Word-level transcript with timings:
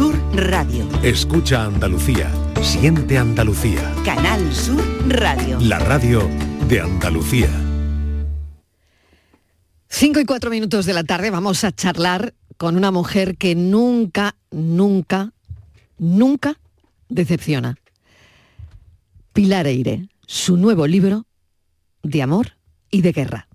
Sur 0.00 0.18
Radio. 0.34 0.88
Escucha 1.02 1.66
Andalucía. 1.66 2.32
Siente 2.62 3.18
Andalucía. 3.18 3.92
Canal 4.02 4.50
Sur 4.50 4.82
Radio. 5.10 5.58
La 5.60 5.78
radio 5.78 6.26
de 6.66 6.80
Andalucía. 6.80 7.50
Cinco 9.90 10.18
y 10.18 10.24
cuatro 10.24 10.48
minutos 10.48 10.86
de 10.86 10.94
la 10.94 11.04
tarde 11.04 11.28
vamos 11.28 11.64
a 11.64 11.72
charlar 11.72 12.32
con 12.56 12.78
una 12.78 12.90
mujer 12.90 13.36
que 13.36 13.54
nunca, 13.54 14.36
nunca, 14.50 15.34
nunca 15.98 16.56
decepciona. 17.10 17.76
Pilar 19.34 19.66
Eire, 19.66 20.08
su 20.26 20.56
nuevo 20.56 20.86
libro 20.86 21.26
de 22.02 22.22
amor 22.22 22.56
y 22.90 23.02
de 23.02 23.12
guerra. 23.12 23.49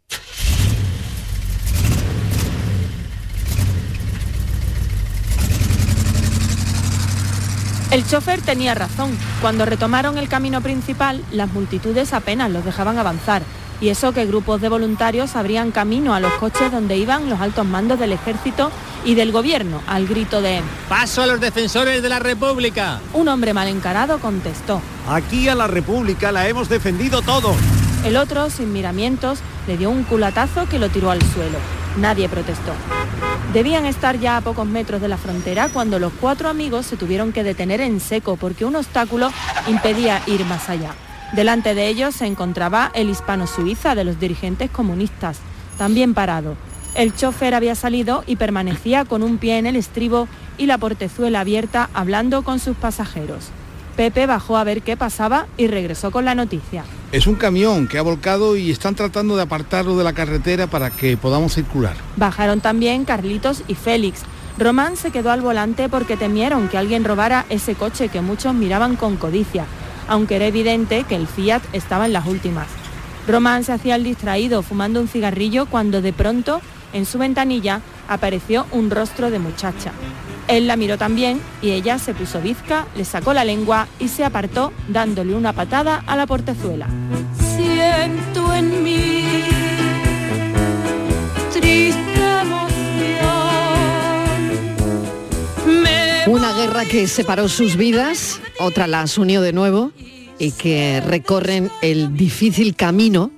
El 7.91 8.05
chofer 8.05 8.41
tenía 8.41 8.73
razón. 8.73 9.17
Cuando 9.41 9.65
retomaron 9.65 10.17
el 10.17 10.27
camino 10.27 10.61
principal, 10.61 11.23
las 11.31 11.51
multitudes 11.53 12.13
apenas 12.13 12.51
los 12.51 12.65
dejaban 12.65 12.97
avanzar. 12.97 13.43
Y 13.81 13.89
eso 13.89 14.13
que 14.13 14.25
grupos 14.25 14.61
de 14.61 14.69
voluntarios 14.69 15.35
abrían 15.35 15.71
camino 15.71 16.15
a 16.15 16.19
los 16.19 16.31
coches 16.33 16.71
donde 16.71 16.97
iban 16.97 17.29
los 17.29 17.41
altos 17.41 17.65
mandos 17.65 17.99
del 17.99 18.13
ejército 18.13 18.71
y 19.03 19.15
del 19.15 19.31
gobierno, 19.31 19.81
al 19.85 20.07
grito 20.07 20.41
de 20.41 20.61
¡Paso 20.89 21.21
a 21.21 21.27
los 21.27 21.39
defensores 21.39 22.01
de 22.01 22.09
la 22.09 22.19
República! 22.19 22.99
Un 23.13 23.27
hombre 23.27 23.53
mal 23.53 23.67
encarado 23.67 24.19
contestó. 24.19 24.81
Aquí 25.07 25.47
a 25.49 25.55
la 25.55 25.67
República 25.67 26.31
la 26.31 26.47
hemos 26.47 26.69
defendido 26.69 27.21
todos. 27.21 27.55
El 28.05 28.17
otro, 28.17 28.51
sin 28.51 28.71
miramientos, 28.71 29.39
le 29.65 29.77
dio 29.77 29.89
un 29.89 30.03
culatazo 30.03 30.69
que 30.69 30.77
lo 30.77 30.89
tiró 30.89 31.09
al 31.09 31.23
suelo. 31.23 31.57
Nadie 31.97 32.29
protestó. 32.29 32.71
Debían 33.51 33.87
estar 33.87 34.19
ya 34.19 34.37
a 34.37 34.41
pocos 34.41 34.67
metros 34.67 35.01
de 35.01 35.07
la 35.07 35.17
frontera 35.17 35.69
cuando 35.69 35.97
los 35.97 36.13
cuatro 36.21 36.47
amigos 36.47 36.85
se 36.85 36.97
tuvieron 36.97 37.33
que 37.33 37.43
detener 37.43 37.81
en 37.81 37.99
seco 37.99 38.35
porque 38.35 38.63
un 38.63 38.75
obstáculo 38.75 39.31
impedía 39.67 40.21
ir 40.27 40.45
más 40.45 40.69
allá. 40.69 40.93
Delante 41.33 41.73
de 41.73 41.87
ellos 41.87 42.13
se 42.13 42.27
encontraba 42.27 42.91
el 42.93 43.09
hispano-suiza 43.09 43.95
de 43.95 44.03
los 44.03 44.19
dirigentes 44.19 44.69
comunistas, 44.69 45.39
también 45.79 46.13
parado. 46.13 46.57
El 46.93 47.15
chofer 47.15 47.55
había 47.55 47.73
salido 47.73 48.23
y 48.27 48.35
permanecía 48.35 49.05
con 49.05 49.23
un 49.23 49.39
pie 49.39 49.57
en 49.57 49.65
el 49.65 49.75
estribo 49.75 50.27
y 50.59 50.67
la 50.67 50.77
portezuela 50.77 51.39
abierta 51.39 51.89
hablando 51.95 52.43
con 52.43 52.59
sus 52.59 52.77
pasajeros. 52.77 53.49
Pepe 53.95 54.25
bajó 54.25 54.57
a 54.57 54.63
ver 54.63 54.81
qué 54.81 54.97
pasaba 54.97 55.47
y 55.57 55.67
regresó 55.67 56.11
con 56.11 56.25
la 56.25 56.35
noticia. 56.35 56.83
Es 57.11 57.27
un 57.27 57.35
camión 57.35 57.87
que 57.87 57.97
ha 57.97 58.01
volcado 58.01 58.57
y 58.57 58.69
están 58.69 58.95
tratando 58.95 59.37
de 59.37 59.43
apartarlo 59.43 59.97
de 59.97 60.03
la 60.03 60.13
carretera 60.13 60.67
para 60.67 60.91
que 60.91 61.15
podamos 61.15 61.53
circular. 61.53 61.95
Bajaron 62.17 62.59
también 62.59 63.05
Carlitos 63.05 63.63
y 63.67 63.75
Félix. 63.75 64.21
Román 64.57 64.97
se 64.97 65.11
quedó 65.11 65.31
al 65.31 65.41
volante 65.41 65.87
porque 65.87 66.17
temieron 66.17 66.67
que 66.67 66.77
alguien 66.77 67.05
robara 67.05 67.45
ese 67.49 67.75
coche 67.75 68.09
que 68.09 68.21
muchos 68.21 68.53
miraban 68.53 68.95
con 68.97 69.15
codicia, 69.15 69.65
aunque 70.07 70.35
era 70.37 70.47
evidente 70.47 71.03
que 71.03 71.15
el 71.15 71.27
Fiat 71.27 71.61
estaba 71.73 72.05
en 72.05 72.13
las 72.13 72.25
últimas. 72.25 72.67
Román 73.27 73.63
se 73.63 73.73
hacía 73.73 73.95
el 73.95 74.03
distraído 74.03 74.61
fumando 74.61 74.99
un 74.99 75.07
cigarrillo 75.07 75.65
cuando 75.65 76.01
de 76.01 76.13
pronto, 76.13 76.61
en 76.93 77.05
su 77.05 77.17
ventanilla, 77.17 77.81
apareció 78.07 78.65
un 78.71 78.91
rostro 78.91 79.31
de 79.31 79.39
muchacha. 79.39 79.91
Él 80.47 80.67
la 80.67 80.75
miró 80.75 80.97
también 80.97 81.41
y 81.61 81.71
ella 81.71 81.97
se 81.99 82.13
puso 82.13 82.41
bizca, 82.41 82.85
le 82.95 83.05
sacó 83.05 83.33
la 83.33 83.43
lengua 83.43 83.87
y 83.99 84.09
se 84.09 84.23
apartó 84.23 84.71
dándole 84.87 85.33
una 85.33 85.53
patada 85.53 86.03
a 86.05 86.15
la 86.15 86.27
portezuela. 86.27 86.87
Siento 87.55 88.53
en 88.53 88.83
mí 88.83 89.23
triste 91.51 92.05
Una 96.27 96.53
guerra 96.53 96.85
que 96.85 97.07
separó 97.07 97.47
sus 97.47 97.75
vidas, 97.75 98.41
otra 98.59 98.87
las 98.87 99.19
unió 99.19 99.41
de 99.41 99.53
nuevo 99.53 99.91
y 100.39 100.51
que 100.51 100.99
recorren 101.05 101.69
el 101.83 102.17
difícil 102.17 102.75
camino 102.75 103.29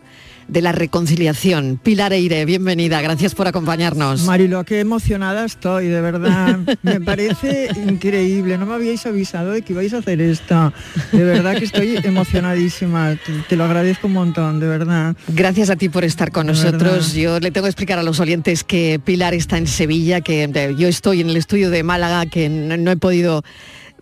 de 0.47 0.61
la 0.61 0.71
reconciliación. 0.71 1.79
Pilar 1.81 2.13
Eire, 2.13 2.45
bienvenida, 2.45 3.01
gracias 3.01 3.35
por 3.35 3.47
acompañarnos. 3.47 4.23
Marilo, 4.23 4.63
qué 4.63 4.79
emocionada 4.79 5.45
estoy, 5.45 5.87
de 5.87 6.01
verdad. 6.01 6.59
Me 6.81 7.01
parece 7.01 7.69
increíble, 7.87 8.57
no 8.57 8.65
me 8.65 8.73
habíais 8.73 9.05
avisado 9.05 9.51
de 9.51 9.61
que 9.61 9.73
ibais 9.73 9.93
a 9.93 9.97
hacer 9.97 10.21
esto. 10.21 10.73
De 11.11 11.23
verdad 11.23 11.57
que 11.57 11.65
estoy 11.65 11.97
emocionadísima, 12.03 13.17
te, 13.47 13.55
lo 13.55 13.65
agradezco 13.65 14.07
un 14.07 14.13
montón, 14.13 14.59
de 14.59 14.67
verdad. 14.67 15.15
Gracias 15.27 15.69
a 15.69 15.75
ti 15.75 15.89
por 15.89 16.03
estar 16.03 16.31
con 16.31 16.47
nosotros. 16.47 17.13
Yo 17.13 17.39
le 17.39 17.51
tengo 17.51 17.65
que 17.65 17.69
explicar 17.71 17.99
a 17.99 18.03
los 18.03 18.19
oyentes 18.19 18.63
que 18.63 18.99
Pilar 19.03 19.33
está 19.33 19.57
en 19.57 19.67
Sevilla, 19.67 20.21
que 20.21 20.47
yo 20.77 20.87
estoy 20.87 21.21
en 21.21 21.29
el 21.29 21.37
estudio 21.37 21.69
de 21.69 21.83
Málaga, 21.83 22.25
que 22.25 22.49
no 22.49 22.91
he 22.91 22.97
podido 22.97 23.43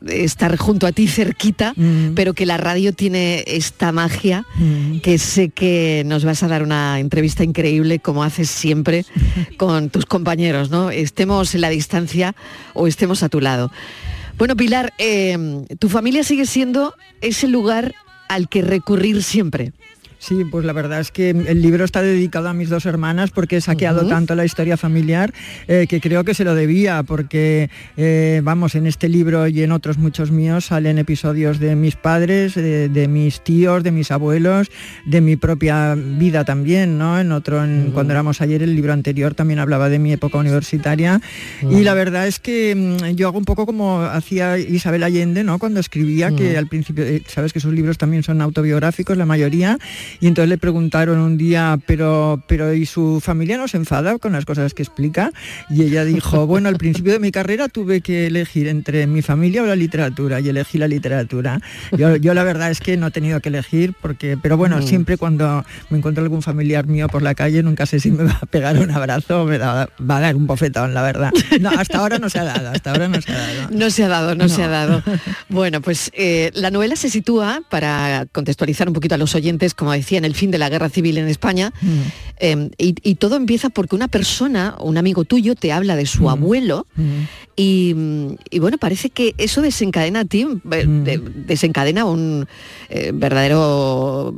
estar 0.06 0.56
junto 0.58 0.88
a 0.88 0.92
ti 0.92 1.08
cerquita, 1.08 1.74
mm. 1.76 2.14
pero 2.16 2.34
que 2.34 2.46
la 2.46 2.58
radio 2.58 2.94
tiene 2.94 3.44
esta 3.48 3.92
magia, 3.92 4.46
mm. 4.56 5.00
que 5.00 5.18
sé 5.18 5.50
que 5.50 6.04
nos 6.06 6.26
vas 6.26 6.44
a 6.44 6.48
dar 6.48 6.64
una 6.64 7.00
entrevista 7.00 7.44
increíble, 7.44 8.00
como 8.00 8.24
haces 8.24 8.50
siempre 8.50 9.06
con 9.58 9.90
tus 9.90 10.06
compañeros, 10.06 10.70
¿no? 10.70 10.92
Estemos 10.92 11.56
en 11.56 11.62
la 11.62 11.70
distancia 11.70 12.36
o 12.74 12.88
estemos 12.88 13.24
a 13.24 13.30
tu 13.30 13.42
lado. 13.42 13.72
Bueno, 14.38 14.56
Pilar, 14.56 14.94
eh, 14.98 15.66
tu 15.80 15.88
familia 15.88 16.24
sigue 16.24 16.46
siendo 16.46 16.94
ese 17.22 17.48
lugar 17.48 17.96
al 18.28 18.50
que 18.50 18.62
recurrir 18.62 19.24
siempre. 19.24 19.72
Sí, 20.28 20.44
pues 20.44 20.66
la 20.66 20.74
verdad 20.74 21.02
es 21.02 21.12
que 21.12 21.30
el 21.30 21.62
libro 21.62 21.86
está 21.86 22.02
dedicado 22.02 22.50
a 22.50 22.54
mis 22.56 22.68
dos 22.68 22.88
hermanas 22.88 23.30
porque 23.30 23.58
he 23.58 23.62
saqueado 23.62 24.08
tanto 24.08 24.34
la 24.34 24.44
historia 24.44 24.76
familiar 24.76 25.32
eh, 25.68 25.86
que 25.88 26.02
creo 26.02 26.24
que 26.24 26.34
se 26.34 26.44
lo 26.44 26.56
debía 26.56 27.04
porque, 27.04 27.70
eh, 27.96 28.42
vamos, 28.44 28.74
en 28.74 28.88
este 28.88 29.08
libro 29.08 29.48
y 29.48 29.62
en 29.62 29.72
otros 29.72 30.00
muchos 30.00 30.32
míos 30.32 30.66
salen 30.66 30.98
episodios 30.98 31.60
de 31.60 31.76
mis 31.76 31.96
padres, 31.96 32.56
de, 32.56 33.08
mis 33.08 33.44
tíos, 33.44 33.84
de 33.84 33.92
mis 33.92 34.10
abuelos, 34.10 34.72
de 35.06 35.22
mi 35.22 35.36
propia 35.36 35.94
vida 35.94 36.44
también, 36.44 36.98
¿no? 36.98 37.20
En 37.20 37.32
otro, 37.32 37.64
cuando 37.94 38.14
éramos 38.14 38.42
ayer, 38.42 38.64
el 38.64 38.76
libro 38.76 38.94
anterior 38.94 39.36
también 39.36 39.60
hablaba 39.60 39.90
de 39.90 40.00
mi 40.00 40.12
época 40.12 40.40
universitaria. 40.40 41.22
Y 41.70 41.84
la 41.84 41.94
verdad 41.94 42.26
es 42.26 42.40
que 42.40 42.74
mm, 42.74 43.16
yo 43.16 43.28
hago 43.28 43.38
un 43.38 43.46
poco 43.46 43.68
como 43.68 44.02
hacía 44.02 44.58
Isabel 44.58 45.04
Allende, 45.04 45.44
¿no? 45.44 45.60
Cuando 45.60 45.80
escribía, 45.80 46.36
que 46.36 46.58
al 46.58 46.66
principio, 46.66 47.04
eh, 47.04 47.22
sabes 47.28 47.54
que 47.54 47.60
sus 47.60 47.74
libros 47.74 48.00
también 48.00 48.24
son 48.24 48.42
autobiográficos, 48.42 49.18
la 49.18 49.28
mayoría, 49.28 49.78
y 50.20 50.28
entonces 50.28 50.50
le 50.50 50.58
preguntaron 50.58 51.20
un 51.20 51.38
día, 51.38 51.80
pero, 51.86 52.42
pero 52.48 52.74
¿y 52.74 52.86
su 52.86 53.20
familia 53.22 53.58
no 53.58 53.68
se 53.68 53.78
enfada 53.78 54.18
con 54.18 54.34
las 54.34 54.46
cosas 54.46 54.74
que 54.74 54.84
explica? 54.84 55.32
Y 55.70 55.84
ella 55.84 56.06
dijo, 56.06 56.48
bueno, 56.48 56.70
al 56.70 56.78
principio 56.78 57.14
de 57.14 57.20
mi 57.20 57.32
carrera 57.32 57.68
tuve 57.68 58.02
que 58.02 58.28
elegir 58.28 58.68
entre 58.68 59.08
mi 59.08 59.22
familia 59.22 59.64
o 59.64 59.66
la 59.66 59.76
literatura 59.76 60.40
y 60.40 60.50
elegí 60.50 60.78
la 60.78 60.88
literatura. 60.88 61.62
Yo, 61.98 62.34
la 62.34 62.44
verdad 62.44 62.72
es 62.72 62.80
que 62.80 62.98
no 62.98 63.08
he 63.08 63.12
tenido 63.12 63.40
que 63.40 63.50
elegir 63.50 63.94
porque, 64.02 64.38
pero 64.42 64.58
bueno, 64.58 64.78
mm. 64.78 64.84
siempre 64.84 65.18
cuando 65.18 65.66
me 65.90 65.98
encuentro 65.98 66.24
algún 66.24 66.42
familiar 66.42 66.88
mío 66.88 67.08
por 67.08 67.22
la 67.22 67.36
calle, 67.36 67.64
nunca 67.64 67.86
sé 67.86 68.00
si 68.00 68.12
me 68.12 68.24
va 68.24 68.40
a 68.42 68.46
pegar 68.46 68.78
un 68.78 68.92
abrazo 68.92 69.44
o 69.44 69.46
me 69.46 69.58
va 69.58 69.84
a 69.84 70.20
dar 70.20 70.36
un 70.36 70.48
bofetón, 70.48 70.94
la 70.94 71.02
verdad. 71.02 71.32
No, 71.60 71.70
hasta 71.70 72.00
ahora 72.00 72.20
no 72.20 72.30
se 72.30 72.40
ha 72.40 72.44
dado, 72.44 72.70
hasta 72.70 72.92
ahora 72.92 73.08
no 73.08 73.22
se 73.22 73.32
ha 73.32 73.38
dado. 73.38 73.70
No 73.72 73.90
se 73.90 74.04
ha 74.04 74.08
dado, 74.08 74.36
no, 74.36 74.50
se 74.50 74.64
ha 74.64 74.68
dado. 74.68 75.02
Bueno, 75.50 75.82
pues 75.82 76.12
eh, 76.14 76.52
la 76.54 76.72
novela 76.72 76.96
se 76.96 77.10
sitúa, 77.10 77.62
para 77.70 78.26
contextualizar 78.32 78.88
un 78.88 78.94
poquito 78.94 79.16
a 79.16 79.18
los 79.18 79.36
oyentes, 79.36 79.74
como 79.74 79.92
decía, 79.96 80.18
en 80.18 80.26
el 80.26 80.36
fin 80.36 80.52
de 80.52 80.58
la 80.58 80.70
guerra 80.70 80.90
civil 80.90 81.18
en 81.18 81.28
España. 81.28 81.74
Mm. 81.82 82.02
Em, 82.38 82.70
y, 82.78 83.16
todo 83.16 83.38
empieza 83.38 83.70
porque 83.70 83.96
una 83.96 84.10
persona, 84.10 84.76
un 84.80 84.98
amigo 84.98 85.24
tuyo, 85.24 85.56
te 85.56 85.72
habla 85.72 85.96
de 85.96 86.06
su 86.06 86.24
mm. 86.24 86.28
abuelo 86.28 86.86
mm. 86.96 87.04
Y, 87.58 87.94
bueno, 88.60 88.78
parece 88.78 89.10
que 89.10 89.34
eso 89.38 89.62
desencadena 89.62 90.22
a 90.22 90.26
ti, 90.26 90.46
desencadena 91.48 92.04
un 92.04 92.48
eh, 92.90 93.12
verdadero 93.14 94.34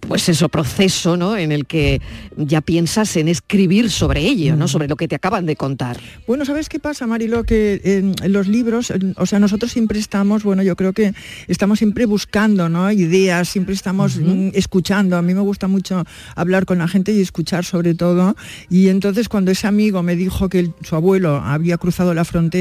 pues 0.00 0.28
eso, 0.28 0.48
proceso 0.48 1.16
¿no? 1.16 1.36
en 1.36 1.52
el 1.52 1.66
que 1.66 2.00
ya 2.36 2.60
piensas 2.60 3.16
en 3.16 3.28
escribir 3.28 3.90
sobre 3.90 4.20
ello, 4.26 4.56
¿no? 4.56 4.66
sobre 4.66 4.88
lo 4.88 4.96
que 4.96 5.06
te 5.06 5.14
acaban 5.14 5.46
de 5.46 5.54
contar. 5.54 5.98
Bueno, 6.26 6.44
¿sabes 6.44 6.68
qué 6.68 6.80
pasa, 6.80 7.06
Marilo? 7.06 7.44
Que 7.44 7.80
en, 7.84 8.14
los 8.32 8.48
libros, 8.48 8.92
o 9.16 9.26
sea, 9.26 9.38
nosotros 9.38 9.70
siempre 9.70 10.00
estamos, 10.00 10.42
bueno, 10.42 10.64
yo 10.64 10.74
creo 10.74 10.92
que 10.92 11.12
estamos 11.46 11.78
siempre 11.78 12.04
buscando 12.06 12.68
¿no? 12.68 12.90
ideas, 12.90 13.48
siempre 13.48 13.74
estamos 13.74 14.18
escuchando. 14.54 15.16
A 15.16 15.22
mí 15.22 15.34
me 15.34 15.40
gusta 15.40 15.68
mucho 15.68 16.04
hablar 16.34 16.66
con 16.66 16.78
la 16.78 16.88
gente 16.88 17.12
y 17.12 17.20
escuchar 17.20 17.64
sobre 17.64 17.94
todo. 17.94 18.34
Y 18.68 18.88
entonces 18.88 19.28
cuando 19.28 19.52
ese 19.52 19.68
amigo 19.68 20.02
me 20.02 20.16
dijo 20.16 20.48
que 20.48 20.70
su 20.82 20.96
abuelo 20.96 21.36
había 21.36 21.78
cruzado 21.78 22.12
la 22.12 22.24
frontera, 22.24 22.55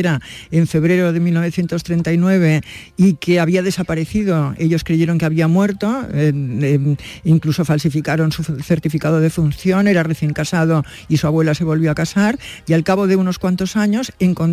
en 0.51 0.67
febrero 0.67 1.13
de 1.13 1.19
1939 1.19 2.61
y 2.97 3.13
que 3.13 3.39
había 3.39 3.61
desaparecido. 3.61 4.53
Ellos 4.57 4.83
creyeron 4.83 5.17
que 5.17 5.25
había 5.25 5.47
muerto, 5.47 6.05
incluso 7.23 7.65
falsificaron 7.65 8.31
su 8.31 8.43
certificado 8.43 9.19
de 9.19 9.29
función, 9.29 9.87
era 9.87 10.03
recién 10.03 10.33
casado 10.33 10.83
y 11.07 11.17
su 11.17 11.27
abuela 11.27 11.53
se 11.53 11.63
volvió 11.63 11.91
a 11.91 11.95
casar 11.95 12.37
y 12.67 12.73
al 12.73 12.83
cabo 12.83 13.07
de 13.07 13.15
unos 13.15 13.39
cuantos 13.39 13.75
años 13.75 14.11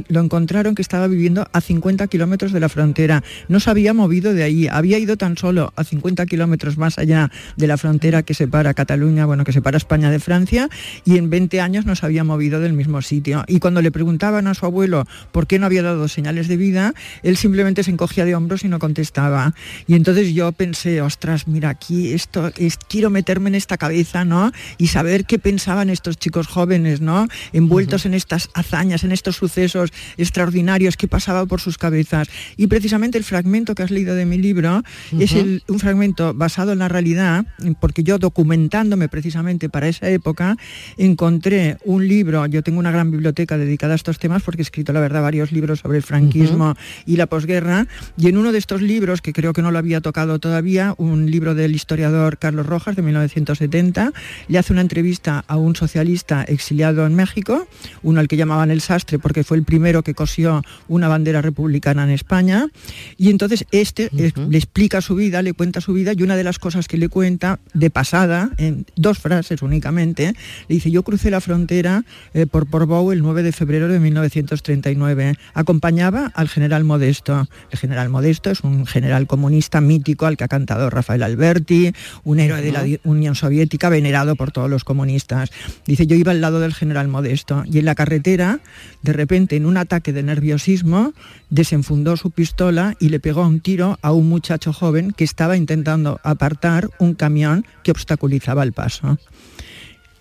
lo 0.08 0.20
encontraron 0.20 0.74
que 0.74 0.82
estaba 0.82 1.08
viviendo 1.08 1.48
a 1.52 1.60
50 1.60 2.06
kilómetros 2.06 2.52
de 2.52 2.60
la 2.60 2.68
frontera. 2.68 3.22
No 3.48 3.60
se 3.60 3.70
había 3.70 3.94
movido 3.94 4.34
de 4.34 4.42
ahí, 4.44 4.68
había 4.68 4.98
ido 4.98 5.16
tan 5.16 5.36
solo 5.36 5.72
a 5.76 5.84
50 5.84 6.26
kilómetros 6.26 6.78
más 6.78 6.98
allá 6.98 7.30
de 7.56 7.66
la 7.66 7.76
frontera 7.76 8.22
que 8.22 8.34
separa 8.34 8.74
Cataluña, 8.74 9.26
bueno, 9.26 9.44
que 9.44 9.52
separa 9.52 9.76
España 9.76 10.10
de 10.10 10.20
Francia 10.20 10.68
y 11.04 11.18
en 11.18 11.30
20 11.30 11.60
años 11.60 11.86
no 11.86 11.96
se 11.96 12.06
había 12.06 12.24
movido 12.24 12.60
del 12.60 12.72
mismo 12.72 13.02
sitio. 13.02 13.44
Y 13.48 13.58
cuando 13.58 13.82
le 13.82 13.90
preguntaban 13.90 14.46
a 14.46 14.54
su 14.54 14.66
abuelo 14.66 15.06
por 15.32 15.46
qué 15.46 15.58
no 15.58 15.66
había 15.66 15.82
dado 15.82 16.06
señales 16.08 16.48
de 16.48 16.56
vida, 16.56 16.94
él 17.22 17.36
simplemente 17.36 17.82
se 17.82 17.90
encogía 17.90 18.24
de 18.24 18.34
hombros 18.34 18.64
y 18.64 18.68
no 18.68 18.78
contestaba. 18.78 19.54
Y 19.86 19.94
entonces 19.94 20.34
yo 20.34 20.52
pensé, 20.52 21.00
ostras, 21.00 21.48
mira, 21.48 21.70
aquí 21.70 22.12
esto, 22.12 22.52
es, 22.56 22.76
quiero 22.76 23.10
meterme 23.10 23.48
en 23.48 23.54
esta 23.54 23.76
cabeza, 23.76 24.24
¿no? 24.24 24.52
Y 24.78 24.88
saber 24.88 25.24
qué 25.24 25.38
pensaban 25.38 25.90
estos 25.90 26.18
chicos 26.18 26.46
jóvenes, 26.46 27.00
¿no? 27.00 27.26
Envueltos 27.52 28.06
en 28.06 28.14
estas 28.14 28.50
hazañas, 28.54 29.04
en 29.04 29.12
estos 29.12 29.36
sucesos 29.36 29.92
extraordinarios 30.16 30.96
que 30.96 31.08
pasaban 31.08 31.48
por 31.48 31.60
sus 31.60 31.78
cabezas. 31.78 32.28
Y 32.56 32.66
precisamente 32.66 33.18
el 33.18 33.24
fragmento 33.24 33.74
que 33.74 33.82
has 33.82 33.90
leído 33.90 34.14
de 34.14 34.26
mi 34.26 34.38
libro 34.38 34.82
es 35.18 35.32
un 35.32 35.78
fragmento 35.78 36.34
basado 36.34 36.72
en 36.72 36.78
la 36.78 36.88
realidad, 36.88 37.46
porque 37.80 38.02
yo 38.02 38.18
documentándome 38.18 39.08
precisamente 39.08 39.68
para 39.68 39.88
esa 39.88 40.08
época, 40.08 40.56
encontré 40.96 41.78
un 41.84 42.06
libro, 42.06 42.46
yo 42.46 42.62
tengo 42.62 42.78
una 42.78 42.90
gran 42.90 43.10
biblioteca 43.10 43.56
dedicada 43.56 43.94
a 43.94 43.96
estos 43.96 44.18
temas 44.18 44.42
porque 44.42 44.62
he 44.62 44.64
escrito, 44.64 44.92
la 44.92 45.00
verdad, 45.00 45.21
varios 45.22 45.52
libros 45.52 45.80
sobre 45.80 45.98
el 45.98 46.02
franquismo 46.02 46.74
y 47.06 47.16
la 47.16 47.26
posguerra, 47.26 47.86
y 48.16 48.28
en 48.28 48.36
uno 48.36 48.52
de 48.52 48.58
estos 48.58 48.82
libros, 48.82 49.22
que 49.22 49.32
creo 49.32 49.52
que 49.52 49.62
no 49.62 49.70
lo 49.70 49.78
había 49.78 50.00
tocado 50.00 50.38
todavía, 50.38 50.94
un 50.98 51.30
libro 51.30 51.54
del 51.54 51.74
historiador 51.74 52.38
Carlos 52.38 52.66
Rojas 52.66 52.96
de 52.96 53.02
1970, 53.02 54.12
le 54.48 54.58
hace 54.58 54.72
una 54.72 54.82
entrevista 54.82 55.44
a 55.46 55.56
un 55.56 55.76
socialista 55.76 56.42
exiliado 56.44 57.06
en 57.06 57.14
México, 57.14 57.66
uno 58.02 58.20
al 58.20 58.28
que 58.28 58.36
llamaban 58.36 58.70
el 58.70 58.80
sastre 58.80 59.18
porque 59.18 59.44
fue 59.44 59.56
el 59.56 59.64
primero 59.64 60.02
que 60.02 60.14
cosió 60.14 60.62
una 60.88 61.08
bandera 61.08 61.42
republicana 61.42 62.04
en 62.04 62.10
España, 62.10 62.68
y 63.16 63.30
entonces 63.30 63.64
este 63.70 64.10
le 64.12 64.58
explica 64.58 65.00
su 65.00 65.14
vida, 65.14 65.42
le 65.42 65.52
cuenta 65.52 65.80
su 65.80 65.92
vida, 65.92 66.12
y 66.16 66.22
una 66.22 66.36
de 66.36 66.44
las 66.44 66.58
cosas 66.58 66.88
que 66.88 66.98
le 66.98 67.08
cuenta 67.08 67.60
de 67.74 67.90
pasada, 67.90 68.50
en 68.58 68.86
dos 68.96 69.18
frases 69.18 69.62
únicamente, 69.62 70.34
le 70.68 70.74
dice, 70.74 70.90
yo 70.90 71.02
crucé 71.02 71.30
la 71.30 71.40
frontera 71.40 72.04
eh, 72.34 72.46
por 72.46 72.66
Portbou 72.66 73.12
el 73.12 73.22
9 73.22 73.42
de 73.42 73.52
febrero 73.52 73.88
de 73.88 74.00
1939, 74.00 75.11
acompañaba 75.54 76.30
al 76.34 76.48
general 76.48 76.84
Modesto. 76.84 77.48
El 77.70 77.78
general 77.78 78.08
Modesto 78.08 78.50
es 78.50 78.60
un 78.60 78.86
general 78.86 79.26
comunista 79.26 79.80
mítico 79.80 80.26
al 80.26 80.36
que 80.36 80.44
ha 80.44 80.48
cantado 80.48 80.90
Rafael 80.90 81.22
Alberti, 81.22 81.92
un 82.24 82.40
héroe 82.40 82.60
de 82.60 82.72
la 82.72 82.84
Unión 83.04 83.34
Soviética 83.34 83.88
venerado 83.88 84.36
por 84.36 84.52
todos 84.52 84.70
los 84.70 84.84
comunistas. 84.84 85.50
Dice, 85.86 86.06
yo 86.06 86.16
iba 86.16 86.32
al 86.32 86.40
lado 86.40 86.60
del 86.60 86.74
general 86.74 87.08
Modesto 87.08 87.64
y 87.66 87.78
en 87.78 87.84
la 87.84 87.94
carretera, 87.94 88.60
de 89.02 89.12
repente, 89.12 89.56
en 89.56 89.66
un 89.66 89.76
ataque 89.76 90.12
de 90.12 90.22
nerviosismo, 90.22 91.12
desenfundó 91.50 92.16
su 92.16 92.30
pistola 92.30 92.96
y 92.98 93.08
le 93.08 93.20
pegó 93.20 93.46
un 93.46 93.60
tiro 93.60 93.98
a 94.02 94.12
un 94.12 94.28
muchacho 94.28 94.72
joven 94.72 95.12
que 95.12 95.24
estaba 95.24 95.56
intentando 95.56 96.20
apartar 96.22 96.90
un 96.98 97.14
camión 97.14 97.66
que 97.82 97.90
obstaculizaba 97.90 98.62
el 98.62 98.72
paso. 98.72 99.18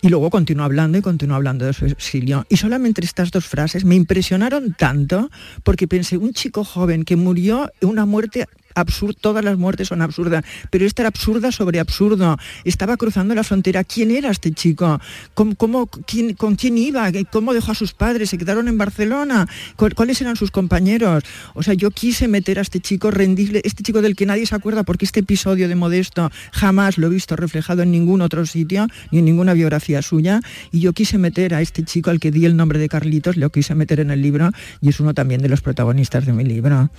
Y 0.04 0.08
luego 0.08 0.30
continuó 0.30 0.64
hablando 0.64 0.98
y 0.98 1.00
continuó 1.00 1.36
hablando 1.36 1.64
de 1.64 1.72
su 1.72 1.86
exilio. 1.86 2.44
Y 2.48 2.56
solamente 2.56 3.04
estas 3.04 3.30
dos 3.30 3.46
frases 3.46 3.84
me 3.84 3.94
impresionaron 3.94 4.74
tanto 4.76 5.30
porque 5.62 5.86
pensé, 5.86 6.16
un 6.16 6.32
chico 6.32 6.64
joven 6.64 7.04
que 7.04 7.14
murió 7.14 7.70
una 7.82 8.04
muerte 8.04 8.48
absurdo, 8.74 9.14
todas 9.20 9.44
las 9.44 9.58
muertes 9.58 9.88
son 9.88 10.02
absurdas, 10.02 10.44
pero 10.70 10.86
esta 10.86 11.02
era 11.02 11.08
absurda 11.08 11.52
sobre 11.52 11.80
absurdo. 11.80 12.36
Estaba 12.64 12.96
cruzando 12.96 13.34
la 13.34 13.44
frontera. 13.44 13.84
¿Quién 13.84 14.10
era 14.10 14.30
este 14.30 14.52
chico? 14.52 15.00
¿Cómo, 15.34 15.86
quién, 15.86 16.34
¿Con 16.34 16.56
quién 16.56 16.78
iba? 16.78 17.10
¿Cómo 17.30 17.54
dejó 17.54 17.72
a 17.72 17.74
sus 17.74 17.92
padres? 17.92 18.30
¿Se 18.30 18.38
quedaron 18.38 18.68
en 18.68 18.78
Barcelona? 18.78 19.48
¿Cuáles 19.76 20.20
eran 20.20 20.36
sus 20.36 20.50
compañeros? 20.50 21.24
O 21.54 21.62
sea, 21.62 21.74
yo 21.74 21.90
quise 21.90 22.28
meter 22.28 22.58
a 22.58 22.62
este 22.62 22.80
chico, 22.80 23.10
rendirle, 23.10 23.60
este 23.64 23.82
chico 23.82 24.02
del 24.02 24.16
que 24.16 24.26
nadie 24.26 24.46
se 24.46 24.54
acuerda, 24.54 24.82
porque 24.82 25.04
este 25.04 25.20
episodio 25.20 25.68
de 25.68 25.74
Modesto 25.74 26.30
jamás 26.52 26.98
lo 26.98 27.06
he 27.08 27.10
visto 27.10 27.36
reflejado 27.36 27.82
en 27.82 27.90
ningún 27.90 28.20
otro 28.20 28.46
sitio, 28.46 28.86
ni 29.10 29.18
en 29.18 29.24
ninguna 29.24 29.52
biografía 29.54 30.02
suya, 30.02 30.40
y 30.70 30.80
yo 30.80 30.92
quise 30.92 31.18
meter 31.18 31.54
a 31.54 31.60
este 31.60 31.84
chico 31.84 32.10
al 32.10 32.20
que 32.20 32.30
di 32.30 32.44
el 32.44 32.56
nombre 32.56 32.78
de 32.78 32.88
Carlitos, 32.88 33.36
lo 33.36 33.50
quise 33.50 33.74
meter 33.74 34.00
en 34.00 34.10
el 34.10 34.22
libro, 34.22 34.50
y 34.80 34.88
es 34.88 35.00
uno 35.00 35.14
también 35.14 35.42
de 35.42 35.48
los 35.48 35.60
protagonistas 35.60 36.26
de 36.26 36.32
mi 36.32 36.44
libro. 36.44 36.90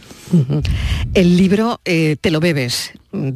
El 1.14 1.38
libro 1.38 1.62
eh, 1.86 2.15
te 2.19 2.31
lo 2.31 2.39
bebes. 2.39 2.92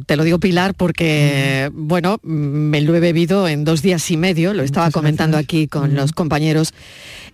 Te 0.06 0.16
lo 0.16 0.24
digo 0.24 0.38
Pilar 0.38 0.74
porque, 0.74 1.70
bueno, 1.72 2.18
me 2.22 2.80
lo 2.80 2.94
he 2.94 3.00
bebido 3.00 3.46
en 3.46 3.64
dos 3.64 3.80
días 3.82 4.10
y 4.10 4.16
medio, 4.16 4.52
lo 4.52 4.62
estaba 4.62 4.90
comentando 4.90 5.36
aquí 5.36 5.68
con 5.68 5.94
los 5.94 6.12
compañeros, 6.12 6.74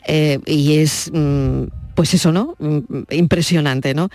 eh, 0.06 0.38
y 0.46 0.76
es... 0.78 1.10
Mm, 1.12 1.64
pues 1.94 2.12
eso, 2.12 2.32
¿no? 2.32 2.56
Mm, 2.58 3.04
impresionante, 3.10 3.94
¿no? 3.94 4.08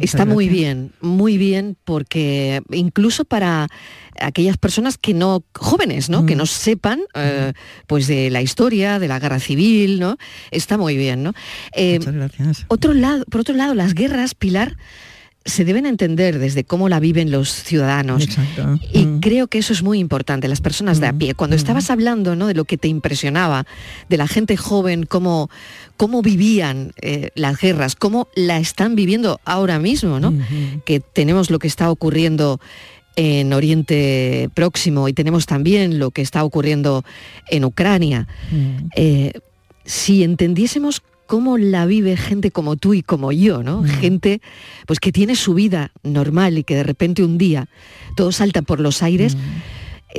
Está 0.00 0.24
muy 0.24 0.48
bien, 0.48 0.92
muy 1.02 1.36
bien, 1.36 1.76
porque 1.84 2.62
incluso 2.70 3.26
para 3.26 3.68
aquellas 4.18 4.56
personas 4.56 4.96
que 4.96 5.14
no, 5.14 5.44
jóvenes, 5.54 6.08
¿no? 6.08 6.26
Que 6.26 6.36
no 6.36 6.46
sepan, 6.46 7.00
eh, 7.14 7.52
pues 7.86 8.06
de 8.06 8.30
la 8.30 8.40
historia, 8.40 8.98
de 8.98 9.08
la 9.08 9.18
guerra 9.18 9.40
civil, 9.40 10.00
¿no? 10.00 10.16
Está 10.50 10.78
muy 10.78 10.96
bien, 10.96 11.22
¿no? 11.22 11.34
Muchas 11.76 12.14
gracias. 12.14 12.64
Otro 12.68 12.94
lado, 12.94 13.24
por 13.30 13.42
otro 13.42 13.54
lado, 13.54 13.74
las 13.74 13.92
guerras, 13.92 14.34
Pilar, 14.34 14.76
se 15.48 15.64
deben 15.64 15.86
entender 15.86 16.38
desde 16.38 16.62
cómo 16.62 16.88
la 16.88 17.00
viven 17.00 17.30
los 17.30 17.50
ciudadanos. 17.50 18.28
Y 18.92 19.06
mm. 19.06 19.20
creo 19.20 19.46
que 19.46 19.58
eso 19.58 19.72
es 19.72 19.82
muy 19.82 19.98
importante, 19.98 20.46
las 20.46 20.60
personas 20.60 21.00
de 21.00 21.06
a 21.06 21.12
mm. 21.12 21.18
pie. 21.18 21.34
Cuando 21.34 21.56
mm. 21.56 21.58
estabas 21.58 21.90
hablando 21.90 22.36
¿no? 22.36 22.46
de 22.46 22.54
lo 22.54 22.64
que 22.64 22.76
te 22.76 22.88
impresionaba, 22.88 23.66
de 24.08 24.16
la 24.18 24.28
gente 24.28 24.56
joven, 24.56 25.06
cómo, 25.06 25.48
cómo 25.96 26.20
vivían 26.22 26.92
eh, 27.00 27.30
las 27.34 27.58
guerras, 27.58 27.96
cómo 27.96 28.28
la 28.34 28.58
están 28.58 28.94
viviendo 28.94 29.40
ahora 29.44 29.78
mismo, 29.78 30.20
¿no? 30.20 30.34
que 30.84 31.00
tenemos 31.00 31.50
lo 31.50 31.58
que 31.58 31.66
está 31.66 31.90
ocurriendo 31.90 32.60
en 33.16 33.52
Oriente 33.52 34.50
Próximo 34.54 35.08
y 35.08 35.12
tenemos 35.12 35.46
también 35.46 35.98
lo 35.98 36.10
que 36.10 36.22
está 36.22 36.44
ocurriendo 36.44 37.04
en 37.50 37.64
Ucrania. 37.64 38.28
Eh, 38.94 39.32
si 39.84 40.22
entendiésemos 40.22 41.02
cómo 41.28 41.58
la 41.58 41.86
vive 41.86 42.16
gente 42.16 42.50
como 42.50 42.76
tú 42.76 42.94
y 42.94 43.02
como 43.02 43.30
yo, 43.30 43.62
¿no? 43.62 43.82
Mm. 43.82 43.86
Gente 43.86 44.40
pues 44.86 44.98
que 44.98 45.12
tiene 45.12 45.36
su 45.36 45.54
vida 45.54 45.92
normal 46.02 46.58
y 46.58 46.64
que 46.64 46.74
de 46.74 46.82
repente 46.82 47.22
un 47.22 47.38
día 47.38 47.68
todo 48.16 48.32
salta 48.32 48.62
por 48.62 48.80
los 48.80 49.02
aires. 49.02 49.36
Mm. 49.36 49.38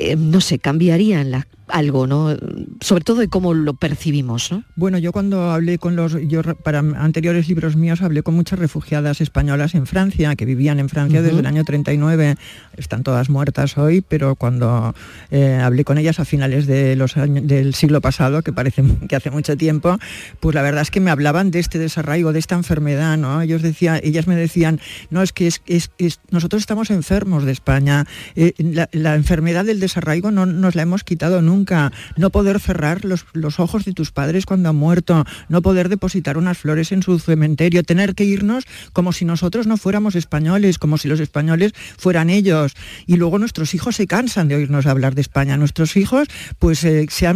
Eh, 0.02 0.16
no 0.16 0.40
sé, 0.40 0.60
cambiarían 0.60 1.44
algo, 1.70 2.08
¿no? 2.08 2.36
Sobre 2.82 3.04
todo 3.04 3.18
de 3.18 3.28
cómo 3.28 3.54
lo 3.54 3.74
percibimos, 3.74 4.52
¿no? 4.52 4.64
Bueno, 4.76 4.98
yo 4.98 5.12
cuando 5.12 5.52
hablé 5.52 5.78
con 5.78 5.96
los, 5.96 6.18
yo 6.28 6.42
para 6.42 6.80
anteriores 6.80 7.48
libros 7.48 7.76
míos 7.76 8.02
hablé 8.02 8.24
con 8.24 8.34
muchas 8.34 8.60
refugiadas 8.60 9.22
españolas 9.22 9.76
en 9.76 9.86
Francia, 9.86 10.36
que 10.36 10.46
vivían 10.46 10.80
en 10.80 10.90
Francia 10.90 11.22
desde 11.22 11.40
el 11.40 11.46
año 11.46 11.64
39, 11.64 12.36
están 12.78 13.04
todas 13.04 13.30
muertas 13.30 13.78
hoy, 13.78 14.02
pero 14.02 14.36
cuando 14.36 14.96
eh, 15.32 15.60
hablé 15.62 15.84
con 15.86 15.98
ellas 15.98 16.20
a 16.20 16.26
finales 16.26 16.66
de 16.68 16.96
los 16.96 17.18
años, 17.18 17.46
del 17.46 17.76
siglo 17.76 18.02
pasado, 18.02 18.42
que 18.42 18.54
parece 18.54 18.84
que 19.08 19.16
hace 19.16 19.32
mucho 19.32 19.56
tiempo, 19.58 19.98
pues 20.40 20.56
la 20.56 20.62
verdad 20.62 20.82
es 20.82 20.92
que 20.92 21.00
me 21.00 21.12
hablaban 21.12 21.52
de 21.52 21.60
este 21.60 21.78
desarraigo, 21.78 22.34
de 22.34 22.40
esta 22.40 22.56
enfermedad, 22.56 23.18
¿no? 23.18 23.42
Ellos 23.42 23.62
decían, 23.62 24.00
ellas 24.04 24.28
me 24.28 24.36
decían, 24.36 24.80
no, 25.10 25.22
es 25.22 25.34
que 25.34 25.48
es, 25.48 25.92
nosotros 26.32 26.62
estamos 26.62 26.90
enfermos 26.90 27.44
de 27.44 27.52
España, 27.52 28.06
eh, 28.36 28.54
la, 28.58 28.90
la, 28.92 29.16
enfermedad 29.16 29.66
del 29.66 29.80
desarraigo 29.90 30.32
no 30.32 30.46
nos 30.46 30.76
la 30.76 30.84
hemos 30.84 31.04
quitado 31.04 31.42
nunca 31.42 31.92
no 32.16 32.30
poder 32.30 32.60
cerrar 32.60 33.04
los, 33.06 33.26
ojos 33.60 33.86
de 33.86 33.94
tus 33.94 34.12
padres 34.12 34.46
cuando 34.46 34.70
han 34.70 34.76
muerto, 34.76 35.26
no 35.50 35.62
poder 35.62 35.90
depositar 35.90 36.38
unas 36.38 36.58
flores 36.58 36.92
en 36.92 37.02
su 37.02 37.18
cementerio, 37.20 37.84
tener 37.84 38.14
que 38.16 38.24
irnos 38.24 38.66
como 38.94 39.12
si 39.12 39.26
nosotros 39.26 39.68
no 39.68 39.78
fuéramos 39.78 40.16
españoles, 40.16 40.78
como 40.78 40.98
si 40.98 41.08
los 41.08 41.20
españoles 41.20 41.74
fueran 41.98 42.30
ellos. 42.30 42.74
Y 43.08 43.18
luego 43.18 43.40
nuestros 43.40 43.74
hijos 43.74 43.96
se 43.96 44.08
cansan 44.08 44.48
de 44.48 44.56
oírnos 44.56 44.86
hablar 44.86 45.16
de 45.16 45.22
España. 45.22 45.58
Nuestros 45.58 45.98
hijos 45.98 46.28
pues 46.60 46.84
eh, 46.84 47.08
se 47.10 47.28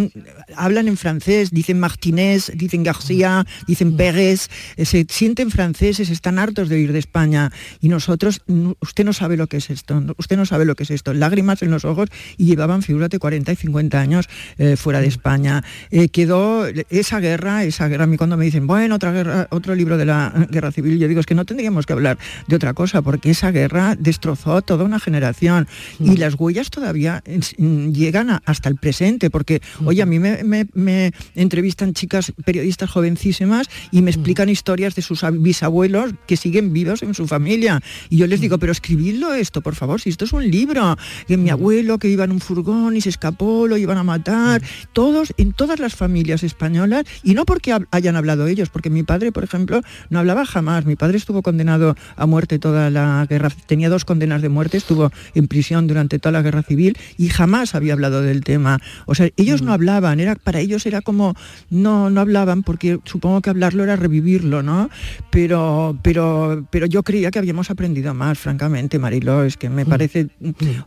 hablan 0.55 0.87
en 0.87 0.97
francés, 0.97 1.51
dicen 1.51 1.79
Martínez, 1.79 2.51
dicen 2.55 2.83
García, 2.83 3.45
dicen 3.67 3.97
Pérez, 3.97 4.49
eh, 4.77 4.85
se 4.85 5.05
sienten 5.09 5.49
franceses, 5.49 6.09
están 6.09 6.37
hartos 6.37 6.69
de 6.69 6.75
oír 6.75 6.93
de 6.93 6.99
España. 6.99 7.51
Y 7.81 7.89
nosotros, 7.89 8.41
usted 8.79 9.05
no 9.05 9.13
sabe 9.13 9.37
lo 9.37 9.47
que 9.47 9.57
es 9.57 9.69
esto, 9.69 10.01
usted 10.17 10.37
no 10.37 10.45
sabe 10.45 10.65
lo 10.65 10.75
que 10.75 10.83
es 10.83 10.91
esto. 10.91 11.13
Lágrimas 11.13 11.63
en 11.63 11.71
los 11.71 11.85
ojos 11.85 12.09
y 12.37 12.45
llevaban, 12.45 12.81
figúrate, 12.81 13.19
40 13.19 13.51
y 13.51 13.55
50 13.55 13.99
años 13.99 14.29
eh, 14.57 14.75
fuera 14.75 15.01
de 15.01 15.07
España. 15.07 15.63
Eh, 15.91 16.09
quedó 16.09 16.65
esa 16.89 17.19
guerra, 17.19 17.63
esa 17.63 17.87
guerra, 17.87 18.03
a 18.05 18.07
mí 18.07 18.17
cuando 18.17 18.37
me 18.37 18.45
dicen, 18.45 18.67
bueno, 18.67 18.95
otra 18.95 19.11
guerra, 19.11 19.47
otro 19.51 19.75
libro 19.75 19.97
de 19.97 20.05
la 20.05 20.47
guerra 20.49 20.71
civil, 20.71 20.97
yo 20.99 21.07
digo, 21.07 21.19
es 21.19 21.25
que 21.25 21.35
no 21.35 21.45
tendríamos 21.45 21.85
que 21.85 21.93
hablar 21.93 22.17
de 22.47 22.55
otra 22.55 22.73
cosa, 22.73 23.01
porque 23.01 23.31
esa 23.31 23.51
guerra 23.51 23.95
destrozó 23.95 24.61
toda 24.61 24.83
una 24.83 24.99
generación 24.99 25.67
y 25.99 26.11
mm. 26.11 26.17
las 26.17 26.35
huellas 26.35 26.69
todavía 26.69 27.23
mm, 27.57 27.89
llegan 27.91 28.41
hasta 28.45 28.69
el 28.69 28.75
presente, 28.75 29.29
porque, 29.29 29.61
oye, 29.85 30.01
a 30.01 30.05
mí 30.05 30.19
me, 30.19 31.11
entrevistan 31.35 31.93
chicas 31.93 32.33
periodistas 32.45 32.89
jovencísimas 32.89 33.67
y 33.91 34.01
me 34.01 34.11
explican 34.11 34.49
historias 34.49 34.95
de 34.95 35.01
sus 35.01 35.23
bisabuelos 35.39 36.13
que 36.27 36.37
siguen 36.37 36.73
vivos 36.73 37.03
en 37.03 37.13
su 37.13 37.27
familia. 37.27 37.81
Y 38.09 38.17
yo 38.17 38.27
les 38.27 38.41
digo, 38.41 38.57
pero 38.57 38.71
escribidlo 38.71 39.33
esto, 39.33 39.61
por 39.61 39.75
favor, 39.75 40.01
si 40.01 40.09
esto 40.09 40.25
es 40.25 40.33
un 40.33 40.49
libro, 40.49 40.97
que 41.27 41.37
mi 41.37 41.49
abuelo 41.49 41.97
que 41.97 42.09
iba 42.09 42.22
iba 42.23 42.25
en 42.25 42.31
un 42.31 42.39
furgón 42.39 42.95
y 42.95 43.01
se 43.01 43.09
escapó, 43.09 43.67
lo 43.67 43.77
iban 43.77 43.97
a 43.97 44.03
matar, 44.03 44.61
todos, 44.93 45.33
en 45.37 45.53
todas 45.53 45.79
las 45.79 45.95
familias 45.95 46.43
españolas, 46.43 47.03
y 47.23 47.33
no 47.33 47.45
porque 47.45 47.75
hayan 47.91 48.15
hablado 48.15 48.47
ellos, 48.47 48.69
porque 48.69 48.89
mi 48.89 49.03
padre, 49.03 49.31
por 49.31 49.43
ejemplo, 49.43 49.81
no 50.09 50.19
hablaba 50.19 50.45
jamás, 50.45 50.85
mi 50.85 50.95
padre 50.95 51.17
estuvo 51.17 51.41
condenado 51.41 51.95
a 52.15 52.25
muerte 52.25 52.59
toda 52.59 52.89
la 52.89 53.25
guerra, 53.29 53.49
tenía 53.65 53.89
dos 53.89 54.05
condenas 54.05 54.41
de 54.41 54.49
muerte, 54.49 54.77
estuvo 54.77 55.11
en 55.33 55.47
prisión 55.47 55.87
durante 55.87 56.19
toda 56.19 56.33
la 56.33 56.41
guerra 56.41 56.63
civil 56.63 56.97
y 57.17 57.29
jamás 57.29 57.75
había 57.75 57.93
hablado 57.93 58.21
del 58.21 58.43
tema. 58.43 58.79
O 59.05 59.15
sea, 59.15 59.29
ellos 59.37 59.61
no 59.61 59.73
hablaban, 59.73 60.19
era, 60.19 60.35
para 60.35 60.59
ellos 60.59 60.85
era 60.85 61.01
como, 61.01 61.35
no, 61.69 62.09
no 62.09 62.21
hablaban 62.21 62.63
porque 62.63 62.99
supongo 63.05 63.41
que 63.41 63.49
hablarlo 63.49 63.83
era 63.83 63.95
revivirlo, 63.95 64.63
¿no? 64.63 64.89
Pero, 65.29 65.97
pero, 66.01 66.65
pero 66.69 66.85
yo 66.85 67.03
creía 67.03 67.31
que 67.31 67.39
habíamos 67.39 67.69
aprendido 67.69 68.13
más, 68.13 68.37
francamente, 68.39 68.99
Marilo, 68.99 69.43
es 69.43 69.57
que 69.57 69.69
me 69.69 69.85
parece 69.85 70.27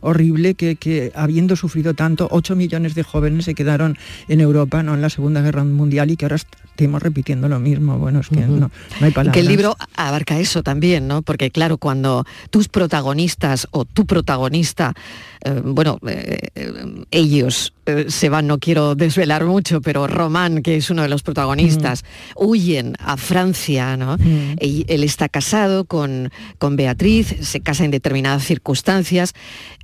horrible 0.01 0.55
que, 0.55 1.11
habiendo 1.27 1.57
sufrido 1.57 1.93
tanto, 1.93 2.29
8 2.31 2.55
millones 2.55 2.95
de 2.95 3.03
jóvenes 3.03 3.43
se 3.43 3.53
quedaron 3.53 3.97
en 4.29 4.39
Europa, 4.39 4.81
¿no? 4.81 4.93
En 4.93 5.01
la 5.01 5.09
Segunda 5.09 5.41
Guerra 5.41 5.65
Mundial 5.65 6.09
y 6.09 6.15
que 6.15 6.23
ahora 6.23 6.37
estemos 6.37 7.01
repitiendo 7.01 7.49
lo 7.49 7.59
mismo. 7.59 7.97
Bueno, 7.97 8.21
es 8.21 8.29
que 8.29 8.39
no, 8.39 8.71
hay 9.01 9.11
palabras. 9.11 9.33
Que 9.33 9.41
el 9.41 9.47
libro 9.47 9.75
abarca 9.97 10.39
eso 10.39 10.63
también, 10.63 11.05
¿no? 11.07 11.21
Porque 11.21 11.51
claro, 11.51 11.77
cuando 11.77 12.25
tus 12.49 12.69
protagonistas 12.69 13.67
o 13.71 13.83
tu 13.83 14.05
protagonista, 14.05 14.93
eh, 15.43 15.61
bueno, 15.63 15.99
eh, 16.07 16.39
eh, 16.55 17.05
ellos 17.11 17.73
se 18.07 18.27
van, 18.27 18.47
no 18.47 18.59
quiero 18.59 18.95
desvelar 18.95 19.45
mucho, 19.45 19.79
pero 19.79 20.07
Román, 20.07 20.61
que 20.61 20.75
es 20.75 20.89
uno 20.89 21.03
de 21.03 21.07
los 21.07 21.23
protagonistas, 21.23 22.03
huyen 22.35 22.95
a 22.99 23.15
Francia, 23.15 23.95
¿no? 23.95 24.17
él 24.59 25.03
está 25.05 25.29
casado 25.29 25.85
con, 25.85 26.29
con 26.57 26.75
Beatriz, 26.75 27.33
se 27.39 27.61
casa 27.61 27.85
en 27.85 27.91
determinadas 27.91 28.43
circunstancias. 28.43 29.33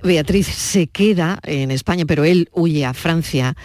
Beatriz 0.02 0.48
se 0.48 0.86
queda 0.86 1.38
en 1.44 1.70
España, 1.70 2.04
pero 2.06 2.24
él 2.24 2.50
huye 2.52 2.84
a 2.84 2.92
Francia. 2.92 3.56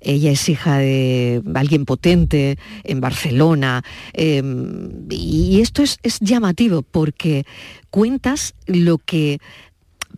Ella 0.00 0.30
es 0.30 0.48
hija 0.48 0.78
de 0.78 1.42
alguien 1.54 1.84
potente 1.84 2.56
en 2.84 3.00
Barcelona. 3.02 3.84
Em, 4.14 5.06
y 5.10 5.60
esto 5.60 5.82
es, 5.82 5.98
es 6.02 6.18
llamativo 6.20 6.80
porque 6.80 7.44
cuentas 7.90 8.54
lo 8.66 8.96
que 8.96 9.38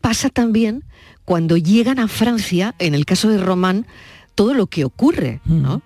pasa 0.00 0.28
también 0.28 0.84
cuando 1.24 1.56
llegan 1.56 1.98
a 1.98 2.08
Francia, 2.08 2.74
en 2.78 2.94
el 2.94 3.06
caso 3.06 3.28
de 3.28 3.38
Román, 3.38 3.86
todo 4.34 4.54
lo 4.54 4.66
que 4.66 4.84
ocurre, 4.84 5.40
¿no? 5.44 5.82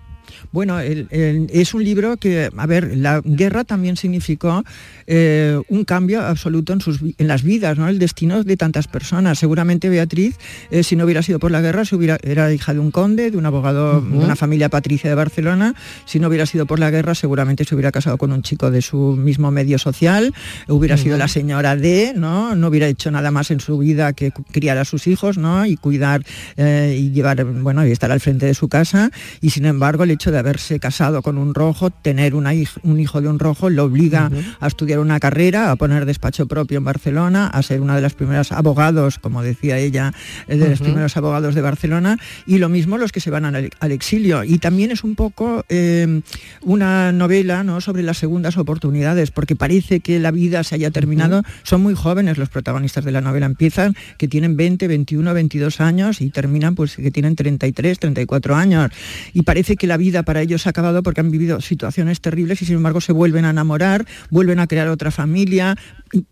Bueno, 0.51 0.79
es 0.79 1.73
un 1.73 1.83
libro 1.83 2.17
que, 2.17 2.49
a 2.55 2.65
ver, 2.65 2.97
la 2.97 3.21
guerra 3.23 3.63
también 3.63 3.97
significó 3.97 4.63
eh, 5.05 5.59
un 5.69 5.85
cambio 5.85 6.21
absoluto 6.21 6.73
en, 6.73 6.81
sus, 6.81 7.01
en 7.01 7.27
las 7.27 7.43
vidas, 7.43 7.77
¿no? 7.77 7.87
El 7.87 7.99
destino 7.99 8.43
de 8.43 8.57
tantas 8.57 8.87
personas. 8.87 9.37
Seguramente 9.37 9.89
Beatriz, 9.89 10.37
eh, 10.71 10.83
si 10.83 10.95
no 10.95 11.05
hubiera 11.05 11.21
sido 11.21 11.37
por 11.37 11.51
la 11.51 11.61
guerra, 11.61 11.85
se 11.85 11.95
hubiera, 11.95 12.17
era 12.23 12.51
hija 12.51 12.73
de 12.73 12.79
un 12.79 12.89
conde, 12.89 13.29
de 13.29 13.37
un 13.37 13.45
abogado, 13.45 14.01
de 14.01 14.17
una 14.17 14.35
familia 14.35 14.69
patricia 14.69 15.09
de 15.09 15.15
Barcelona. 15.15 15.75
Si 16.05 16.19
no 16.19 16.27
hubiera 16.27 16.47
sido 16.47 16.65
por 16.65 16.79
la 16.79 16.89
guerra, 16.89 17.13
seguramente 17.13 17.63
se 17.63 17.75
hubiera 17.75 17.91
casado 17.91 18.17
con 18.17 18.31
un 18.31 18.41
chico 18.41 18.71
de 18.71 18.81
su 18.81 19.15
mismo 19.15 19.51
medio 19.51 19.77
social, 19.77 20.33
hubiera 20.67 20.97
sido 20.97 21.17
la 21.17 21.27
señora 21.27 21.75
de, 21.75 22.13
¿no? 22.15 22.55
No 22.55 22.69
hubiera 22.69 22.87
hecho 22.87 23.11
nada 23.11 23.29
más 23.29 23.51
en 23.51 23.59
su 23.59 23.77
vida 23.77 24.13
que 24.13 24.31
criar 24.31 24.77
a 24.79 24.85
sus 24.85 25.05
hijos, 25.05 25.37
¿no? 25.37 25.65
Y 25.65 25.77
cuidar 25.77 26.23
eh, 26.57 26.97
y 26.99 27.11
llevar, 27.11 27.43
bueno, 27.45 27.85
y 27.85 27.91
estar 27.91 28.11
al 28.11 28.19
frente 28.19 28.47
de 28.47 28.55
su 28.55 28.67
casa. 28.67 29.11
Y 29.41 29.51
sin 29.51 29.65
embargo, 29.65 30.03
el 30.03 30.11
hecho 30.11 30.31
de 30.31 30.38
haberse 30.39 30.79
casado 30.79 31.21
con 31.21 31.37
un 31.37 31.53
rojo, 31.53 31.89
tener 31.89 32.35
un 32.35 32.99
hijo 32.99 33.21
de 33.21 33.27
un 33.27 33.39
rojo, 33.39 33.69
lo 33.69 33.85
obliga 33.85 34.29
a 34.59 34.67
estudiar 34.67 34.99
una 34.99 35.19
carrera, 35.19 35.71
a 35.71 35.75
poner 35.75 36.05
despacho 36.05 36.47
propio 36.47 36.77
en 36.77 36.83
Barcelona, 36.83 37.47
a 37.47 37.61
ser 37.61 37.81
una 37.81 37.95
de 37.95 38.01
las 38.01 38.13
primeras 38.13 38.51
abogados, 38.51 39.19
como 39.19 39.41
decía 39.43 39.77
ella, 39.77 40.13
eh, 40.47 40.57
de 40.57 40.69
los 40.69 40.79
primeros 40.79 41.15
abogados 41.17 41.55
de 41.55 41.61
Barcelona, 41.61 42.17
y 42.45 42.57
lo 42.57 42.69
mismo 42.69 42.97
los 42.97 43.11
que 43.11 43.19
se 43.19 43.29
van 43.29 43.45
al, 43.45 43.91
exilio. 43.91 44.43
Y 44.43 44.59
también 44.59 44.91
es 44.91 45.03
un 45.03 45.15
poco 45.15 45.65
em, 45.69 46.21
una 46.61 47.11
novela 47.11 47.63
¿no? 47.63 47.81
sobre 47.81 48.03
las 48.03 48.17
segundas 48.17 48.57
oportunidades, 48.57 49.31
porque 49.31 49.55
parece 49.55 49.99
que 49.99 50.19
la 50.19 50.31
vida 50.31 50.63
se 50.63 50.75
haya 50.75 50.91
terminado. 50.91 51.43
Son 51.63 51.81
muy 51.81 51.95
jóvenes 51.95 52.37
los 52.37 52.49
protagonistas 52.49 53.05
de 53.05 53.11
la 53.11 53.21
novela, 53.21 53.45
empiezan 53.45 53.95
que 54.17 54.27
tienen 54.27 54.57
20, 54.57 54.87
21, 54.87 55.33
22 55.33 55.81
años 55.81 56.21
y 56.21 56.29
terminan 56.29 56.75
pues 56.75 56.95
que 56.95 57.11
tienen 57.11 57.35
33, 57.35 57.99
34 57.99 58.55
años. 58.55 58.91
Y 59.33 59.43
parece 59.43 59.75
que 59.75 59.87
la 59.87 59.97
vida 59.97 60.23
para 60.29 60.43
ellos 60.43 60.67
ha 60.67 60.69
acabado 60.69 61.01
porque 61.01 61.21
han 61.21 61.31
vivido 61.31 61.59
situaciones 61.59 62.21
terribles 62.21 62.61
y 62.61 62.65
sin 62.65 62.75
embargo 62.75 63.01
se 63.01 63.13
vuelven 63.13 63.45
a 63.45 63.49
enamorar, 63.49 64.05
vuelven 64.29 64.59
a 64.59 64.67
crear 64.67 64.87
otra 64.87 65.09
familia, 65.09 65.75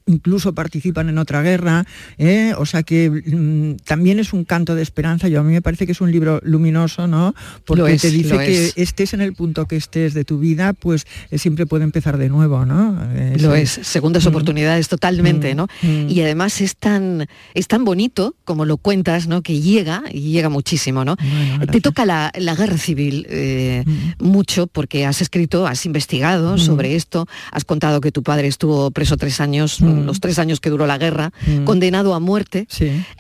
incluso 0.06 0.54
participan 0.54 1.10
en 1.10 1.18
otra 1.18 1.42
guerra, 1.42 1.84
¿eh? 2.20 2.54
o 2.60 2.68
sea 2.68 2.84
que 2.84 3.10
mm, 3.10 3.78
también 3.84 4.20
es 4.20 4.34
un 4.34 4.46
canto 4.46 4.76
de 4.76 4.84
esperanza. 4.84 5.30
Yo 5.30 5.40
a 5.40 5.44
mí 5.44 5.52
me 5.52 5.64
parece 5.64 5.88
que 5.88 5.94
es 5.94 6.02
un 6.02 6.12
libro 6.12 6.40
luminoso, 6.44 7.08
¿no? 7.08 7.34
Porque 7.66 7.98
te 7.98 8.12
dice 8.12 8.38
que 8.38 8.72
estés 8.76 9.16
en 9.16 9.22
el 9.22 9.34
punto 9.34 9.66
que 9.66 9.78
estés 9.78 10.14
de 10.14 10.26
tu 10.26 10.38
vida, 10.38 10.74
pues 10.74 11.08
eh, 11.32 11.40
siempre 11.40 11.66
puede 11.66 11.84
empezar 11.84 12.20
de 12.20 12.30
nuevo, 12.30 12.68
¿no? 12.68 12.96
lo 13.40 13.56
es, 13.56 13.80
segundas 13.82 14.26
mm. 14.26 14.28
oportunidades 14.28 14.90
totalmente, 14.90 15.56
mm. 15.56 15.58
¿no? 15.58 15.68
Y 15.82 16.22
además 16.22 16.62
es 16.62 16.76
tan, 16.76 17.26
es 17.56 17.68
tan 17.68 17.84
bonito 17.84 18.36
como 18.46 18.64
lo 18.66 18.78
cuentas, 18.78 19.28
¿no? 19.28 19.42
Que 19.42 19.60
llega 19.60 20.04
y 20.14 20.32
llega 20.32 20.50
muchísimo, 20.50 21.04
¿no? 21.04 21.16
te 21.72 21.82
toca 21.82 22.06
la, 22.06 22.32
guerra 22.36 22.78
civil 22.78 23.26
eh, 23.30 23.84
mucho 24.20 24.68
porque 24.68 25.06
has 25.06 25.22
escrito, 25.22 25.68
has 25.68 25.86
investigado 25.86 26.58
sobre 26.58 26.96
esto, 26.96 27.28
has 27.52 27.66
contado 27.66 28.02
que 28.02 28.12
tu 28.12 28.24
padre 28.24 28.48
estuvo 28.48 28.92
preso 28.92 29.18
tres 29.18 29.40
años 29.40 29.78
Mm. 29.82 30.06
los 30.06 30.20
tres 30.20 30.40
años 30.40 30.60
que 30.60 30.70
duró 30.70 30.88
la 30.88 30.98
guerra, 30.98 31.32
mm. 31.46 31.64
condenado 31.64 32.14
a 32.14 32.20
muerte, 32.20 32.68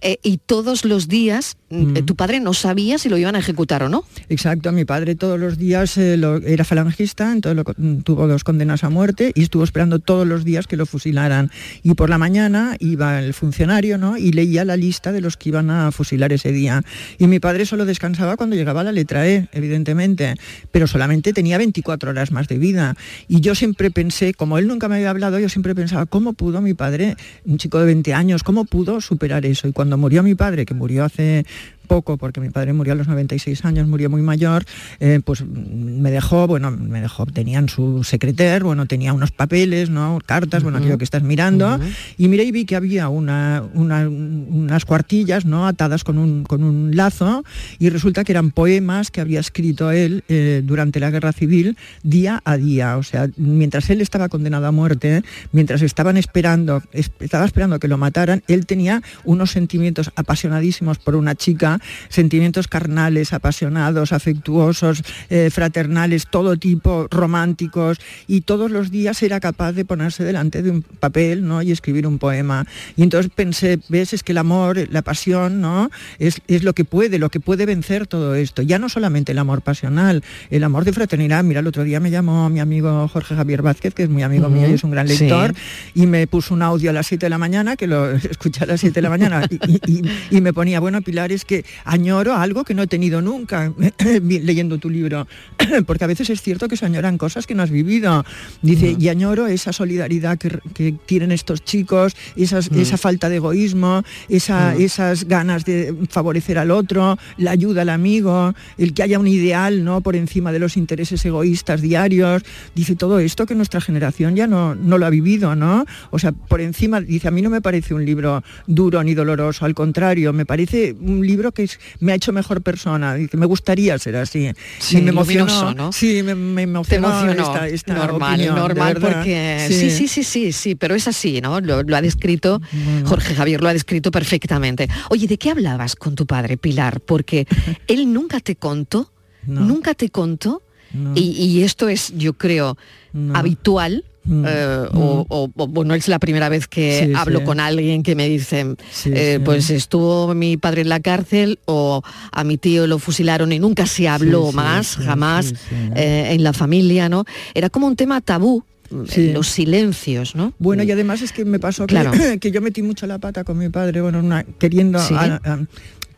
eh, 0.01 0.17
y 0.23 0.37
todos 0.37 0.85
los 0.85 1.07
días 1.07 1.57
mm, 1.69 1.95
tu 2.05 2.15
padre 2.15 2.39
no 2.39 2.53
sabía 2.53 2.97
si 2.97 3.09
lo 3.09 3.17
iban 3.17 3.35
a 3.35 3.39
ejecutar 3.39 3.83
o 3.83 3.89
no. 3.89 4.05
Exacto, 4.29 4.71
mi 4.71 4.85
padre 4.85 5.15
todos 5.15 5.39
los 5.39 5.57
días 5.57 5.97
eh, 5.97 6.19
era 6.45 6.63
falangista, 6.63 7.31
entonces 7.31 7.65
tuvo 8.03 8.27
dos 8.27 8.43
condenas 8.43 8.83
a 8.83 8.89
muerte 8.89 9.31
y 9.35 9.43
estuvo 9.43 9.63
esperando 9.63 9.99
todos 9.99 10.25
los 10.27 10.43
días 10.43 10.67
que 10.67 10.77
lo 10.77 10.85
fusilaran. 10.85 11.51
Y 11.83 11.93
por 11.93 12.09
la 12.09 12.17
mañana 12.17 12.75
iba 12.79 13.19
el 13.19 13.33
funcionario 13.33 13.97
¿no? 13.97 14.17
y 14.17 14.31
leía 14.31 14.65
la 14.65 14.77
lista 14.77 15.11
de 15.11 15.21
los 15.21 15.37
que 15.37 15.49
iban 15.49 15.69
a 15.69 15.91
fusilar 15.91 16.31
ese 16.33 16.51
día. 16.51 16.83
Y 17.17 17.27
mi 17.27 17.39
padre 17.39 17.65
solo 17.65 17.85
descansaba 17.85 18.37
cuando 18.37 18.55
llegaba 18.55 18.83
la 18.83 18.91
letra 18.91 19.27
E, 19.27 19.47
evidentemente, 19.51 20.35
pero 20.71 20.87
solamente 20.87 21.33
tenía 21.33 21.57
24 21.57 22.11
horas 22.11 22.31
más 22.31 22.47
de 22.47 22.57
vida. 22.57 22.95
Y 23.27 23.41
yo 23.41 23.55
siempre 23.55 23.91
pensé, 23.91 24.33
como 24.33 24.57
él 24.57 24.67
nunca 24.67 24.87
me 24.87 24.95
había 24.95 25.09
hablado, 25.09 25.39
yo 25.39 25.49
siempre 25.49 25.75
pensaba, 25.75 26.05
¿cómo 26.05 26.33
pudo 26.33 26.61
mi 26.61 26.73
padre, 26.73 27.15
un 27.45 27.57
chico 27.57 27.79
de 27.79 27.85
20 27.85 28.13
años, 28.13 28.43
cómo 28.43 28.65
pudo 28.65 29.01
superar 29.01 29.45
eso? 29.45 29.67
Y 29.67 29.73
cuando 29.73 29.97
murió 29.97 30.23
mi 30.23 30.35
padre, 30.35 30.65
que 30.65 30.73
murió 30.73 31.05
hace 31.05 31.45
poco, 31.87 32.17
porque 32.17 32.39
mi 32.39 32.49
padre 32.49 32.73
murió 32.73 32.93
a 32.93 32.95
los 32.95 33.07
96 33.07 33.65
años, 33.65 33.87
murió 33.87 34.09
muy 34.09 34.21
mayor, 34.21 34.65
eh, 34.99 35.19
pues 35.23 35.43
me 35.45 36.11
dejó, 36.11 36.47
bueno, 36.47 36.69
me 36.71 37.01
dejó, 37.01 37.25
tenían 37.25 37.69
su 37.69 38.03
secreter, 38.03 38.63
bueno, 38.63 38.85
tenía 38.85 39.13
unos 39.13 39.31
papeles, 39.31 39.89
¿no? 39.89 40.19
Cartas, 40.25 40.63
bueno, 40.63 40.77
aquello 40.77 40.97
que 40.97 41.03
estás 41.03 41.23
mirando, 41.23 41.79
y 42.17 42.27
miré 42.27 42.43
y 42.43 42.51
vi 42.51 42.65
que 42.65 42.75
había 42.75 43.09
una, 43.09 43.63
unas 43.73 44.85
cuartillas, 44.85 45.45
¿no? 45.45 45.67
Atadas 45.67 46.03
con 46.03 46.17
un, 46.17 46.43
con 46.43 46.63
un 46.63 46.95
lazo, 46.95 47.43
y 47.79 47.89
resulta 47.89 48.23
que 48.23 48.33
eran 48.33 48.51
poemas 48.51 49.09
que 49.09 49.21
había 49.21 49.39
escrito 49.39 49.91
él 49.91 50.23
eh, 50.27 50.61
durante 50.63 50.99
la 50.99 51.09
guerra 51.09 51.31
civil 51.31 51.77
día 52.03 52.41
a 52.45 52.57
día, 52.57 52.97
o 52.97 53.03
sea, 53.03 53.29
mientras 53.37 53.89
él 53.89 54.01
estaba 54.01 54.29
condenado 54.29 54.67
a 54.67 54.71
muerte, 54.71 55.23
mientras 55.51 55.81
estaban 55.81 56.17
esperando, 56.17 56.83
estaba 56.91 57.45
esperando 57.45 57.79
que 57.79 57.87
lo 57.87 57.97
mataran, 57.97 58.43
él 58.47 58.65
tenía 58.65 59.01
unos 59.23 59.51
sentimientos 59.51 60.11
apasionadísimos 60.15 60.99
por 60.99 61.15
una 61.15 61.35
chica 61.35 61.76
sentimientos 62.09 62.67
carnales, 62.67 63.33
apasionados, 63.33 64.13
afectuosos, 64.13 65.03
eh, 65.29 65.49
fraternales, 65.51 66.27
todo 66.27 66.57
tipo, 66.57 67.07
románticos, 67.09 67.99
y 68.27 68.41
todos 68.41 68.71
los 68.71 68.91
días 68.91 69.21
era 69.23 69.39
capaz 69.39 69.73
de 69.73 69.85
ponerse 69.85 70.23
delante 70.23 70.61
de 70.61 70.71
un 70.71 70.81
papel 70.81 71.47
¿no? 71.47 71.61
y 71.61 71.71
escribir 71.71 72.07
un 72.07 72.19
poema. 72.19 72.65
Y 72.95 73.03
entonces 73.03 73.31
pensé, 73.33 73.79
ves, 73.89 74.13
es 74.13 74.23
que 74.23 74.31
el 74.31 74.37
amor, 74.37 74.87
la 74.91 75.01
pasión, 75.01 75.61
¿no? 75.61 75.89
Es, 76.19 76.41
lo 76.63 76.73
que 76.73 76.85
puede, 76.85 77.19
lo 77.19 77.29
que 77.29 77.39
puede 77.39 77.65
vencer 77.65 78.07
todo 78.07 78.35
esto. 78.35 78.61
Ya 78.61 78.79
no 78.79 78.89
solamente 78.89 79.31
el 79.31 79.37
amor 79.39 79.61
pasional, 79.61 80.23
el 80.49 80.63
amor 80.63 80.85
de 80.85 80.93
fraternidad. 80.93 81.43
Mira, 81.43 81.59
el 81.59 81.67
otro 81.67 81.83
día 81.83 81.99
me 81.99 82.11
llamó 82.11 82.49
mi 82.49 82.59
amigo 82.59 83.07
Jorge 83.07 83.35
Javier 83.35 83.61
Vázquez, 83.61 83.93
que 83.93 84.03
es 84.03 84.09
muy 84.09 84.23
amigo 84.23 84.49
mío 84.49 84.67
y 84.69 84.73
es 84.73 84.83
un 84.83 84.91
gran 84.91 85.07
lector, 85.07 85.53
y 85.93 86.07
me 86.07 86.27
puso 86.27 86.53
un 86.53 86.61
audio 86.61 86.89
a 86.89 86.93
las 86.93 87.07
7 87.07 87.25
de 87.25 87.29
la 87.29 87.37
mañana, 87.37 87.75
que 87.75 87.87
lo 87.87 88.11
escuché 88.15 88.63
a 88.63 88.67
las 88.67 88.79
7 88.79 88.95
de 88.95 89.01
la 89.01 89.09
mañana, 89.09 89.47
y, 89.67 90.01
y 90.31 90.41
me 90.41 90.53
ponía, 90.53 90.79
bueno, 90.79 91.01
Pilar, 91.01 91.31
es 91.31 91.45
que 91.45 91.65
añoro 91.85 92.35
algo 92.35 92.63
que 92.63 92.73
no 92.73 92.83
he 92.83 92.87
tenido 92.87 93.21
nunca 93.21 93.73
leyendo 94.21 94.77
tu 94.77 94.89
libro, 94.89 95.27
porque 95.85 96.03
a 96.03 96.07
veces 96.07 96.29
es 96.29 96.41
cierto 96.41 96.67
que 96.67 96.77
se 96.77 96.85
añoran 96.85 97.17
cosas 97.17 97.47
que 97.47 97.55
no 97.55 97.63
has 97.63 97.71
vivido. 97.71 98.25
Dice, 98.61 98.95
y 98.97 99.09
añoro 99.09 99.47
esa 99.47 99.73
solidaridad 99.73 100.37
que, 100.37 100.57
tienen 101.05 101.31
estos 101.31 101.63
chicos, 101.63 102.15
esas, 102.35 102.69
esa 102.71 102.97
falta 102.97 103.29
de 103.29 103.37
egoísmo, 103.37 104.03
esa, 104.29 104.75
esas 104.75 105.25
ganas 105.25 105.65
de 105.65 105.95
favorecer 106.09 106.57
al 106.57 106.71
otro, 106.71 107.17
la 107.37 107.51
ayuda 107.51 107.81
al 107.81 107.89
amigo, 107.89 108.53
el 108.77 108.93
que 108.93 109.03
haya 109.03 109.19
un 109.19 109.27
ideal 109.27 109.83
¿no? 109.83 110.01
por 110.01 110.15
encima 110.15 110.51
de 110.51 110.59
los 110.59 110.77
intereses 110.77 111.23
egoístas 111.25 111.81
diarios. 111.81 112.43
Dice 112.75 112.95
todo 112.95 113.19
esto 113.19 113.45
que 113.45 113.55
nuestra 113.55 113.81
generación 113.81 114.35
ya 114.35 114.47
no, 114.47 114.75
no 114.75 114.97
lo 114.97 115.05
ha 115.05 115.09
vivido, 115.09 115.55
¿no? 115.55 115.85
O 116.11 116.19
sea, 116.19 116.31
por 116.31 116.61
encima, 116.61 117.01
dice, 117.01 117.27
a 117.27 117.31
mí 117.31 117.41
no 117.41 117.49
me 117.49 117.61
parece 117.61 117.93
un 117.93 118.05
libro 118.05 118.43
duro 118.65 119.03
ni 119.03 119.13
doloroso, 119.13 119.65
al 119.65 119.73
contrario, 119.73 120.33
me 120.33 120.45
parece 120.45 120.95
un 120.99 121.25
libro 121.25 121.51
que 121.57 121.69
me 121.99 122.11
ha 122.11 122.15
hecho 122.15 122.31
mejor 122.31 122.61
persona. 122.61 123.15
Dice, 123.15 123.35
me 123.37 123.45
gustaría 123.45 123.97
ser 123.99 124.15
así. 124.17 124.49
Sí, 124.79 124.99
y 124.99 125.01
me 125.01 125.09
emocionó, 125.09 125.73
¿no? 125.73 125.91
Sí, 125.91 126.21
me, 126.23 126.35
me 126.35 126.61
Te 126.61 126.63
emocionó, 126.63 127.07
emocionó. 127.09 127.43
esta, 127.53 127.67
esta 127.67 127.93
normal, 127.95 128.33
opinión, 128.35 128.55
normal, 128.55 128.97
porque 129.01 129.65
sí. 129.67 129.89
sí, 129.89 130.07
sí, 130.07 130.23
sí, 130.23 130.51
sí, 130.53 130.75
pero 130.75 130.95
es 130.95 131.07
así, 131.07 131.41
¿no? 131.41 131.59
Lo, 131.59 131.83
lo 131.83 131.95
ha 131.97 132.01
descrito, 132.01 132.61
Jorge 133.05 133.33
Javier 133.35 133.61
lo 133.61 133.69
ha 133.69 133.73
descrito 133.73 134.11
perfectamente. 134.11 134.87
Oye, 135.09 135.27
¿de 135.27 135.37
qué 135.37 135.49
hablabas 135.51 135.95
con 135.95 136.15
tu 136.15 136.25
padre, 136.25 136.57
Pilar? 136.57 137.01
Porque 137.01 137.47
él 137.87 138.13
nunca 138.13 138.39
te 138.39 138.55
contó, 138.55 139.11
No. 139.45 139.61
nunca 139.61 139.93
te 139.93 140.09
contó, 140.09 140.61
No. 140.93 141.13
y, 141.15 141.21
y 141.31 141.63
esto 141.63 141.89
es, 141.89 142.13
yo 142.17 142.33
creo, 142.33 142.77
No. 143.13 143.35
habitual. 143.35 144.03
Mm. 144.27 144.43
eh, 144.47 144.85
o, 144.93 145.25
o- 145.29 145.49
o, 145.55 145.67
bueno, 145.67 145.93
es 145.95 146.07
la 146.09 146.19
primera 146.19 146.49
vez 146.49 146.67
que 146.67 147.05
Sí, 147.07 147.13
hablo 147.15 147.39
sí. 147.39 147.45
con 147.45 147.59
alguien 147.59 148.03
que 148.03 148.13
me 148.15 148.27
dice, 148.27 148.75
Sí, 148.91 149.09
eh, 149.13 149.39
pues 149.43 149.69
estuvo 149.69 150.33
mi 150.35 150.57
padre 150.57 150.81
en 150.81 150.89
la 150.89 150.99
cárcel 150.99 151.59
o 151.65 152.01
a 152.31 152.43
mi 152.43 152.57
tío 152.57 152.87
lo 152.87 152.99
fusilaron 152.99 153.51
y 153.53 153.59
nunca 153.59 153.85
se 153.85 154.07
habló 154.07 154.51
más, 154.51 154.97
jamás 154.97 155.53
eh, 155.95 156.27
en 156.31 156.43
la 156.43 156.51
familia, 156.53 157.07
¿no? 157.09 157.23
Era 157.53 157.69
como 157.69 157.87
un 157.87 157.95
tema 157.95 158.19
tabú, 158.21 158.63
Sí. 159.09 159.29
eh, 159.29 159.31
los 159.33 159.47
silencios, 159.49 160.33
¿no? 160.35 160.53
Bueno, 160.59 160.81
y 160.83 160.91
además 160.91 161.21
es 161.21 161.33
que 161.33 161.43
me 161.43 161.59
pasó 161.59 161.85
que, 161.87 161.95
Claro. 161.95 162.11
que 162.39 162.51
yo 162.51 162.61
metí 162.61 162.81
mucho 162.81 163.05
la 163.05 163.19
pata 163.19 163.43
con 163.43 163.57
mi 163.57 163.67
padre, 163.69 163.99
bueno, 164.01 164.19
una- 164.19 164.43
queriendo, 164.43 164.99
Sí. 164.99 165.13
a- 165.13 165.41
a- 165.43 165.59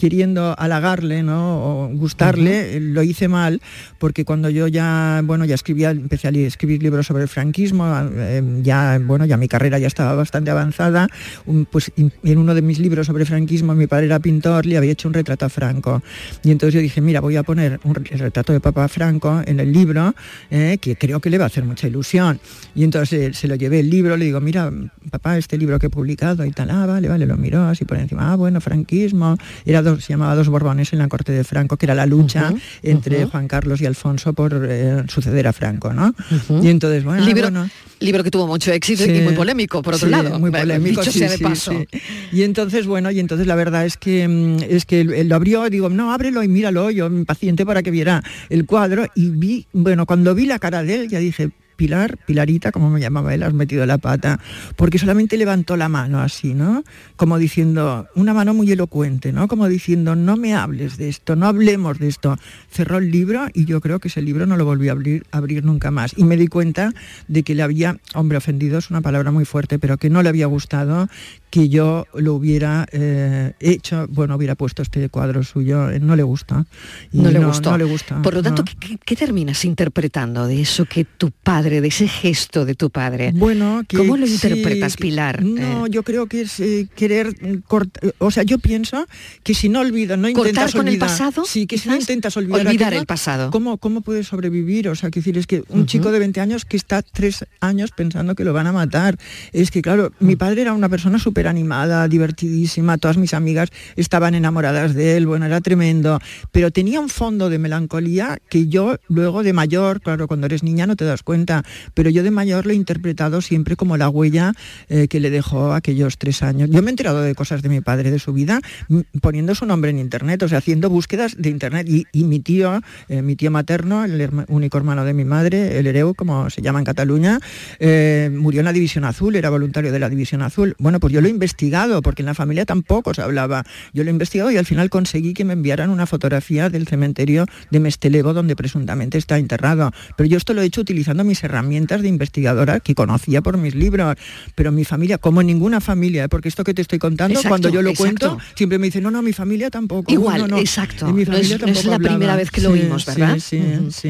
queriendo 0.10 0.56
halagarle, 0.58 1.24
¿no? 1.24 1.84
O 1.84 1.90
gustarle, 1.90 2.78
eh, 2.78 2.80
lo 2.80 3.04
hice 3.04 3.28
mal, 3.28 3.62
porque 3.98 4.24
cuando 4.24 4.50
yo 4.50 4.68
ya, 4.70 5.22
bueno, 5.26 5.44
ya 5.44 5.56
escribía, 5.56 5.92
empecé 5.92 6.30
a 6.30 6.32
escribir 6.32 6.82
libros 6.82 7.06
sobre 7.06 7.24
el 7.24 7.28
franquismo, 7.28 7.86
eh, 8.14 8.42
ya, 8.64 8.98
bueno, 9.04 9.26
ya 9.26 9.36
mi 9.36 9.50
carrera 9.50 9.78
ya 9.78 9.88
estaba 9.88 10.16
bastante 10.16 10.52
avanzada, 10.52 11.10
un- 11.46 11.66
pues 11.66 11.92
in- 11.98 12.14
en 12.24 12.38
uno 12.38 12.56
de 12.56 12.62
mis 12.62 12.80
libros 12.80 13.08
sobre 13.08 13.26
franquismo, 13.26 13.76
mi 13.76 13.88
padre 13.88 14.06
era 14.06 14.20
pintor, 14.20 14.66
le 14.66 14.78
había 14.78 14.92
hecho 14.94 15.10
un 15.10 15.14
retrato 15.14 15.44
a 15.46 15.50
Franco. 15.50 16.02
Y 16.46 16.52
entonces 16.52 16.76
yo 16.76 16.80
dije, 16.80 17.02
mira, 17.02 17.20
voy 17.20 17.36
a 17.36 17.44
poner 17.44 17.82
un 17.84 17.94
retrato 17.96 18.54
de 18.54 18.62
papá 18.62 18.88
Franco 18.88 19.42
en 19.46 19.60
el 19.60 19.74
libro, 19.74 20.16
eh, 20.50 20.78
que 20.80 20.96
creo 20.96 21.20
que 21.20 21.30
le 21.30 21.38
va 21.38 21.44
a 21.44 21.48
hacer 21.48 21.66
mucha 21.66 21.88
ilusión. 21.88 22.40
Y 22.74 22.86
entonces 22.86 23.38
se 23.38 23.50
lo 23.50 23.56
llevé 23.56 23.82
el 23.82 23.90
libro, 23.90 24.16
le 24.16 24.24
digo, 24.24 24.40
mira, 24.40 24.72
papá, 25.12 25.38
este 25.38 25.58
libro 25.58 25.78
que 25.78 25.88
he 25.88 25.90
publicado 25.90 26.46
y 26.46 26.52
tal, 26.52 26.70
ah, 26.72 26.86
vale, 26.86 27.10
vale, 27.10 27.26
lo 27.26 27.36
miró 27.36 27.64
así 27.66 27.84
por 27.84 27.98
encima, 27.98 28.32
ah, 28.32 28.36
bueno, 28.38 28.62
franquismo, 28.62 29.36
era 29.66 29.82
dos, 29.92 30.04
se 30.04 30.14
llamaba 30.14 30.36
Dos 30.36 30.48
Borbones 30.50 30.94
en 30.94 31.00
la 31.00 31.08
corte 31.08 31.32
de 31.32 31.44
Franco, 31.44 31.78
que 31.78 31.86
era 31.86 31.96
la 31.96 32.06
lucha 32.06 32.54
entre. 32.84 33.26
Juan 33.26 33.48
Carlos 33.48 33.82
y 33.82 33.86
Alfonso 33.86 34.34
por 34.34 34.66
eh, 34.70 35.04
suceder 35.08 35.48
a 35.48 35.54
Franco, 35.54 35.94
¿no? 35.94 36.14
Y 36.62 36.70
entonces, 36.70 37.04
bueno, 37.04 37.26
libro, 37.26 37.44
bueno, 37.52 37.70
libro 38.00 38.24
que 38.24 38.32
tuvo 38.32 38.48
mucho 38.48 38.72
éxito 38.72 39.04
Sí. 39.04 39.12
y 39.12 39.22
muy 39.22 39.34
polémico, 39.34 39.82
por 39.82 39.94
otro 39.96 40.08
Sí, 40.08 40.12
lado. 40.12 40.40
muy 40.40 40.52
polémico 40.52 41.02
dicho 41.02 41.12
sí, 41.12 41.20
sea 41.20 41.30
de 41.32 41.38
sí, 41.38 41.44
paso. 41.44 41.72
sí. 41.92 42.00
y 42.32 42.44
entonces 42.44 42.86
bueno 42.88 43.12
y 43.12 43.20
entonces 43.20 43.46
la 43.48 43.56
verdad 43.56 43.86
es 43.86 43.98
que 43.98 44.28
mm, 44.28 44.58
es 44.70 44.86
que 44.86 45.04
lo 45.04 45.36
abrió 45.36 45.70
digo 45.70 45.90
no 45.90 46.14
ábrelo 46.14 46.42
y 46.44 46.48
míralo 46.48 46.90
yo 46.92 47.08
impaciente 47.08 47.66
para 47.66 47.84
que 47.84 47.92
viera 47.92 48.24
el 48.50 48.66
cuadro 48.66 49.06
y 49.16 49.30
vi 49.32 49.68
bueno 49.74 50.06
cuando 50.06 50.34
vi 50.34 50.46
la 50.46 50.60
cara 50.60 50.82
de 50.84 50.96
él 50.96 51.10
ya 51.10 51.20
dije 51.20 51.50
Pilar, 51.80 52.18
Pilarita, 52.26 52.74
como 52.74 52.90
me 52.90 53.00
llamaba 53.00 53.34
él, 53.34 53.42
has 53.42 53.54
metido 53.54 53.86
la 53.86 53.98
pata, 53.98 54.38
porque 54.76 55.00
solamente 55.00 55.38
levantó 55.38 55.78
la 55.78 55.88
mano 55.88 56.20
así, 56.20 56.54
¿no? 56.54 56.84
Como 57.16 57.38
diciendo, 57.38 58.06
una 58.16 58.34
mano 58.34 58.54
muy 58.54 58.70
elocuente, 58.70 59.32
¿no? 59.32 59.48
Como 59.48 59.66
diciendo, 59.70 60.14
no 60.14 60.36
me 60.36 60.54
hables 60.54 60.98
de 60.98 61.08
esto, 61.08 61.38
no 61.38 61.48
hablemos 61.48 61.98
de 61.98 62.10
esto. 62.10 62.38
Cerró 62.70 62.98
el 62.98 63.12
libro 63.12 63.48
y 63.54 63.64
yo 63.64 63.80
creo 63.80 64.00
que 64.00 64.10
ese 64.10 64.22
libro 64.22 64.46
no 64.46 64.58
lo 64.58 64.66
volví 64.66 64.90
a 64.90 64.92
abrir, 64.92 65.24
abrir 65.32 65.64
nunca 65.64 65.90
más. 65.90 66.12
Y 66.18 66.26
me 66.26 66.36
di 66.36 66.48
cuenta 66.48 66.92
de 67.30 67.44
que 67.44 67.56
le 67.56 67.64
había, 67.64 67.98
hombre, 68.14 68.38
ofendido 68.38 68.78
es 68.78 68.90
una 68.90 69.00
palabra 69.00 69.32
muy 69.32 69.46
fuerte, 69.46 69.80
pero 69.80 69.96
que 69.96 70.10
no 70.10 70.22
le 70.22 70.28
había 70.28 70.48
gustado 70.48 71.08
que 71.50 71.70
yo 71.70 72.06
lo 72.14 72.36
hubiera 72.36 72.86
eh, 72.92 73.54
hecho, 73.60 74.06
bueno, 74.10 74.36
hubiera 74.36 74.56
puesto 74.56 74.82
este 74.82 75.10
cuadro 75.10 75.44
suyo, 75.44 75.90
eh, 75.90 76.00
no 76.00 76.16
le 76.16 76.24
gusta. 76.24 76.66
Y 77.12 77.20
No 77.20 77.32
le 77.32 77.44
gustó. 77.44 77.72
No 77.72 77.78
le 77.78 77.86
gusta. 77.86 78.22
Por 78.22 78.34
lo 78.36 78.44
tanto, 78.44 78.64
no. 78.64 78.98
¿qué, 79.06 79.16
terminas 79.16 79.66
interpretando 79.66 80.48
de 80.48 80.62
eso 80.62 80.86
que 80.86 81.06
tu 81.06 81.32
padre, 81.32 81.82
de 81.82 81.88
ese 81.88 82.08
gesto 82.08 82.66
de 82.66 82.76
tu 82.76 82.90
padre? 82.90 83.32
Bueno, 83.34 83.84
que 83.88 83.98
¿Cómo 83.98 84.18
lo 84.18 84.26
interpretas, 84.28 84.96
Pilar? 84.98 85.44
No, 85.44 85.86
Eh, 85.88 85.90
yo 85.90 86.04
creo 86.04 86.28
que 86.28 86.42
es 86.42 86.60
eh, 86.60 86.88
querer 86.96 87.36
cortar, 87.68 88.14
o 88.20 88.32
sea, 88.32 88.44
yo 88.44 88.60
pienso 88.60 89.06
que 89.44 89.54
si 89.54 89.70
no 89.70 89.80
olvidas, 89.80 90.18
no 90.18 90.28
¿Cortar 90.34 90.50
intentas 90.50 90.74
con 90.74 90.88
el 90.88 90.98
pasado, 90.98 91.44
sí, 91.46 91.66
que 91.68 91.78
si 91.78 91.90
no 91.90 91.96
intentas 91.96 92.36
olvidar, 92.38 92.68
Olvidar 92.68 92.88
aquello, 92.90 93.02
el 93.02 93.08
pasado. 93.08 93.52
¿cómo, 93.52 93.78
cómo 93.78 94.02
puedes 94.02 94.28
sobrevivir? 94.28 94.90
O 94.90 94.96
sea, 94.96 95.10
que 95.10 95.20
decir, 95.20 95.38
es 95.38 95.48
que 95.48 95.64
un 95.70 95.86
chico 95.86 96.12
de 96.12 96.20
20 96.20 96.40
años 96.42 96.66
que 96.66 96.78
está 96.78 97.02
tres 97.02 97.46
años 97.60 97.92
pensando 97.92 98.36
que 98.36 98.44
lo 98.44 98.54
van 98.54 98.68
a 98.68 98.72
matar. 98.72 99.18
Es 99.52 99.72
que, 99.72 99.82
claro, 99.82 100.12
mi 100.20 100.36
Mm. 100.36 100.38
padre 100.38 100.62
era 100.62 100.74
una 100.74 100.90
persona 100.90 101.20
súper 101.20 101.39
animada, 101.48 102.08
divertidísima, 102.08 102.98
todas 102.98 103.18
mis 103.18 103.34
amigas 103.34 103.70
estaban 103.96 104.36
enamoradas 104.36 104.94
de 104.94 105.18
él, 105.18 105.28
bueno, 105.28 105.46
era 105.46 105.62
tremendo, 105.62 106.20
pero 106.52 106.72
tenía 106.72 107.00
un 107.00 107.10
fondo 107.10 107.50
de 107.50 107.60
melancolía 107.60 108.38
que 108.50 108.68
yo 108.68 108.98
luego 109.08 109.44
de 109.44 109.54
mayor, 109.54 110.02
claro, 110.02 110.28
cuando 110.28 110.46
eres 110.48 110.64
niña 110.64 110.88
no 110.88 110.96
te 110.96 111.06
das 111.06 111.24
cuenta, 111.24 111.64
pero 111.94 112.10
yo 112.10 112.24
de 112.24 112.32
mayor 112.32 112.66
lo 112.66 112.72
he 112.72 112.76
interpretado 112.76 113.42
siempre 113.42 113.76
como 113.76 113.98
la 113.98 114.10
huella 114.10 114.54
eh, 114.90 115.08
que 115.08 115.20
le 115.20 115.30
dejó 115.30 115.74
aquellos 115.74 116.18
tres 116.18 116.44
años. 116.44 116.70
Yo 116.70 116.82
me 116.82 116.88
he 116.88 116.92
enterado 116.92 117.22
de 117.22 117.36
cosas 117.36 117.62
de 117.62 117.70
mi 117.70 117.82
padre, 117.82 118.12
de 118.12 118.20
su 118.20 118.34
vida, 118.34 118.60
m- 118.90 119.04
poniendo 119.22 119.56
su 119.56 119.66
nombre 119.66 119.92
en 119.92 120.00
internet, 120.00 120.44
o 120.44 120.48
sea, 120.48 120.58
haciendo 120.58 120.90
búsquedas 120.90 121.36
de 121.38 121.50
internet. 121.50 121.88
Y, 121.88 122.24
mi 122.26 122.40
tío, 122.40 122.82
eh, 123.08 123.22
mi 123.22 123.36
tío 123.36 123.52
materno, 123.52 124.04
el 124.04 124.30
único 124.50 124.78
hermano 124.78 125.06
de 125.06 125.14
mi 125.14 125.24
madre, 125.26 125.80
el 125.80 125.88
Hereu, 125.88 126.14
como 126.14 126.50
se 126.50 126.62
llama 126.62 126.80
en 126.80 126.86
Cataluña, 126.86 127.40
eh, 127.80 128.30
murió 128.34 128.60
en 128.62 128.66
la 128.66 128.74
División 128.74 129.06
Azul, 129.06 129.36
era 129.36 129.50
voluntario 129.50 129.92
de 129.92 130.00
la 130.00 130.10
División 130.10 130.42
Azul. 130.42 130.76
Bueno, 130.80 131.00
pues 131.00 131.14
yo 131.14 131.22
lo 131.22 131.29
he 131.30 131.34
investigado, 131.34 132.02
porque 132.02 132.22
en 132.22 132.28
la 132.28 132.34
familia 132.34 132.66
tampoco 132.66 133.14
se 133.14 133.22
hablaba. 133.22 133.64
Yo 133.94 134.04
lo 134.04 134.10
he 134.10 134.14
investigado 134.14 134.52
y 134.52 134.58
al 134.58 134.66
final 134.66 134.90
conseguí 134.90 135.34
que 135.34 135.46
me 135.46 135.54
enviaran 135.54 135.90
una 135.90 136.06
fotografía 136.06 136.70
del 136.70 136.88
cementerio 136.88 137.46
de 137.72 137.80
Mestelevo, 137.80 138.34
donde 138.34 138.56
presuntamente 138.56 139.18
está 139.18 139.38
enterrado. 139.38 139.92
Pero 140.18 140.28
yo 140.30 140.38
esto 140.38 140.54
lo 140.54 140.62
he 140.62 140.66
hecho 140.66 140.82
utilizando 140.82 141.24
mis 141.24 141.44
herramientas 141.44 142.02
de 142.02 142.08
investigadora 142.08 142.80
que 142.80 142.96
conocía 142.96 143.42
por 143.42 143.58
mis 143.58 143.76
libros. 143.76 144.16
Pero 144.56 144.72
mi 144.72 144.86
familia, 144.86 145.18
como 145.18 145.42
ninguna 145.44 145.82
familia, 145.82 146.26
¿eh? 146.26 146.30
porque 146.30 146.50
esto 146.50 146.64
que 146.64 146.74
te 146.74 146.82
estoy 146.82 147.00
contando, 147.00 147.34
Exacto, 147.40 147.50
cuando 147.50 147.70
yo 147.70 147.82
lo 147.82 147.90
exacto. 147.92 148.30
cuento, 148.30 148.44
siempre 148.56 148.78
me 148.80 148.88
dicen, 148.88 149.04
no, 149.04 149.12
no, 149.12 149.22
mi 149.22 149.34
familia 149.34 149.70
tampoco. 149.70 150.12
Igual, 150.12 150.42
no, 150.42 150.48
no, 150.48 150.58
exacto. 150.60 151.08
mi 151.14 151.26
No 151.26 151.38
es- 151.38 151.50
no 151.52 151.68
la 151.92 151.98
primera 151.98 152.14
hablaba". 152.16 152.36
vez 152.38 152.52
que 152.52 152.62
lo 152.62 152.74
Sí, 152.74 152.80
oímos, 152.82 153.06
¿verdad? 153.06 153.38
Sí, 153.40 153.62
sí. 153.92 154.10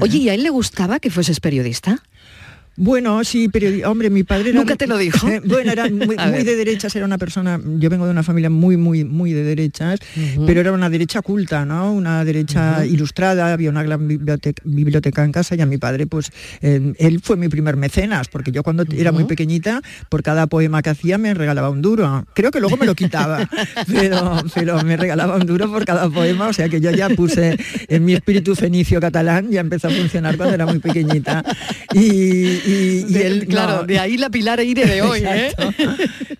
Oye, 0.00 0.18
¿y 0.18 0.28
a 0.28 0.34
él 0.34 0.42
le 0.42 0.50
gustaba 0.50 1.00
que 1.00 1.10
fueses 1.10 1.40
periodista? 1.40 2.02
Bueno, 2.76 3.22
sí, 3.24 3.48
pero 3.48 3.90
hombre, 3.90 4.10
mi 4.10 4.24
padre 4.24 4.50
era... 4.50 4.58
¿Nunca 4.58 4.76
te 4.76 4.86
lo 4.86 4.96
dijo? 4.96 5.26
bueno, 5.44 5.72
era 5.72 5.88
muy, 5.88 6.16
de 6.44 6.56
derechas, 6.56 6.94
era 6.96 7.04
una 7.04 7.18
persona, 7.18 7.60
yo 7.78 7.90
vengo 7.90 8.06
de 8.06 8.12
una 8.12 8.22
familia 8.22 8.50
muy, 8.50 8.76
muy, 8.76 9.04
muy 9.04 9.32
de 9.32 9.42
derechas, 9.42 10.00
pero 10.46 10.60
era 10.60 10.72
una 10.72 10.88
derecha 10.88 11.22
culta, 11.22 11.64
¿no? 11.64 11.92
Una 11.92 12.24
derecha 12.24 12.86
ilustrada, 12.86 13.52
había 13.52 13.70
una 13.70 13.82
gran 13.82 14.06
biblioteca, 14.06 14.62
biblioteca 14.64 15.24
en 15.24 15.32
casa 15.32 15.54
y 15.56 15.60
a 15.60 15.66
mi 15.66 15.78
padre, 15.78 16.06
pues, 16.06 16.32
eh, 16.62 16.92
él 16.98 17.20
fue 17.22 17.36
mi 17.36 17.48
primer 17.48 17.76
mecenas, 17.76 18.28
porque 18.28 18.52
yo 18.52 18.62
cuando 18.62 18.84
era 18.96 19.12
muy 19.12 19.24
pequeñita, 19.24 19.82
por 20.08 20.22
cada 20.22 20.46
poema 20.46 20.82
que 20.82 20.90
hacía 20.90 21.18
me 21.18 21.34
regalaba 21.34 21.70
un 21.70 21.82
duro. 21.82 22.24
Creo 22.34 22.50
que 22.50 22.60
luego 22.60 22.76
me 22.76 22.86
lo 22.86 22.94
quitaba, 22.94 23.48
pero, 23.86 24.42
pero 24.54 24.82
me 24.84 24.96
regalaba 24.96 25.36
un 25.36 25.46
duro 25.46 25.70
por 25.70 25.84
cada 25.84 26.08
poema, 26.08 26.48
o 26.48 26.52
sea 26.52 26.68
que 26.68 26.80
yo 26.80 26.90
ya 26.90 27.08
puse 27.10 27.58
en 27.88 28.04
mi 28.04 28.14
espíritu 28.14 28.54
fenicio 28.54 29.00
catalán, 29.00 29.50
ya 29.50 29.60
empezó 29.60 29.88
a 29.88 29.90
funcionar 29.90 30.36
cuando 30.36 30.54
era 30.54 30.66
muy 30.66 30.78
pequeñita. 30.78 31.44
Y, 31.94 32.59
y- 32.66 33.04
y 33.08 33.12
De- 33.12 33.26
él, 33.26 33.46
claro, 33.46 33.78
no. 33.78 33.82
de 33.84 33.98
ahí 33.98 34.16
la 34.16 34.30
Pilar 34.30 34.60
Eire 34.60 34.86
de 34.86 35.02
hoy, 35.02 35.20
¿eh? 35.24 35.52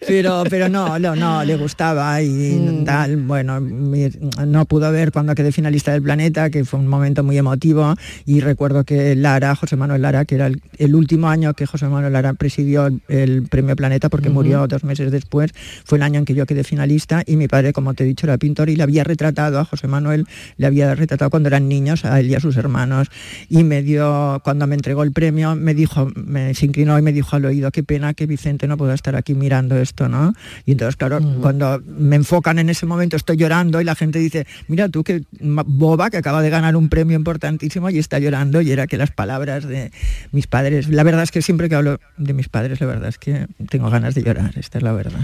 Pero, 0.06 0.44
pero 0.48 0.68
no, 0.68 0.98
no, 0.98 1.14
no, 1.14 1.44
le 1.44 1.56
gustaba 1.56 2.22
y 2.22 2.28
Mm. 2.28 2.84
tal. 2.84 3.16
Bueno, 3.18 3.60
no 3.60 4.64
pudo 4.64 4.90
ver 4.90 5.12
cuando 5.12 5.34
quedé 5.34 5.52
finalista 5.52 5.92
del 5.92 6.02
planeta, 6.02 6.50
que 6.50 6.64
fue 6.64 6.80
un 6.80 6.86
momento 6.88 7.22
muy 7.22 7.36
emotivo. 7.38 7.94
Y 8.26 8.40
recuerdo 8.40 8.84
que 8.84 9.14
Lara, 9.14 9.54
José 9.54 9.76
Manuel 9.76 10.02
Lara, 10.02 10.24
que 10.24 10.34
era 10.36 10.46
el, 10.46 10.60
el 10.78 10.94
último 10.94 11.28
año 11.28 11.54
que 11.54 11.66
José 11.66 11.86
Manuel 11.86 12.12
Lara 12.12 12.32
presidió 12.34 12.86
el, 12.86 13.00
el 13.08 13.42
premio 13.48 13.76
Planeta, 13.76 14.08
porque 14.08 14.30
murió 14.30 14.66
dos 14.66 14.84
meses 14.84 15.10
después, 15.12 15.52
fue 15.84 15.98
el 15.98 16.02
año 16.02 16.18
en 16.18 16.24
que 16.24 16.34
yo 16.34 16.46
quedé 16.46 16.64
finalista. 16.64 17.22
Y 17.26 17.36
mi 17.36 17.46
padre, 17.48 17.72
como 17.72 17.94
te 17.94 18.04
he 18.04 18.06
dicho, 18.06 18.26
era 18.26 18.38
pintor 18.38 18.68
y 18.70 18.76
le 18.76 18.82
había 18.82 19.04
retratado 19.04 19.58
a 19.58 19.64
José 19.64 19.86
Manuel, 19.86 20.26
le 20.56 20.66
había 20.66 20.94
retratado 20.94 21.30
cuando 21.30 21.48
eran 21.48 21.68
niños 21.68 22.04
a 22.04 22.18
él 22.20 22.30
y 22.30 22.34
a 22.34 22.40
sus 22.40 22.56
hermanos. 22.56 23.08
Y 23.48 23.64
me 23.64 23.82
dio, 23.82 24.40
cuando 24.44 24.66
me 24.66 24.74
entregó 24.74 25.02
el 25.02 25.12
premio, 25.12 25.54
me 25.56 25.74
dijo, 25.74 26.09
me 26.14 26.54
se 26.54 26.66
inclinó 26.66 26.98
y 26.98 27.02
me 27.02 27.12
dijo 27.12 27.36
al 27.36 27.44
oído, 27.44 27.70
qué 27.70 27.82
pena 27.82 28.14
que 28.14 28.26
Vicente 28.26 28.66
no 28.66 28.76
pueda 28.76 28.94
estar 28.94 29.16
aquí 29.16 29.34
mirando 29.34 29.76
esto, 29.76 30.08
¿no? 30.08 30.34
Y 30.66 30.72
entonces, 30.72 30.96
claro, 30.96 31.20
cuando 31.40 31.82
me 31.86 32.16
enfocan 32.16 32.58
en 32.58 32.70
ese 32.70 32.86
momento, 32.86 33.16
estoy 33.16 33.36
llorando 33.36 33.80
y 33.80 33.84
la 33.84 33.94
gente 33.94 34.18
dice, 34.18 34.46
mira 34.68 34.88
tú 34.88 35.04
qué 35.04 35.22
boba 35.40 36.10
que 36.10 36.16
acaba 36.16 36.42
de 36.42 36.50
ganar 36.50 36.76
un 36.76 36.88
premio 36.88 37.16
importantísimo 37.16 37.90
y 37.90 37.98
está 37.98 38.18
llorando 38.18 38.60
y 38.60 38.70
era 38.70 38.86
que 38.86 38.96
las 38.96 39.10
palabras 39.10 39.66
de 39.66 39.90
mis 40.32 40.46
padres, 40.46 40.88
la 40.88 41.02
verdad 41.02 41.22
es 41.22 41.30
que 41.30 41.42
siempre 41.42 41.68
que 41.68 41.74
hablo 41.74 41.98
de 42.16 42.32
mis 42.32 42.48
padres, 42.48 42.80
la 42.80 42.86
verdad 42.86 43.08
es 43.08 43.18
que 43.18 43.46
tengo 43.68 43.90
ganas 43.90 44.14
de 44.14 44.22
llorar, 44.22 44.52
esta 44.56 44.78
es 44.78 44.84
la 44.84 44.92
verdad. 44.92 45.20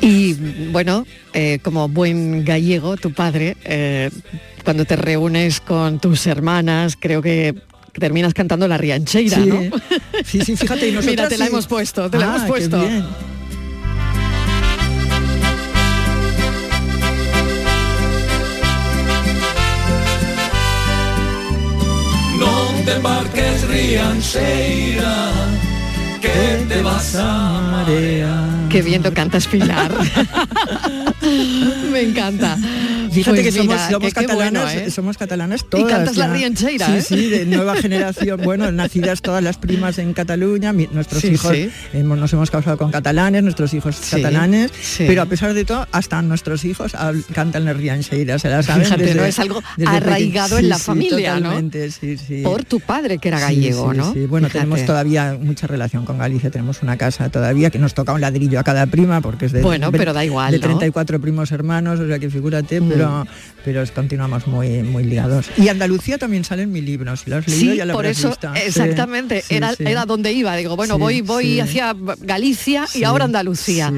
Y 0.00 0.34
bueno, 0.72 1.06
eh, 1.34 1.58
como 1.62 1.88
buen 1.88 2.44
gallego, 2.44 2.96
tu 2.96 3.12
padre, 3.12 3.56
eh, 3.64 4.10
cuando 4.64 4.84
te 4.86 4.96
reúnes 4.96 5.60
con 5.60 6.00
tus 6.00 6.26
hermanas, 6.26 6.96
creo 6.98 7.20
que 7.20 7.54
terminas 7.92 8.34
cantando 8.34 8.68
la 8.68 8.78
riancheira, 8.78 9.36
sí, 9.36 9.46
¿no? 9.46 9.60
Sí, 10.24 10.40
sí, 10.42 10.56
fíjate. 10.56 10.88
Y 10.88 10.92
Mira, 11.06 11.28
te 11.28 11.34
sí. 11.34 11.40
la 11.40 11.46
hemos 11.46 11.66
puesto, 11.66 12.10
te 12.10 12.16
ah, 12.16 12.20
la 12.20 12.26
hemos 12.26 12.42
puesto. 12.42 12.80
Qué 12.80 12.88
bien. 12.88 13.04
No 22.38 22.84
te 22.84 22.92
embarques, 22.92 23.68
riancheira, 23.68 25.30
que 26.20 26.64
te 26.68 26.82
vas 26.82 27.14
a 27.16 27.60
marear. 27.70 28.68
Qué 28.70 28.82
bien 28.82 29.02
lo 29.02 29.12
cantas, 29.12 29.46
Pilar. 29.46 29.92
Me 31.92 32.00
encanta. 32.00 32.56
Fíjate 33.12 33.42
Pues 33.42 33.46
que 33.46 33.52
somos, 33.52 33.66
mira, 33.74 33.90
somos 33.90 34.00
que 34.00 34.20
qué 34.20 34.26
catalanas, 34.26 34.64
bueno, 34.74 34.80
¿eh? 34.86 34.90
somos 34.90 35.18
catalanas 35.18 35.64
todas. 35.68 35.86
cantas 35.92 36.16
la 36.16 36.26
ya. 36.28 36.32
riancheira, 36.32 36.86
Sí, 36.86 36.92
¿eh? 36.92 37.02
sí, 37.02 37.28
de 37.30 37.46
nueva 37.46 37.76
generación. 37.76 38.40
Bueno, 38.50 38.70
nacidas 38.72 39.20
todas 39.22 39.42
las 39.42 39.58
primas 39.58 39.98
en 39.98 40.12
Cataluña, 40.12 40.72
mi- 40.72 40.88
nuestros 40.92 41.22
Sí, 41.22 41.28
hijos 41.28 41.54
sí. 41.54 41.70
hemos- 41.92 42.18
nos 42.18 42.32
hemos 42.32 42.50
casado 42.50 42.76
con 42.78 42.90
catalanes, 42.90 43.42
nuestros 43.42 43.72
hijos 43.74 43.96
Sí, 43.96 44.16
catalanes, 44.16 44.70
pero 44.98 45.22
a 45.22 45.26
pesar 45.26 45.54
de 45.54 45.64
todo, 45.64 45.86
hasta 45.92 46.20
nuestros 46.22 46.64
hijos 46.64 46.92
cantan 47.34 47.64
la 47.64 47.72
riancheira, 47.72 48.38
se 48.38 48.48
la 48.48 48.62
saben 48.62 48.84
Fíjate, 48.84 49.02
desde- 49.04 49.20
¿no? 49.20 49.24
Es 49.26 49.38
algo 49.38 49.62
arraigado 49.86 50.58
en 50.58 50.68
la 50.68 50.78
familia, 50.78 51.34
¿no? 51.34 51.40
totalmente, 51.50 51.90
sí, 51.90 52.16
sí. 52.16 52.42
Por 52.42 52.64
tu 52.64 52.80
padre, 52.80 53.18
que 53.18 53.28
era 53.28 53.40
gallego, 53.40 53.92
¿no? 53.94 54.12
sí. 54.12 54.26
Bueno, 54.26 54.48
Fíjate. 54.48 54.64
tenemos 54.66 54.86
todavía 54.86 55.36
mucha 55.40 55.66
relación 55.66 56.04
con 56.04 56.18
Galicia, 56.18 56.50
tenemos 56.50 56.82
una 56.82 56.96
casa 56.96 57.28
todavía 57.30 57.70
que 57.70 57.78
nos 57.78 57.94
toca 57.94 58.12
un 58.12 58.20
ladrillo 58.20 58.58
a 58.60 58.64
cada 58.64 58.86
prima 58.86 59.20
porque 59.20 59.46
es 59.46 59.52
de 59.52 59.62
Bueno, 59.62 59.90
pero 59.92 60.12
da 60.12 60.24
igual, 60.24 60.52
de 60.52 60.58
¿no? 60.58 60.64
34 60.66 61.20
primos 61.20 61.50
hermanos, 61.52 62.00
o 62.00 62.06
sea 62.06 62.18
que 62.18 62.30
figúrate. 62.30 62.80
Pero 63.64 63.84
continuamos 63.94 64.46
muy 64.46 64.82
muy 64.82 65.04
ligados. 65.04 65.46
Y 65.56 65.68
Andalucía 65.68 66.18
también 66.18 66.44
sale 66.44 66.62
en 66.62 66.72
mi 66.72 66.80
libro, 66.80 67.16
si 67.16 67.30
lo 67.30 67.36
has 67.36 67.46
leído 67.46 67.72
Sí, 67.72 67.76
ya 67.78 67.84
lo 67.84 67.94
por 67.94 68.06
eso, 68.06 68.28
visto. 68.28 68.52
Exactamente, 68.54 69.42
sí, 69.42 69.54
era, 69.54 69.74
sí. 69.74 69.84
era 69.86 70.06
donde 70.06 70.32
iba. 70.32 70.56
Digo, 70.56 70.76
bueno, 70.76 70.98
voy, 70.98 71.20
voy 71.20 71.60
hacia 71.60 71.94
Galicia 72.20 72.86
y 72.94 73.04
ahora 73.04 73.24
Andalucía. 73.24 73.92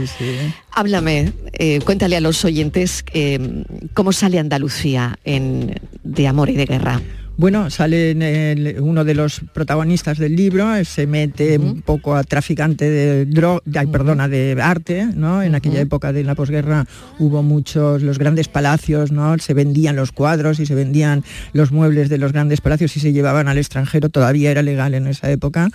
Háblame, 0.72 1.32
eh, 1.52 1.80
cuéntale 1.84 2.16
a 2.16 2.20
los 2.20 2.44
oyentes 2.44 3.04
eh, 3.12 3.64
cómo 3.94 4.12
sale 4.12 4.38
Andalucía 4.38 5.18
en 5.24 5.74
De 6.02 6.26
Amor 6.26 6.50
y 6.50 6.54
de 6.54 6.66
Guerra. 6.66 7.00
Bueno, 7.42 7.70
sale 7.70 8.12
el- 8.12 8.76
uno 8.80 9.02
de 9.02 9.16
los 9.16 9.40
protagonistas 9.52 10.16
del 10.16 10.36
libro, 10.36 10.76
eh, 10.76 10.84
se 10.84 11.08
mete 11.08 11.58
un 11.58 11.82
poco 11.82 12.14
a 12.14 12.22
traficante 12.22 12.88
de 12.88 13.26
droga, 13.26 13.62
perdona, 13.90 14.28
de 14.28 14.56
arte, 14.62 15.08
¿no? 15.12 15.42
En 15.42 15.56
aquella 15.56 15.80
época 15.80 16.12
de 16.12 16.22
la 16.22 16.36
posguerra 16.36 16.86
hubo 17.18 17.42
muchos, 17.42 18.00
los 18.02 18.20
grandes 18.20 18.46
palacios, 18.46 19.10
¿no? 19.10 19.36
Se 19.38 19.54
vendían 19.54 19.96
los 19.96 20.12
cuadros 20.12 20.60
y 20.60 20.66
se 20.66 20.76
vendían 20.76 21.24
los 21.52 21.72
muebles 21.72 22.08
de 22.08 22.18
los 22.18 22.32
grandes 22.32 22.60
palacios 22.60 22.96
y 22.96 23.00
se 23.00 23.12
llevaban 23.12 23.48
al 23.48 23.58
extranjero, 23.58 24.08
todavía 24.08 24.52
era 24.52 24.62
legal 24.62 24.94
en 24.94 25.08
esa 25.08 25.28
época. 25.28 25.68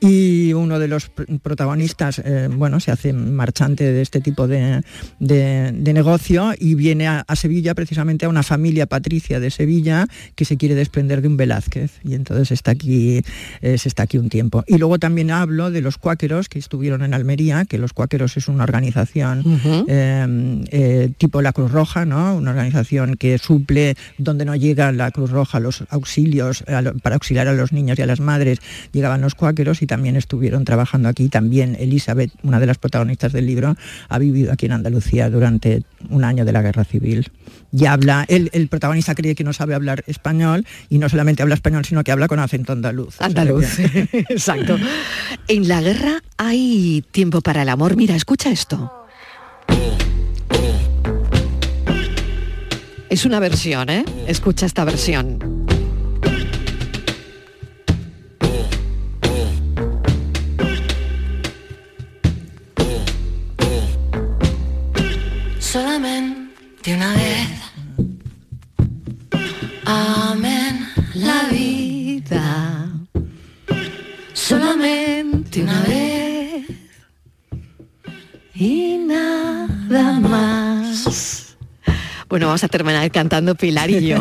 Y 0.00 0.54
uno 0.54 0.80
de 0.80 0.88
los 0.88 1.08
pr- 1.14 1.38
protagonistas, 1.40 2.20
eh, 2.24 2.48
bueno, 2.50 2.80
se 2.80 2.90
hace 2.90 3.12
marchante 3.12 3.84
de 3.92 4.02
este 4.02 4.20
tipo 4.20 4.48
de, 4.48 4.82
de- 5.20 5.70
de 5.72 5.92
negocio 5.92 6.50
y 6.58 6.74
viene 6.74 7.06
a, 7.06 7.20
a 7.28 7.36
Sevilla 7.36 7.76
precisamente 7.76 8.26
a 8.26 8.28
una 8.28 8.42
familia 8.42 8.86
patricia 8.86 9.38
de 9.38 9.52
Sevilla 9.52 10.08
que 10.34 10.44
se 10.44 10.56
quiere 10.56 10.74
desprender 10.74 11.11
de 11.20 11.28
un 11.28 11.36
Velázquez 11.36 11.92
y 12.04 12.14
entonces 12.14 12.50
está 12.52 12.70
aquí, 12.70 13.20
eh, 13.60 13.76
se 13.78 13.88
está 13.88 14.04
aquí 14.04 14.16
un 14.18 14.28
tiempo. 14.30 14.64
Y 14.66 14.78
luego 14.78 14.98
también 14.98 15.30
hablo 15.30 15.70
de 15.70 15.80
los 15.82 15.98
cuáqueros 15.98 16.48
que 16.48 16.58
estuvieron 16.58 17.02
en 17.02 17.12
Almería, 17.14 17.64
que 17.64 17.78
los 17.78 17.92
cuáqueros 17.92 18.36
es 18.36 18.48
una 18.48 18.64
organización 18.64 19.42
eh, 19.88 20.62
eh, 20.70 21.10
tipo 21.18 21.42
la 21.42 21.52
Cruz 21.52 21.70
Roja, 21.72 22.04
¿no? 22.06 22.36
Una 22.36 22.50
organización 22.50 23.16
que 23.16 23.38
suple 23.38 23.96
donde 24.18 24.44
no 24.44 24.54
llega 24.56 24.92
la 24.92 25.10
Cruz 25.10 25.30
Roja 25.30 25.60
los 25.60 25.84
auxilios 25.90 26.64
lo- 26.66 26.94
para 26.98 27.14
auxiliar 27.16 27.48
a 27.48 27.52
los 27.52 27.72
niños 27.72 27.98
y 27.98 28.02
a 28.02 28.06
las 28.06 28.20
madres, 28.20 28.58
llegaban 28.92 29.20
los 29.20 29.34
cuáqueros 29.34 29.82
y 29.82 29.86
también 29.86 30.16
estuvieron 30.16 30.64
trabajando 30.64 31.08
aquí. 31.08 31.28
También 31.28 31.76
Elizabeth, 31.78 32.30
una 32.42 32.60
de 32.60 32.66
las 32.66 32.78
protagonistas 32.78 33.32
del 33.32 33.46
libro, 33.46 33.76
ha 34.08 34.18
vivido 34.18 34.52
aquí 34.52 34.66
en 34.66 34.72
Andalucía 34.72 35.28
durante 35.30 35.82
un 36.10 36.24
año 36.24 36.44
de 36.44 36.52
la 36.52 36.62
guerra 36.62 36.84
civil. 36.84 37.28
Y 37.74 37.86
habla, 37.86 38.26
el, 38.28 38.50
el 38.52 38.68
protagonista 38.68 39.14
cree 39.14 39.34
que 39.34 39.44
no 39.44 39.52
sabe 39.54 39.74
hablar 39.74 40.04
español 40.06 40.66
y 40.92 40.98
no 40.98 41.08
solamente 41.08 41.42
habla 41.42 41.54
español, 41.54 41.86
sino 41.86 42.04
que 42.04 42.12
habla 42.12 42.28
con 42.28 42.38
acento 42.38 42.72
andaluz. 42.74 43.14
O 43.14 43.18
sea 43.18 43.26
Andaluz, 43.28 43.64
que- 43.76 44.08
exacto. 44.28 44.78
En 45.48 45.66
la 45.66 45.80
guerra 45.80 46.22
hay 46.36 47.02
tiempo 47.12 47.40
para 47.40 47.62
el 47.62 47.70
amor. 47.70 47.96
Mira, 47.96 48.14
escucha 48.14 48.50
esto. 48.50 48.92
Es 53.08 53.24
una 53.24 53.40
versión, 53.40 53.88
¿eh? 53.88 54.04
Escucha 54.26 54.66
esta 54.66 54.84
versión. 54.84 55.38
Solamente 65.58 66.94
una 66.94 67.12
vez. 67.14 67.48
Amén. 69.86 70.51
La 71.14 71.48
vida. 71.50 72.90
Solamente 74.32 75.62
una 75.62 75.82
vez. 75.82 76.66
Y 78.54 78.96
nada 78.98 80.18
más. 80.20 81.56
Bueno, 82.28 82.46
vamos 82.46 82.64
a 82.64 82.68
terminar 82.68 83.10
cantando 83.10 83.54
Pilar 83.54 83.90
y 83.90 84.06
yo. 84.06 84.18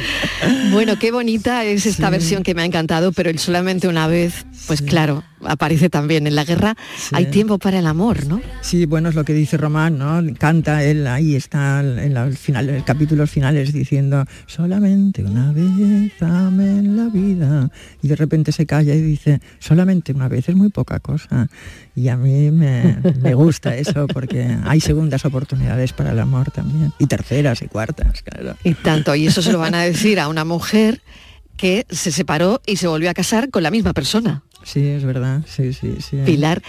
bueno, 0.72 0.98
qué 0.98 1.12
bonita 1.12 1.64
es 1.64 1.84
esta 1.84 2.08
versión 2.08 2.42
que 2.42 2.54
me 2.54 2.62
ha 2.62 2.64
encantado, 2.64 3.12
pero 3.12 3.28
el 3.28 3.38
solamente 3.38 3.86
una 3.86 4.06
vez, 4.06 4.46
pues 4.66 4.80
claro, 4.80 5.22
aparece 5.46 5.90
también 5.90 6.26
en 6.26 6.34
la 6.34 6.44
guerra. 6.44 6.76
Hay 7.12 7.26
tiempo 7.26 7.58
para 7.58 7.78
el 7.78 7.86
amor, 7.86 8.26
¿no? 8.26 8.40
Sí, 8.60 8.86
bueno, 8.86 9.08
es 9.08 9.14
lo 9.14 9.24
que 9.24 9.34
dice 9.34 9.56
Román, 9.56 9.98
¿no? 9.98 10.22
Canta 10.38 10.84
él, 10.84 11.06
ahí 11.06 11.34
está 11.34 11.80
en 11.80 12.14
los 12.14 12.38
final, 12.38 12.82
capítulos 12.84 13.30
finales 13.30 13.72
diciendo, 13.72 14.24
solamente 14.46 15.22
una 15.24 15.52
vez 15.52 16.12
ame 16.20 16.78
en 16.78 16.96
la 16.96 17.08
vida. 17.08 17.70
Y 18.02 18.08
de 18.08 18.16
repente 18.16 18.52
se 18.52 18.66
calla 18.66 18.94
y 18.94 19.00
dice, 19.00 19.40
solamente 19.58 20.12
una 20.12 20.28
vez 20.28 20.48
es 20.48 20.56
muy 20.56 20.68
poca 20.70 21.00
cosa. 21.00 21.48
Y 21.96 22.08
a 22.08 22.16
mí 22.16 22.50
me, 22.50 22.98
me 23.20 23.34
gusta 23.34 23.76
eso 23.76 24.06
porque 24.06 24.56
hay 24.64 24.80
segundas 24.80 25.24
oportunidades 25.24 25.92
para 25.92 26.12
el 26.12 26.20
amor 26.20 26.50
también. 26.50 26.92
Y 26.98 27.06
terceras 27.06 27.62
y 27.62 27.68
cuartas, 27.68 28.22
claro. 28.22 28.56
Y 28.64 28.74
tanto, 28.74 29.14
y 29.14 29.26
eso 29.26 29.42
se 29.42 29.52
lo 29.52 29.58
van 29.58 29.74
a 29.74 29.82
decir 29.82 30.20
a 30.20 30.28
una 30.28 30.44
mujer 30.44 31.00
que 31.56 31.86
se 31.90 32.10
separó 32.10 32.60
y 32.66 32.76
se 32.76 32.88
volvió 32.88 33.10
a 33.10 33.14
casar 33.14 33.50
con 33.50 33.62
la 33.62 33.70
misma 33.70 33.92
persona. 33.92 34.42
Sí, 34.64 34.88
es 34.88 35.04
verdad, 35.04 35.42
sí, 35.46 35.72
sí, 35.72 35.96
sí. 36.00 36.18
Pilar, 36.24 36.62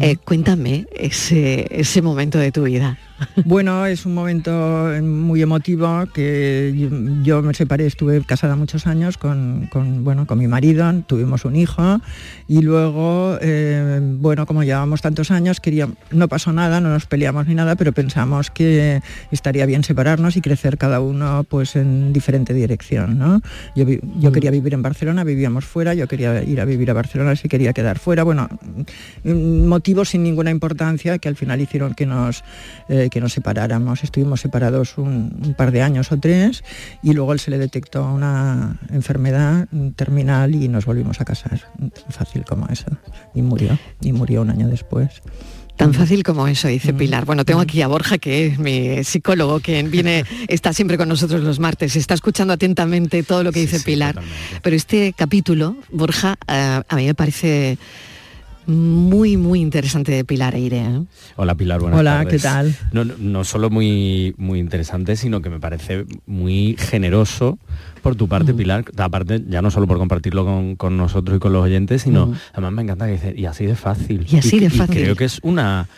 eh, 0.00 0.16
cuéntame 0.16 0.86
ese, 0.94 1.66
ese 1.70 2.02
momento 2.02 2.38
de 2.38 2.52
tu 2.52 2.64
vida. 2.64 2.98
Bueno, 3.44 3.86
es 3.86 4.06
un 4.06 4.14
momento 4.14 4.90
muy 5.02 5.42
emotivo 5.42 6.06
que 6.12 6.74
yo, 6.76 6.88
yo 7.22 7.42
me 7.42 7.54
separé, 7.54 7.86
estuve 7.86 8.22
casada 8.24 8.56
muchos 8.56 8.86
años 8.86 9.18
con, 9.18 9.68
con, 9.70 10.04
bueno, 10.04 10.26
con 10.26 10.38
mi 10.38 10.48
marido, 10.48 10.92
tuvimos 11.06 11.44
un 11.44 11.56
hijo 11.56 12.00
y 12.48 12.62
luego, 12.62 13.38
eh, 13.40 14.00
bueno, 14.02 14.46
como 14.46 14.62
llevábamos 14.62 15.02
tantos 15.02 15.30
años, 15.30 15.60
quería, 15.60 15.88
no 16.10 16.28
pasó 16.28 16.52
nada, 16.52 16.80
no 16.80 16.90
nos 16.90 17.06
peleamos 17.06 17.46
ni 17.46 17.54
nada, 17.54 17.76
pero 17.76 17.92
pensamos 17.92 18.50
que 18.50 19.00
estaría 19.30 19.66
bien 19.66 19.84
separarnos 19.84 20.36
y 20.36 20.40
crecer 20.40 20.78
cada 20.78 21.00
uno 21.00 21.44
pues 21.48 21.76
en 21.76 22.12
diferente 22.12 22.54
dirección. 22.54 23.18
¿no? 23.18 23.40
Yo, 23.74 23.84
yo 24.18 24.32
quería 24.32 24.50
vivir 24.50 24.74
en 24.74 24.82
Barcelona, 24.82 25.24
vivíamos 25.24 25.64
fuera, 25.64 25.94
yo 25.94 26.08
quería 26.08 26.42
ir 26.42 26.60
a 26.60 26.64
vivir 26.64 26.90
a 26.90 26.94
Barcelona, 26.94 27.36
se 27.36 27.48
quería 27.48 27.72
quedar 27.72 27.98
fuera. 27.98 28.24
Bueno, 28.24 28.48
mm, 29.24 29.66
motivos 29.82 30.10
sin 30.10 30.22
ninguna 30.22 30.52
importancia 30.52 31.18
que 31.18 31.28
al 31.28 31.34
final 31.34 31.60
hicieron 31.60 31.94
que 31.94 32.06
nos, 32.06 32.44
eh, 32.88 33.08
que 33.10 33.20
nos 33.20 33.32
separáramos. 33.32 34.04
Estuvimos 34.04 34.40
separados 34.40 34.96
un, 34.96 35.40
un 35.44 35.54
par 35.54 35.72
de 35.72 35.82
años 35.82 36.12
o 36.12 36.18
tres 36.20 36.62
y 37.02 37.14
luego 37.14 37.32
él 37.32 37.40
se 37.40 37.50
le 37.50 37.58
detectó 37.58 38.06
una 38.06 38.78
enfermedad 38.90 39.66
terminal 39.96 40.54
y 40.54 40.68
nos 40.68 40.86
volvimos 40.86 41.20
a 41.20 41.24
casar. 41.24 41.62
Tan 41.80 41.90
fácil 42.10 42.44
como 42.44 42.68
eso. 42.68 42.86
Y 43.34 43.42
murió. 43.42 43.76
Y 44.00 44.12
murió 44.12 44.42
un 44.42 44.50
año 44.50 44.68
después. 44.68 45.20
Tan 45.76 45.94
fácil 45.94 46.22
como 46.22 46.46
eso, 46.46 46.68
dice 46.68 46.94
Pilar. 46.94 47.24
Bueno, 47.24 47.44
tengo 47.44 47.60
aquí 47.60 47.82
a 47.82 47.88
Borja, 47.88 48.18
que 48.18 48.46
es 48.46 48.58
mi 48.60 49.02
psicólogo, 49.02 49.58
que 49.58 49.82
viene, 49.82 50.24
está 50.46 50.72
siempre 50.72 50.96
con 50.96 51.08
nosotros 51.08 51.42
los 51.42 51.58
martes, 51.58 51.96
está 51.96 52.14
escuchando 52.14 52.52
atentamente 52.52 53.24
todo 53.24 53.42
lo 53.42 53.50
que 53.50 53.60
dice 53.60 53.80
Pilar. 53.80 54.14
Pero 54.62 54.76
este 54.76 55.12
capítulo, 55.12 55.76
Borja, 55.90 56.36
eh, 56.46 56.82
a 56.86 56.96
mí 56.96 57.06
me 57.06 57.14
parece 57.14 57.78
muy, 58.66 59.36
muy 59.36 59.60
interesante 59.60 60.12
de 60.12 60.24
Pilar 60.24 60.54
Eire. 60.54 60.78
¿eh? 60.80 61.02
Hola 61.36 61.54
Pilar, 61.54 61.80
buenas 61.80 61.98
Hola, 62.00 62.18
tardes. 62.22 62.32
¿qué 62.42 62.48
tal? 62.48 62.76
No, 62.92 63.04
no- 63.04 63.14
no 63.18 63.44
solo 63.44 63.70
muy, 63.70 64.34
muy 64.38 64.58
interesante, 64.58 65.16
sino 65.16 65.40
que 65.42 65.50
me 65.50 65.60
parece 65.60 66.04
muy 66.26 66.76
generoso 66.78 67.58
por 68.02 68.14
tu 68.16 68.28
parte, 68.28 68.52
Pilar. 68.54 68.84
Aparte, 68.96 69.42
ya 69.48 69.62
no 69.62 69.70
solo 69.70 69.86
por 69.86 69.98
compartirlo 69.98 70.44
con, 70.44 70.76
con 70.76 70.96
nosotros 70.96 71.36
y 71.36 71.40
con 71.40 71.52
los 71.52 71.62
oyentes, 71.64 72.02
sino 72.02 72.24
Ujú. 72.24 72.34
además 72.52 72.72
me 72.72 72.82
encanta 72.82 73.06
que 73.06 73.12
dice, 73.12 73.34
y 73.36 73.46
así 73.46 73.66
de 73.66 73.76
fácil. 73.76 74.26
Y 74.30 74.36
así 74.38 74.58
de 74.60 74.70
fácil. 74.70 74.94
creo 75.02 75.16
que 75.16 75.24
es 75.24 75.38
una... 75.42 75.88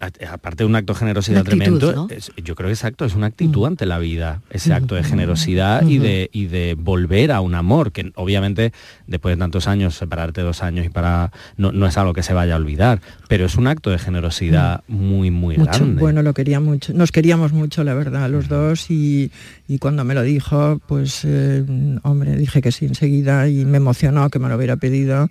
a- 0.00 0.32
Aparte 0.32 0.64
de 0.64 0.68
un 0.68 0.76
acto 0.76 0.92
de 0.94 0.98
generosidad 0.98 1.40
actitud, 1.40 1.58
tremendo, 1.78 1.92
¿no? 1.92 2.06
es- 2.10 2.32
yo 2.42 2.54
creo 2.54 2.68
que 2.68 2.72
exacto, 2.74 3.04
es 3.04 3.14
una 3.14 3.26
actitud 3.26 3.66
ante 3.66 3.86
la 3.86 3.98
vida, 3.98 4.40
ese 4.50 4.72
acto 4.74 4.94
de 4.94 5.02
generosidad 5.04 5.86
y, 5.86 5.98
de, 5.98 6.30
y 6.32 6.46
de 6.46 6.74
volver 6.78 7.32
a 7.32 7.40
un 7.40 7.54
amor, 7.54 7.92
que 7.92 8.12
obviamente 8.16 8.72
después 9.06 9.34
de 9.36 9.38
tantos 9.40 9.66
años, 9.68 9.94
separarte 9.94 10.40
dos 10.42 10.62
años 10.62 10.86
y 10.86 10.88
para 10.88 11.32
no, 11.56 11.72
no 11.72 11.86
es 11.86 11.96
algo 11.98 12.12
que 12.12 12.22
se 12.22 12.32
vaya 12.32 12.54
a 12.54 12.56
olvidar, 12.56 13.00
pero 13.32 13.46
es 13.46 13.56
un 13.56 13.66
acto 13.66 13.88
de 13.88 13.98
generosidad 13.98 14.84
muy, 14.88 15.30
muy 15.30 15.56
Mucho. 15.56 15.70
grande. 15.70 15.98
Bueno, 16.02 16.20
lo 16.20 16.34
quería 16.34 16.60
mucho. 16.60 16.92
Nos 16.92 17.12
queríamos 17.12 17.54
mucho, 17.54 17.82
la 17.82 17.94
verdad, 17.94 18.28
los 18.28 18.46
dos. 18.46 18.90
Y, 18.90 19.30
y 19.66 19.78
cuando 19.78 20.04
me 20.04 20.12
lo 20.12 20.20
dijo, 20.20 20.82
pues, 20.86 21.22
eh, 21.24 21.64
hombre, 22.02 22.36
dije 22.36 22.60
que 22.60 22.70
sí 22.72 22.84
enseguida 22.84 23.48
y 23.48 23.64
me 23.64 23.78
emocionó 23.78 24.28
que 24.28 24.38
me 24.38 24.50
lo 24.50 24.56
hubiera 24.56 24.76
pedido. 24.76 25.28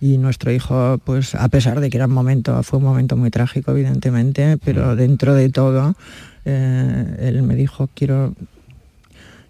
Y 0.00 0.18
nuestro 0.18 0.50
hijo, 0.50 0.98
pues, 1.04 1.36
a 1.36 1.46
pesar 1.46 1.78
de 1.78 1.90
que 1.90 1.96
era 1.96 2.06
un 2.06 2.12
momento, 2.12 2.60
fue 2.64 2.80
un 2.80 2.86
momento 2.86 3.16
muy 3.16 3.30
trágico, 3.30 3.70
evidentemente, 3.70 4.58
pero 4.64 4.96
dentro 4.96 5.32
de 5.32 5.48
todo, 5.48 5.94
eh, 6.44 7.16
él 7.20 7.44
me 7.44 7.54
dijo, 7.54 7.88
quiero, 7.94 8.34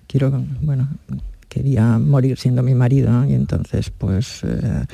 quiero, 0.07 0.45
bueno, 0.61 0.91
quería 1.49 1.99
morir 1.99 2.37
siendo 2.37 2.63
mi 2.63 2.75
marido. 2.75 3.25
Y 3.25 3.33
entonces, 3.33 3.89
pues... 3.89 4.45
eh, 4.45 4.85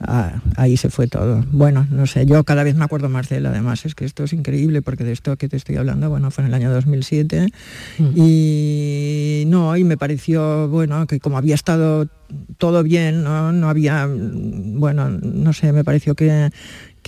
Ah, 0.00 0.40
ahí 0.56 0.76
se 0.76 0.90
fue 0.90 1.08
todo. 1.08 1.44
Bueno, 1.50 1.86
no 1.90 2.06
sé, 2.06 2.24
yo 2.24 2.44
cada 2.44 2.62
vez 2.62 2.76
me 2.76 2.84
acuerdo 2.84 3.08
más 3.08 3.28
de 3.28 3.38
él, 3.38 3.46
además, 3.46 3.84
es 3.84 3.94
que 3.96 4.04
esto 4.04 4.24
es 4.24 4.32
increíble 4.32 4.80
porque 4.80 5.02
de 5.02 5.12
esto 5.12 5.36
que 5.36 5.48
te 5.48 5.56
estoy 5.56 5.76
hablando, 5.76 6.08
bueno, 6.08 6.30
fue 6.30 6.44
en 6.44 6.48
el 6.48 6.54
año 6.54 6.70
2007 6.70 7.48
y 8.14 9.44
no, 9.48 9.76
y 9.76 9.82
me 9.82 9.96
pareció, 9.96 10.68
bueno, 10.68 11.06
que 11.06 11.18
como 11.18 11.36
había 11.36 11.56
estado 11.56 12.06
todo 12.58 12.82
bien, 12.82 13.24
no, 13.24 13.52
no 13.52 13.68
había, 13.68 14.08
bueno, 14.08 15.08
no 15.08 15.52
sé, 15.52 15.72
me 15.72 15.82
pareció 15.82 16.14
que, 16.14 16.50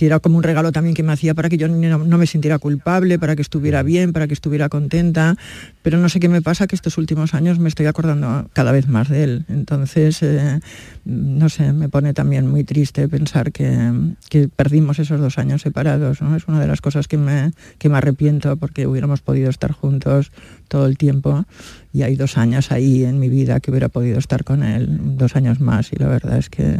que 0.01 0.07
era 0.07 0.19
como 0.19 0.37
un 0.37 0.41
regalo 0.41 0.71
también 0.71 0.95
que 0.95 1.03
me 1.03 1.13
hacía 1.13 1.35
para 1.35 1.47
que 1.47 1.59
yo 1.59 1.67
no, 1.67 1.99
no, 1.99 2.17
me 2.17 2.25
sintiera 2.25 2.57
culpable, 2.57 3.19
para 3.19 3.35
que 3.35 3.43
estuviera 3.43 3.83
bien, 3.83 4.13
para 4.13 4.25
que 4.25 4.33
estuviera 4.33 4.67
contenta, 4.67 5.35
pero 5.83 5.99
no 5.99 6.09
sé 6.09 6.19
qué 6.19 6.27
me 6.27 6.41
pasa 6.41 6.65
que 6.65 6.73
estos 6.73 6.97
últimos 6.97 7.35
años 7.35 7.59
me 7.59 7.69
estoy 7.69 7.85
acordando 7.85 8.49
cada 8.53 8.71
vez 8.71 8.87
más 8.87 9.09
de 9.09 9.23
él. 9.23 9.45
Entonces, 9.47 10.23
eh, 10.23 10.59
no 11.05 11.49
sé, 11.49 11.71
me 11.71 11.87
pone 11.87 12.15
también 12.15 12.47
muy 12.47 12.63
triste 12.63 13.07
pensar 13.09 13.51
que, 13.51 13.91
que, 14.27 14.47
perdimos 14.47 14.97
esos 14.97 15.21
dos 15.21 15.37
años 15.37 15.61
separados. 15.61 16.19
¿no? 16.23 16.35
Es 16.35 16.47
una 16.47 16.59
de 16.59 16.65
las 16.65 16.81
cosas 16.81 17.07
que 17.07 17.17
me, 17.17 17.51
que 17.77 17.87
me 17.87 17.97
arrepiento 17.99 18.57
porque 18.57 18.87
hubiéramos 18.87 19.21
podido 19.21 19.51
estar 19.51 19.71
juntos 19.71 20.31
todo 20.67 20.87
el 20.87 20.97
tiempo 20.97 21.45
y 21.93 22.01
hay 22.01 22.15
dos 22.15 22.39
años 22.39 22.71
ahí 22.71 23.03
en 23.03 23.19
mi 23.19 23.29
vida 23.29 23.59
que 23.59 23.69
hubiera 23.69 23.89
podido 23.89 24.17
estar 24.17 24.43
con 24.43 24.63
él, 24.63 25.15
dos 25.15 25.35
años 25.35 25.59
más 25.59 25.93
y 25.93 25.97
la 25.97 26.07
verdad 26.07 26.39
es 26.39 26.49
que 26.49 26.79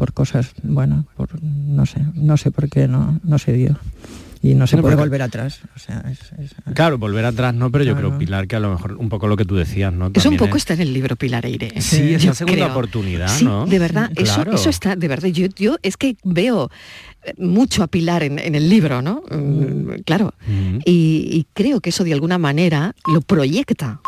por 0.00 0.14
cosas, 0.14 0.54
bueno, 0.62 1.04
por, 1.14 1.28
no 1.42 1.84
sé, 1.84 2.00
no 2.14 2.38
sé 2.38 2.50
por 2.50 2.70
qué 2.70 2.88
no, 2.88 3.20
no 3.22 3.38
se 3.38 3.52
dio. 3.52 3.78
Y 4.40 4.54
no 4.54 4.66
se 4.66 4.78
puede 4.78 4.96
volver 4.96 5.20
atrás. 5.20 5.60
O 5.76 5.78
sea, 5.78 6.02
es, 6.10 6.20
es, 6.42 6.54
claro, 6.72 6.96
volver 6.96 7.26
atrás 7.26 7.52
no, 7.52 7.70
pero 7.70 7.84
claro. 7.84 8.00
yo 8.00 8.06
creo, 8.08 8.18
Pilar, 8.18 8.48
que 8.48 8.56
a 8.56 8.60
lo 8.60 8.70
mejor 8.70 8.94
un 8.94 9.10
poco 9.10 9.28
lo 9.28 9.36
que 9.36 9.44
tú 9.44 9.56
decías, 9.56 9.92
¿no? 9.92 10.10
Eso 10.14 10.30
un 10.30 10.38
poco 10.38 10.56
es... 10.56 10.62
está 10.62 10.72
en 10.72 10.80
el 10.80 10.94
libro 10.94 11.16
Pilar 11.16 11.44
Eire. 11.44 11.78
Sí, 11.82 12.14
esa 12.14 12.32
segunda 12.32 12.64
creo. 12.64 12.70
oportunidad, 12.70 13.28
sí, 13.28 13.44
¿no? 13.44 13.66
De 13.66 13.78
verdad, 13.78 14.10
claro. 14.14 14.52
eso, 14.52 14.62
eso 14.62 14.70
está, 14.70 14.96
de 14.96 15.06
verdad, 15.06 15.28
yo, 15.28 15.48
yo 15.54 15.76
es 15.82 15.98
que 15.98 16.16
veo 16.24 16.70
mucho 17.36 17.82
a 17.82 17.86
Pilar 17.86 18.22
en, 18.22 18.38
en 18.38 18.54
el 18.54 18.70
libro, 18.70 19.02
¿no? 19.02 19.22
Mm, 19.30 20.00
claro. 20.06 20.32
Mm. 20.46 20.78
Y, 20.86 21.28
y 21.30 21.46
creo 21.52 21.82
que 21.82 21.90
eso 21.90 22.04
de 22.04 22.14
alguna 22.14 22.38
manera 22.38 22.94
lo 23.12 23.20
proyecta 23.20 24.00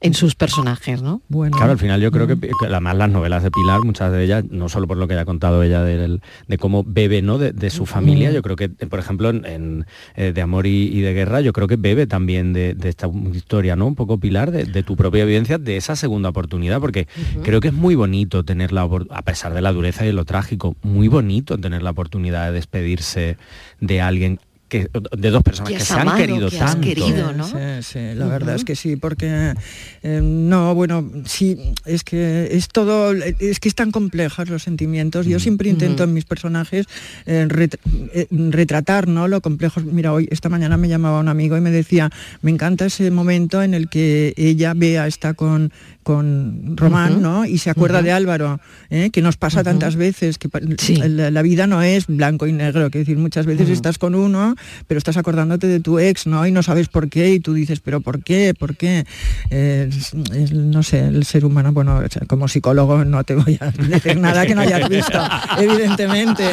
en 0.00 0.14
sus 0.14 0.34
personajes, 0.34 1.02
¿no? 1.02 1.22
Bueno. 1.28 1.56
Claro, 1.56 1.72
al 1.72 1.78
final 1.78 2.00
yo 2.00 2.12
creo 2.12 2.26
que, 2.26 2.38
que, 2.38 2.50
además 2.66 2.96
las 2.96 3.10
novelas 3.10 3.42
de 3.42 3.50
Pilar, 3.50 3.80
muchas 3.82 4.12
de 4.12 4.22
ellas, 4.22 4.44
no 4.48 4.68
solo 4.68 4.86
por 4.86 4.96
lo 4.96 5.08
que 5.08 5.14
haya 5.14 5.24
contado 5.24 5.62
ella 5.62 5.82
de, 5.82 6.20
de 6.46 6.58
cómo 6.58 6.84
bebe, 6.84 7.20
¿no? 7.20 7.38
De, 7.38 7.52
de 7.52 7.70
su 7.70 7.84
familia, 7.84 8.30
yo 8.30 8.42
creo 8.42 8.54
que, 8.54 8.68
por 8.68 9.00
ejemplo, 9.00 9.30
en, 9.30 9.44
en 9.44 9.86
eh, 10.14 10.32
De 10.32 10.40
Amor 10.40 10.66
y, 10.66 10.86
y, 10.86 11.00
de 11.00 11.14
Guerra, 11.14 11.40
yo 11.40 11.52
creo 11.52 11.66
que 11.66 11.76
bebe 11.76 12.06
también 12.06 12.52
de, 12.52 12.74
de 12.74 12.88
esta 12.88 13.08
historia, 13.32 13.74
¿no? 13.74 13.86
Un 13.86 13.96
poco 13.96 14.18
Pilar, 14.18 14.52
de, 14.52 14.82
tu 14.82 14.96
propia 14.96 15.24
vivencia, 15.24 15.58
de 15.58 15.76
esa 15.76 15.96
segunda 15.96 16.28
oportunidad, 16.28 16.80
porque 16.80 17.08
uh 17.16 17.38
-huh. 17.38 17.42
creo 17.42 17.60
que 17.60 17.68
es 17.68 17.74
muy 17.74 17.96
bonito 17.96 18.44
tener 18.44 18.72
la 18.72 18.88
a 19.10 19.22
pesar 19.22 19.52
de 19.52 19.60
la 19.60 19.72
dureza 19.72 20.06
y 20.06 20.12
lo 20.12 20.24
trágico, 20.24 20.76
muy 20.82 21.08
bonito 21.08 21.58
tener 21.58 21.82
la 21.82 21.90
oportunidad 21.90 22.46
de 22.46 22.52
despedirse 22.52 23.36
de 23.80 24.00
alguien 24.00 24.38
que, 24.68 24.88
de 25.16 25.30
dos 25.30 25.42
personas 25.42 25.72
que, 25.72 25.78
que 25.78 25.84
se 25.84 25.94
amado, 25.94 26.10
han 26.10 26.16
querido 26.18 26.50
que 26.50 26.58
tanto. 26.58 26.80
Querido, 26.80 27.32
¿no? 27.32 27.44
Sí, 27.46 27.54
sí, 27.82 27.98
la 28.14 28.26
uh 28.26 28.28
-huh. 28.28 28.30
verdad 28.30 28.54
es 28.54 28.64
que 28.64 28.76
sí, 28.76 28.96
porque 28.96 29.54
eh, 30.02 30.20
no, 30.22 30.74
bueno, 30.74 31.10
sí, 31.24 31.56
es 31.84 32.04
que 32.04 32.48
es 32.52 32.68
todo, 32.68 33.12
es 33.12 33.58
que 33.60 33.68
están 33.68 33.90
complejas 33.90 34.48
los 34.48 34.62
sentimientos. 34.62 35.26
Yo 35.26 35.38
siempre 35.40 35.68
intento 35.68 36.02
uh 36.02 36.06
-huh. 36.06 36.08
en 36.10 36.14
mis 36.14 36.24
personajes 36.24 36.86
eh, 37.26 37.46
ret, 37.48 37.78
eh, 38.14 38.26
retratar, 38.30 39.08
¿no? 39.08 39.26
Lo 39.28 39.40
complejos. 39.40 39.84
Mira, 39.84 40.12
hoy 40.12 40.28
esta 40.30 40.48
mañana 40.48 40.76
me 40.76 40.88
llamaba 40.88 41.20
un 41.20 41.28
amigo 41.28 41.56
y 41.56 41.60
me 41.60 41.70
decía, 41.70 42.10
me 42.42 42.50
encanta 42.50 42.86
ese 42.86 43.10
momento 43.10 43.62
en 43.62 43.74
el 43.74 43.88
que 43.88 44.34
ella 44.36 44.74
vea 44.74 45.06
está 45.06 45.34
con 45.34 45.72
con 46.08 46.74
Román, 46.74 47.12
uh 47.12 47.16
-huh. 47.16 47.20
¿no? 47.20 47.44
Y 47.44 47.58
se 47.58 47.68
acuerda 47.68 47.98
uh 47.98 48.00
-huh. 48.00 48.04
de 48.06 48.12
Álvaro, 48.12 48.60
¿eh? 48.88 49.10
que 49.10 49.20
nos 49.20 49.36
pasa 49.36 49.58
uh 49.58 49.60
-huh. 49.60 49.64
tantas 49.64 49.94
veces, 49.94 50.38
que 50.38 50.48
sí. 50.78 50.96
la, 50.96 51.30
la, 51.30 51.42
vida 51.42 51.66
no 51.66 51.82
es 51.82 52.06
blanco 52.06 52.46
y 52.46 52.52
negro, 52.52 52.88
que 52.88 53.00
decir, 53.00 53.18
muchas 53.18 53.44
veces 53.44 53.68
estás 53.68 53.98
con 53.98 54.14
uno, 54.14 54.54
pero 54.86 54.96
estás 54.96 55.18
acordándote 55.18 55.66
de 55.66 55.80
tu 55.80 55.98
ex, 55.98 56.26
¿no? 56.26 56.46
Y 56.46 56.50
no 56.50 56.62
sabes 56.62 56.88
por 56.88 57.10
qué, 57.10 57.34
y 57.34 57.40
tú 57.40 57.52
dices, 57.52 57.80
pero 57.80 58.00
¿por 58.00 58.22
qué? 58.22 58.54
¿Por 58.58 58.74
qué? 58.74 59.04
Eh, 59.50 59.90
es, 59.90 60.14
es, 60.32 60.52
no 60.54 60.82
sé, 60.82 61.00
el 61.08 61.26
ser 61.26 61.44
humano, 61.44 61.74
bueno, 61.74 62.00
como 62.26 62.48
psicólogo 62.48 63.04
no 63.04 63.22
te 63.24 63.34
voy 63.34 63.58
a 63.60 63.70
decir 63.70 64.16
nada 64.16 64.46
que 64.46 64.54
no 64.54 64.62
hayas 64.62 64.88
visto, 64.88 65.20
evidentemente. 65.58 66.44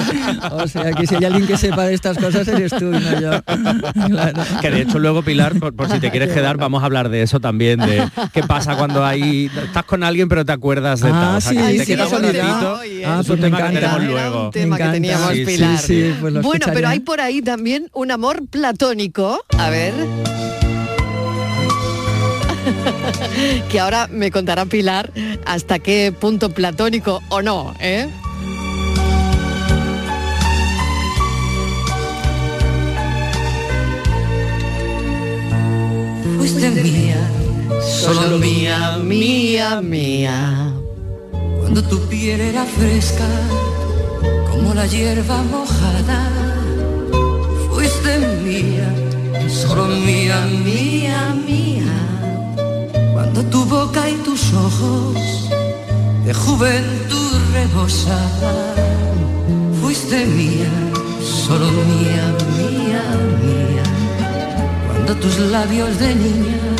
O 0.52 0.68
sea, 0.68 0.92
que 0.92 1.08
si 1.08 1.16
hay 1.16 1.24
alguien 1.24 1.48
que 1.48 1.56
sepa 1.56 1.86
de 1.86 1.94
estas 1.94 2.18
cosas 2.18 2.46
eres 2.50 2.74
tú, 2.74 2.92
no 2.92 3.22
yo. 3.22 3.32
Claro. 4.06 4.44
Que 4.62 4.70
de 4.70 4.82
hecho 4.82 5.00
luego, 5.00 5.24
Pilar, 5.24 5.58
por, 5.60 5.74
por 5.74 5.90
si 5.90 6.00
te 6.00 6.12
quieres 6.12 6.34
quedar, 6.34 6.58
vamos 6.58 6.84
a 6.84 6.88
hablar 6.88 7.08
de 7.08 7.22
eso 7.22 7.40
también, 7.40 7.80
de 7.80 8.06
qué 8.34 8.44
pasa 8.44 8.76
cuando 8.76 9.06
hay 9.06 9.45
estás 9.46 9.84
con 9.84 10.04
alguien 10.04 10.28
pero 10.30 10.46
te 10.46 10.52
acuerdas 10.52 11.02
de 11.02 11.10
ah, 11.10 11.12
tal. 11.12 11.36
O 11.38 11.42
sea, 11.42 11.52
sí, 11.52 11.58
que 11.58 11.78
te 11.78 11.86
sí, 11.86 11.92
quedas 11.94 12.12
un 12.12 12.24
ratito, 12.24 12.76
ah, 12.76 13.20
es 13.22 13.30
un 13.30 13.38
pues 13.38 13.42
tema 13.42 13.60
me 13.60 13.64
que 13.64 13.80
tenemos 13.80 14.04
luego. 14.04 14.46
Un 14.46 14.52
tema 14.52 14.78
que 14.78 14.84
teníamos 14.86 15.34
sí, 15.34 15.46
Pilar. 15.46 15.78
Sí, 15.78 16.16
pues 16.20 16.34
bueno, 16.42 16.66
pero 16.74 16.88
hay 16.88 17.00
por 17.00 17.22
ahí 17.22 17.42
también 17.42 17.90
un 17.94 18.12
amor 18.12 18.48
platónico. 18.48 19.44
A 19.58 19.70
ver. 19.70 19.94
que 23.70 23.80
ahora 23.80 24.08
me 24.12 24.32
contará 24.32 24.66
Pilar 24.66 25.12
hasta 25.46 25.80
qué 25.80 26.14
punto 26.18 26.50
platónico 26.50 27.22
o 27.30 27.42
no, 27.42 27.74
¿eh? 27.80 28.08
Fuiste 36.38 36.70
mía 36.72 37.45
solo 37.82 38.38
mía, 38.38 38.98
mía, 39.04 39.82
mía. 39.82 40.74
Cuando 41.60 41.82
tu 41.84 42.00
piel 42.08 42.42
era 42.42 42.64
fresca, 42.66 43.28
como 44.52 44.74
la 44.74 44.86
hierba 44.86 45.42
mojada, 45.44 46.30
fuiste 47.72 48.20
mía, 48.44 48.94
solo 49.50 49.86
mía, 49.88 50.46
mía, 50.64 51.36
mía. 51.48 51.94
Cuando 53.14 53.44
tu 53.46 53.66
boca 53.66 54.10
y 54.10 54.16
tus 54.28 54.54
ojos 54.54 55.50
de 56.26 56.34
juventud 56.34 57.32
rebosaban, 57.54 58.66
fuiste 59.82 60.26
mía, 60.26 60.72
solo 61.22 61.68
mía, 61.72 62.26
mía, 62.58 63.04
mía. 63.44 63.84
Cuando 64.88 65.16
tus 65.16 65.40
labios 65.40 66.00
de 66.00 66.16
niña 66.16 66.75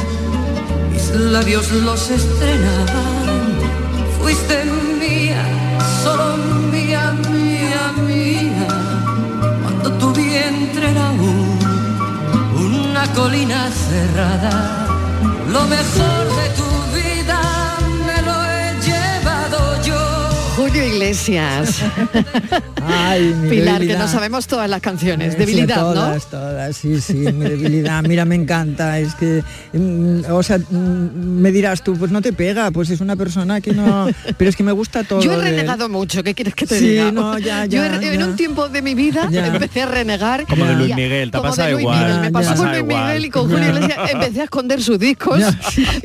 labios 1.12 1.72
los 1.72 2.10
estrenaban. 2.10 3.60
Fuiste 4.20 4.66
mía, 5.00 5.44
solo 6.04 6.38
mía, 6.72 7.14
mía, 7.32 7.94
mía. 8.08 8.68
Cuando 9.64 9.92
tu 9.94 10.14
vientre 10.14 10.92
era 10.92 11.10
un, 11.12 11.60
una 12.56 13.06
colina 13.14 13.70
cerrada, 13.72 14.88
lo 15.52 15.64
mejor 15.76 16.24
de 16.40 16.50
tu 16.58 16.65
Julio 20.68 20.84
Iglesias. 20.84 21.80
Ay, 22.88 23.22
mi 23.42 23.50
Pilar, 23.50 23.74
debilidad. 23.76 23.98
que 23.98 24.04
no 24.04 24.08
sabemos 24.08 24.48
todas 24.48 24.70
las 24.70 24.82
canciones. 24.82 25.38
Debilidad, 25.38 25.76
sí, 25.76 25.82
todas, 25.82 26.24
¿no? 26.24 26.40
Todas, 26.40 26.76
sí, 26.78 27.00
sí, 27.02 27.14
mi 27.14 27.50
debilidad. 27.50 28.04
Mira, 28.04 28.26
me 28.26 28.36
encanta. 28.36 28.98
Es 29.00 29.14
que, 29.16 29.44
mm, 29.74 30.22
o 30.32 30.42
sea, 30.44 30.58
mm, 30.58 31.10
me 31.42 31.52
dirás 31.52 31.84
tú, 31.84 31.96
pues 31.98 32.12
no 32.12 32.22
te 32.22 32.34
pega, 32.34 32.72
pues 32.72 32.90
es 32.90 33.00
una 33.02 33.16
persona 33.16 33.62
que 33.62 33.74
no. 33.74 34.08
Pero 34.38 34.50
es 34.50 34.56
que 34.56 34.64
me 34.64 34.72
gusta 34.72 35.04
todo. 35.04 35.22
Yo 35.22 35.34
he 35.34 35.38
renegado 35.38 35.88
mucho, 35.90 36.24
¿qué 36.24 36.34
quieres 36.34 36.56
que 36.56 36.66
te 36.66 36.80
Sí, 36.80 36.90
diga? 36.90 37.12
no, 37.12 37.38
ya, 37.38 37.66
Yo 37.66 37.84
ya, 37.84 38.14
en 38.14 38.24
un 38.24 38.36
tiempo 38.36 38.68
de 38.70 38.82
mi 38.82 38.96
vida 38.96 39.28
Ya. 39.32 39.48
empecé 39.48 39.84
a 39.84 39.86
renegar. 39.88 40.46
Como 40.48 40.66
de 40.66 40.74
Luis 40.76 40.96
Miguel, 40.96 41.32
te 41.32 41.38
Luis 41.40 41.58
igual. 41.80 42.06
Miguel, 42.06 42.22
Me 42.22 42.32
pasó 42.32 42.50
ya. 42.52 42.56
con 42.56 42.66
Pasa 42.66 42.72
Luis 42.80 42.84
igual. 42.90 43.06
Miguel 43.08 43.26
y 43.26 43.30
con 43.30 43.50
Julio. 43.52 43.68
Iglesias 43.70 44.00
empecé 44.12 44.42
a 44.42 44.44
esconder 44.46 44.82
sus 44.82 44.98
discos, 45.00 45.40
Ya. 45.40 45.60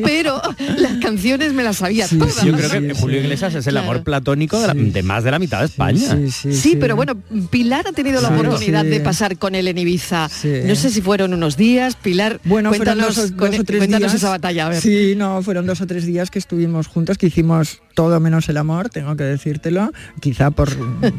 pero 0.04 0.40
las 0.76 0.96
canciones 0.98 1.52
me 1.54 1.62
las 1.62 1.76
sabía 1.78 2.06
Sí, 2.06 2.18
todas. 2.18 2.34
sí, 2.34 2.46
Yo 2.46 2.52
creo 2.54 2.70
que 2.70 2.94
Sí, 2.94 3.00
Julio. 3.00 3.20
Iglesias 3.20 3.54
es 3.54 3.66
el 3.66 3.72
Claro. 3.74 3.88
amor 3.90 4.02
platónico 4.02 4.49
de, 4.58 4.66
la- 4.66 4.72
Sí. 4.72 4.90
de 4.90 5.02
más 5.02 5.22
de 5.24 5.30
la 5.30 5.38
mitad 5.38 5.60
de 5.60 5.66
España. 5.66 6.16
Sí, 6.16 6.30
sí, 6.30 6.52
Sí, 6.54 6.76
pero 6.80 6.96
bueno, 6.96 7.14
Pilar 7.50 7.86
ha 7.88 7.92
tenido 7.92 8.20
la 8.20 8.28
oportunidad 8.30 8.82
sí. 8.84 8.88
de 8.88 9.00
pasar 9.00 9.36
con 9.38 9.54
él 9.54 9.68
en 9.68 9.78
Ibiza. 9.78 10.28
Sí. 10.28 10.50
No 10.64 10.74
sé 10.74 10.90
si 10.90 11.00
fueron 11.02 11.34
unos 11.34 11.56
días, 11.56 11.96
Pilar. 11.96 12.40
Bueno, 12.44 12.70
fueron 12.70 12.86
cuéntanos, 12.98 13.16
dos, 13.16 13.30
o- 13.30 13.34
dos 13.34 13.58
o 13.60 13.64
tres 13.64 13.78
cuéntanos 13.78 14.12
días. 14.12 14.14
esa 14.14 14.30
batalla. 14.30 14.66
A 14.66 14.68
ver. 14.70 14.80
Sí, 14.80 15.14
no, 15.16 15.42
fueron 15.42 15.66
dos 15.66 15.80
o 15.80 15.86
tres 15.86 16.06
días 16.06 16.30
que 16.30 16.38
estuvimos 16.38 16.86
juntos, 16.86 17.18
que 17.18 17.26
hicimos 17.26 17.80
todo 17.94 18.18
menos 18.20 18.48
el 18.48 18.56
amor, 18.56 18.88
tengo 18.88 19.14
que 19.16 19.24
decírtelo, 19.24 19.92
quizá 20.20 20.50
por, 20.50 20.70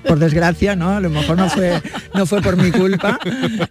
por 0.07 0.17
desgracia, 0.19 0.75
¿no? 0.75 0.89
A 0.91 0.99
lo 0.99 1.09
mejor 1.09 1.37
no 1.37 1.47
fue, 1.49 1.79
no 2.15 2.25
fue 2.25 2.41
por 2.41 2.57
mi 2.57 2.71
culpa. 2.71 3.19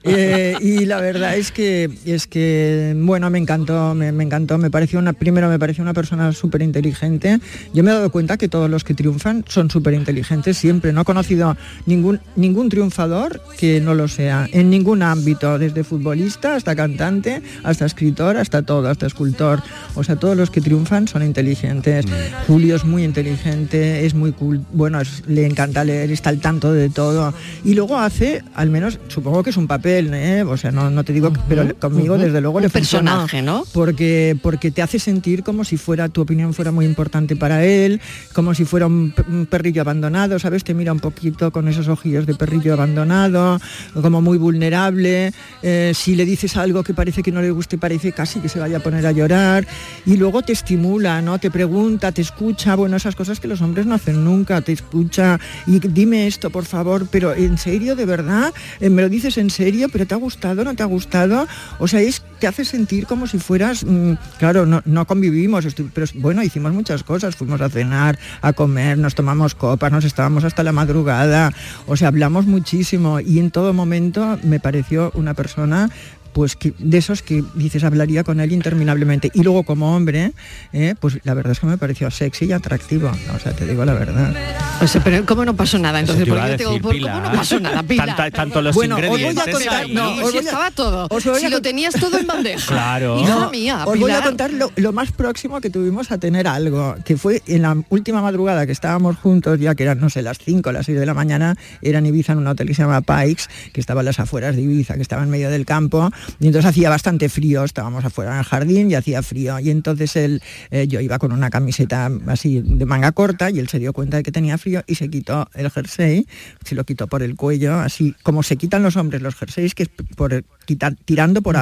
Eh, 0.04 0.56
y 0.60 0.84
la 0.86 1.00
verdad 1.00 1.36
es 1.36 1.50
que, 1.50 1.90
es 2.04 2.26
que 2.26 2.94
bueno, 2.96 3.28
me 3.30 3.38
encantó, 3.38 3.94
me, 3.94 4.08
encantó, 4.08 4.58
me 4.58 4.70
pareció 4.70 4.98
una, 4.98 5.12
primero 5.12 5.48
me 5.48 5.58
pareció 5.58 5.82
una 5.82 5.94
persona 5.94 6.32
súper 6.32 6.62
inteligente. 6.62 7.40
Yo 7.74 7.82
me 7.82 7.90
he 7.90 7.94
dado 7.94 8.10
cuenta 8.10 8.36
que 8.36 8.48
todos 8.48 8.70
los 8.70 8.84
que 8.84 8.94
triunfan 8.94 9.44
son 9.50 9.70
súper 9.70 9.94
inteligentes 9.94 10.56
siempre. 10.56 10.92
No 10.92 11.02
he 11.02 11.04
conocido 11.04 11.56
ningún, 11.86 12.20
ningún 12.36 12.68
triunfador 12.68 13.42
que 13.58 13.80
no 13.80 13.94
lo 13.94 14.08
sea, 14.08 14.48
en 14.52 14.70
ningún 14.70 15.02
ámbito, 15.02 15.58
desde 15.58 15.84
futbolista 15.84 16.54
hasta 16.54 16.74
cantante, 16.74 17.42
hasta 17.62 17.86
escritor, 17.86 18.36
hasta 18.36 18.62
todo, 18.62 18.88
hasta 18.88 19.06
escultor. 19.06 19.62
O 19.94 20.04
sea, 20.04 20.16
todos 20.16 20.36
los 20.36 20.50
que 20.50 20.60
triunfan 20.60 21.08
son 21.08 21.22
inteligentes. 21.22 22.06
Mm. 22.06 22.10
Julio 22.46 22.76
es 22.76 22.84
muy 22.84 23.04
inteligente, 23.04 24.06
es 24.06 24.14
muy 24.14 24.32
cool, 24.32 24.60
bueno, 24.72 25.00
le 25.26 25.46
encanta 25.46 25.84
leer, 25.84 26.10
está 26.10 26.30
al 26.30 26.40
tanto 26.40 26.72
de 26.72 26.88
todo. 26.90 27.34
Y 27.64 27.74
luego 27.74 27.98
hace, 27.98 28.42
al 28.54 28.70
menos, 28.70 28.98
supongo 29.08 29.42
que 29.42 29.50
es 29.50 29.56
un 29.56 29.66
papel, 29.66 30.12
¿eh? 30.14 30.42
o 30.42 30.56
sea, 30.56 30.70
no, 30.70 30.90
no 30.90 31.04
te 31.04 31.12
digo, 31.12 31.32
pero 31.48 31.74
conmigo 31.78 32.18
desde 32.18 32.40
luego 32.40 32.58
un 32.58 32.62
le 32.64 32.70
personaje, 32.70 33.42
¿no? 33.42 33.64
Porque, 33.72 34.36
porque 34.42 34.70
te 34.70 34.82
hace 34.82 34.98
sentir 34.98 35.42
como 35.42 35.64
si 35.64 35.76
fuera, 35.76 36.08
tu 36.08 36.20
opinión 36.20 36.54
fuera 36.54 36.72
muy 36.72 36.84
importante 36.84 37.36
para 37.36 37.64
él, 37.64 38.00
como 38.32 38.54
si 38.54 38.64
fuera 38.64 38.86
un, 38.86 39.14
perrillo 39.46 39.82
abandonado, 39.82 40.38
¿sabes? 40.38 40.64
Te 40.64 40.74
mira 40.74 40.92
un 40.92 41.00
poquito 41.00 41.50
con 41.50 41.68
esos 41.68 41.88
ojillos 41.88 42.26
de 42.26 42.34
perrillo 42.34 42.74
abandonado, 42.74 43.60
como 44.00 44.20
muy 44.20 44.38
vulnerable. 44.38 45.32
Eh, 45.62 45.92
si 45.94 46.16
le 46.16 46.24
dices 46.24 46.56
algo 46.56 46.82
que 46.82 46.94
parece 46.94 47.22
que 47.22 47.32
no 47.32 47.42
le 47.42 47.50
guste, 47.50 47.78
parece 47.78 48.12
casi 48.12 48.40
que 48.40 48.48
se 48.48 48.58
vaya 48.58 48.78
a 48.78 48.80
poner 48.80 49.06
a 49.06 49.12
llorar. 49.12 49.66
Y 50.06 50.16
luego 50.16 50.42
te 50.42 50.52
estimula, 50.52 51.22
¿no? 51.22 51.38
Te 51.38 51.50
pregunta, 51.50 52.12
te 52.12 52.22
escucha, 52.22 52.74
bueno, 52.74 52.96
esas 52.96 53.16
cosas 53.16 53.40
que 53.40 53.48
los 53.48 53.60
hombres 53.60 53.86
no 53.86 53.94
hacen 53.94 54.24
nunca, 54.24 54.60
te 54.60 54.72
escucha 54.72 55.38
y 55.66 55.78
dime 55.80 56.26
esto, 56.26 56.50
por 56.50 56.64
favor, 56.64 57.06
pero 57.10 57.34
en 57.34 57.58
serio, 57.58 57.96
de 57.96 58.06
verdad, 58.06 58.52
eh, 58.80 58.90
me 58.90 59.02
lo 59.02 59.08
dices 59.08 59.38
en 59.38 59.50
serio, 59.50 59.88
pero 59.90 60.06
te 60.06 60.14
ha 60.14 60.18
gustado, 60.18 60.64
no 60.64 60.74
te 60.74 60.82
ha 60.82 60.86
gustado. 60.86 61.46
O 61.78 61.88
sea, 61.88 62.00
es 62.00 62.22
te 62.40 62.46
hace 62.46 62.64
sentir 62.64 63.06
como 63.06 63.26
si 63.26 63.38
fueras, 63.38 63.84
mm, 63.84 64.14
claro, 64.38 64.66
no, 64.66 64.82
no 64.84 65.06
convivimos, 65.06 65.66
pero 65.92 66.06
bueno, 66.14 66.42
hicimos 66.42 66.72
muchas 66.72 67.02
cosas, 67.04 67.36
fuimos 67.36 67.60
a 67.60 67.68
cenar, 67.68 68.18
a 68.40 68.52
comer, 68.52 68.98
nos 68.98 69.14
tomamos 69.20 69.54
copas, 69.54 69.92
nos 69.92 70.06
estábamos 70.06 70.44
hasta 70.44 70.62
la 70.62 70.72
madrugada, 70.72 71.52
o 71.86 71.94
sea, 71.94 72.08
hablamos 72.08 72.46
muchísimo 72.46 73.20
y 73.20 73.38
en 73.38 73.50
todo 73.50 73.74
momento 73.74 74.38
me 74.42 74.60
pareció 74.60 75.12
una 75.14 75.34
persona 75.34 75.90
pues 76.32 76.56
que, 76.56 76.72
de 76.78 76.98
esos 76.98 77.22
que 77.22 77.42
dices 77.54 77.84
hablaría 77.84 78.24
con 78.24 78.40
él 78.40 78.52
interminablemente. 78.52 79.30
Y 79.34 79.42
luego 79.42 79.64
como 79.64 79.94
hombre, 79.94 80.32
eh, 80.72 80.94
pues 80.98 81.18
la 81.24 81.34
verdad 81.34 81.52
es 81.52 81.60
que 81.60 81.66
me 81.66 81.78
pareció 81.78 82.10
sexy 82.10 82.46
y 82.46 82.52
atractivo. 82.52 83.10
O 83.34 83.38
sea, 83.38 83.52
te 83.52 83.66
digo 83.66 83.84
la 83.84 83.94
verdad. 83.94 84.34
O 84.80 84.86
sea, 84.86 85.02
pero 85.02 85.24
¿cómo 85.26 85.44
no 85.44 85.54
pasó 85.54 85.78
nada? 85.78 86.00
Entonces, 86.00 86.26
¿por 86.26 86.42
qué 86.42 86.56
tengo, 86.56 86.80
¿cómo 86.80 87.20
no 87.20 87.32
pasó 87.32 87.60
nada, 87.60 87.82
Pilar? 87.82 88.30
tanto 88.30 88.62
los 88.62 88.74
bueno, 88.74 88.96
ingredientes. 88.98 89.46
Os 89.46 89.52
voy 89.52 89.66
a 89.66 89.70
contar, 89.70 89.90
no, 89.90 90.30
si 90.30 90.38
estaba 90.38 90.70
todo. 90.70 91.08
si 91.38 91.48
lo 91.48 91.60
tenías 91.60 91.94
todo 91.94 92.18
en 92.18 92.26
bandeja. 92.26 92.60
Claro. 92.80 93.20
Hija 93.20 93.50
mía, 93.50 93.84
Os 93.86 93.98
voy 93.98 94.10
a 94.10 94.22
contar 94.22 94.50
lo, 94.52 94.92
más 94.92 95.12
próximo 95.12 95.60
que 95.60 95.70
tuvimos 95.70 96.10
a 96.10 96.18
tener 96.18 96.46
algo, 96.46 96.96
que 97.04 97.16
fue 97.16 97.42
en 97.46 97.62
la 97.62 97.76
última 97.88 98.22
madrugada 98.22 98.66
que 98.66 98.72
estábamos 98.72 99.16
juntos, 99.16 99.58
ya 99.60 99.74
que 99.74 99.82
eran, 99.84 100.00
no 100.00 100.10
sé, 100.10 100.22
las 100.22 100.38
5, 100.38 100.72
las 100.72 100.86
6 100.86 100.98
de 100.98 101.06
la 101.06 101.14
mañana, 101.14 101.56
era 101.82 101.98
en 101.98 102.06
Ibiza 102.06 102.32
en 102.32 102.38
un 102.38 102.46
hotel 102.46 102.66
que 102.66 102.74
se 102.74 102.82
llama 102.82 103.00
Pikes, 103.00 103.44
que 103.72 103.80
estaba 103.80 104.00
en 104.00 104.06
las 104.06 104.20
afueras 104.20 104.56
de 104.56 104.62
Ibiza, 104.62 104.94
que 104.94 105.02
estaba 105.02 105.22
en 105.22 105.30
medio 105.30 105.50
del 105.50 105.66
campo, 105.66 106.10
y 106.38 106.46
entonces 106.46 106.68
hacía 106.68 106.90
bastante 106.90 107.28
frío, 107.28 107.64
estábamos 107.64 108.04
afuera 108.04 108.32
en 108.32 108.38
el 108.38 108.44
jardín 108.44 108.90
y 108.90 108.94
hacía 108.94 109.22
frío. 109.22 109.58
Y 109.58 109.70
entonces 109.70 110.16
él, 110.16 110.42
eh, 110.70 110.86
yo 110.86 111.00
iba 111.00 111.18
con 111.18 111.32
una 111.32 111.50
camiseta 111.50 112.10
así 112.26 112.60
de 112.64 112.86
manga 112.86 113.12
corta 113.12 113.50
y 113.50 113.58
él 113.58 113.68
se 113.68 113.78
dio 113.78 113.92
cuenta 113.92 114.16
de 114.16 114.22
que 114.22 114.32
tenía 114.32 114.58
frío 114.58 114.82
y 114.86 114.94
se 114.94 115.08
quitó 115.08 115.48
el 115.54 115.70
jersey, 115.70 116.26
se 116.64 116.74
lo 116.74 116.84
quitó 116.84 117.06
por 117.06 117.22
el 117.22 117.36
cuello, 117.36 117.74
así 117.74 118.14
como 118.22 118.42
se 118.42 118.56
quitan 118.56 118.82
los 118.82 118.96
hombres 118.96 119.22
los 119.22 119.34
jerseys, 119.34 119.74
que 119.74 119.84
es 119.84 119.88
por 120.16 120.44
quitar, 120.64 120.96
tirando 121.04 121.42
por, 121.42 121.56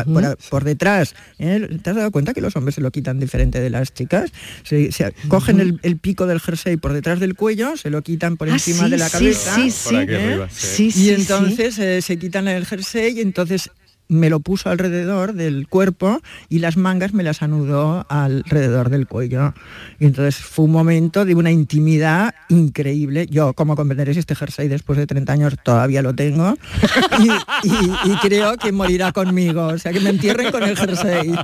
por, 0.51 0.65
detrás. 0.65 1.15
¿eh? 1.39 1.79
¿Te 1.83 1.91
has 1.91 1.97
dado 1.97 2.11
cuenta 2.11 2.35
que 2.35 2.41
los 2.41 2.57
hombres 2.57 2.75
se 2.75 2.81
lo 2.81 2.91
quitan 2.91 3.19
diferente 3.21 3.61
de 3.61 3.71
las 3.71 3.93
chicas? 3.93 4.31
Se, 4.65 4.91
cogen 5.29 5.79
el, 5.83 5.99
pico 5.99 6.27
del 6.27 6.41
jersey 6.41 6.77
por 6.77 6.93
detrás 6.93 7.21
del 7.21 7.35
cuello, 7.35 7.77
se 7.77 7.91
lo 7.91 8.03
quitan 8.03 8.37
por 8.37 8.49
ah, 8.49 8.53
encima 8.53 8.89
de 8.89 8.97
la 8.97 9.11
cabeza. 9.11 9.55
Sí, 9.55 9.71
sí, 9.71 10.91
sí. 10.91 11.07
Y 11.07 11.11
entonces 11.11 11.79
eh, 11.79 12.03
se 12.03 12.19
quitan 12.19 12.49
el 12.49 12.67
jersey 12.67 13.19
y 13.19 13.21
entonces 13.21 13.71
me 14.09 14.31
lo 14.31 14.41
puso 14.41 14.71
alrededor 14.71 15.35
del 15.35 15.69
cuerpo 15.69 16.21
y 16.49 16.59
las 16.59 16.77
mangas 16.77 17.13
me 17.13 17.23
las 17.23 17.43
anudó 17.43 18.07
alrededor 18.09 18.91
del 18.91 19.07
cuello. 19.07 19.55
Y 19.99 20.07
entonces 20.07 20.37
fue 20.37 20.65
un 20.65 20.73
momento 20.73 21.25
de 21.25 21.35
una 21.35 21.51
intimidad 21.51 22.35
increíble. 22.49 23.27
Yo, 23.31 23.53
como 23.53 23.77
comprenderéis, 23.77 24.17
este 24.17 24.35
jersey 24.35 24.69
después 24.69 24.99
de 24.99 25.07
30 25.07 25.33
años 25.33 25.55
todavía 25.63 26.03
lo 26.03 26.15
tengo 26.15 26.55
y, 27.65 28.11
y 28.11 28.17
creo 28.23 28.57
que 28.57 28.73
morirá 28.73 29.13
conmigo. 29.13 29.67
O 29.67 29.79
sea, 29.79 29.93
que 29.93 30.01
me 30.01 30.11
entierren 30.11 30.51
con 30.51 30.63
el 30.63 30.77
jersey. 30.77 31.35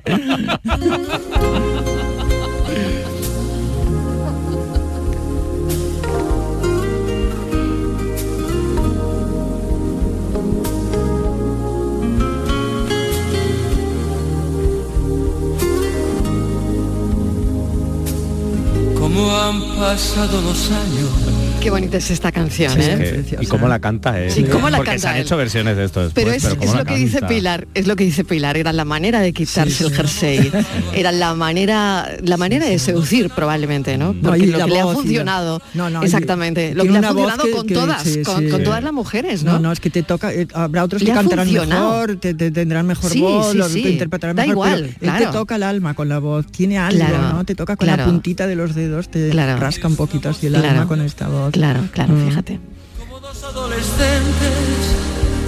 Han 19.31 19.63
pasado 19.79 20.41
los 20.43 20.71
años 20.71 21.34
Qué 21.65 21.71
bonita 21.71 21.97
es 21.97 22.11
esta 22.11 22.31
canción, 22.31 22.75
¿eh? 22.79 23.25
y 23.41 23.47
cómo 23.47 23.69
la 23.69 23.79
canta 23.79 24.21
él. 24.21 24.31
Sí, 24.31 24.45
cómo 24.45 24.69
la 24.69 24.77
Porque 24.77 24.99
se 24.99 25.09
han 25.09 25.17
hecho 25.17 25.35
versiones 25.39 25.79
de 25.79 25.85
esto 25.87 26.03
después, 26.03 26.23
Pero 26.23 26.37
es, 26.37 26.45
es 26.45 26.75
lo 26.75 26.85
que 26.85 26.95
dice 26.95 27.23
Pilar, 27.23 27.67
es 27.73 27.87
lo 27.87 27.97
que 27.97 28.05
dice 28.05 28.23
Pilar, 28.23 28.59
era 28.59 28.75
la 28.75 28.85
manera 28.85 29.21
de 29.21 29.33
quitarse 29.33 29.85
el 29.85 29.91
jersey, 29.91 30.53
era 30.95 31.11
la 31.11 31.33
manera, 31.33 32.07
la 32.21 32.37
manera 32.37 32.67
de 32.67 32.79
seducir 32.79 33.31
probablemente, 33.31 33.97
¿no? 33.97 34.13
Porque 34.13 34.47
lo 34.47 34.59
que 34.59 34.73
le 34.73 34.81
ha 34.81 34.87
funcionado, 34.89 35.63
exactamente, 36.03 36.75
lo 36.75 36.85
que 36.85 36.91
le 36.91 36.99
ha 36.99 37.03
funcionado 37.05 37.51
con 37.51 37.67
todas, 37.67 38.19
con, 38.27 38.63
todas 38.63 38.85
las 38.85 38.93
mujeres, 38.93 39.43
¿no? 39.43 39.55
No, 39.55 39.61
no, 39.61 39.73
es 39.73 39.81
que 39.81 39.89
te 39.89 40.03
toca, 40.03 40.35
eh, 40.35 40.47
habrá 40.53 40.85
otros 40.85 41.03
que 41.03 41.13
cantarán 41.13 41.51
mejor, 41.51 42.17
te, 42.17 42.35
tendrán 42.35 42.87
mejor 42.87 43.19
voz, 43.19 43.55
lo, 43.55 43.71
te 43.71 43.79
interpretarán 43.79 44.37
mejor, 44.37 44.51
igual, 44.51 44.97
te 45.01 45.27
toca 45.33 45.57
el 45.57 45.63
alma 45.63 45.95
con 45.95 46.11
la 46.11 46.19
voz, 46.19 46.47
tiene 46.47 46.77
algo, 46.77 47.07
¿no? 47.33 47.45
Te 47.47 47.55
toca 47.55 47.77
con 47.77 47.87
la 47.87 48.05
puntita 48.05 48.47
de 48.47 48.55
los 48.55 48.75
dedos, 48.75 49.09
te 49.09 49.33
rasca 49.33 49.89
un 49.89 49.97
poquito 49.97 50.29
así 50.29 50.49
el 50.49 50.57
alma 50.57 50.87
con 50.87 51.01
esta 51.01 51.27
voz. 51.27 51.54
Claro, 51.55 51.89
claro, 51.93 52.13
mm. 52.15 52.29
fíjate. 52.29 52.59
Como 52.99 53.21
dos 53.21 53.45
adolescentes 53.45 54.57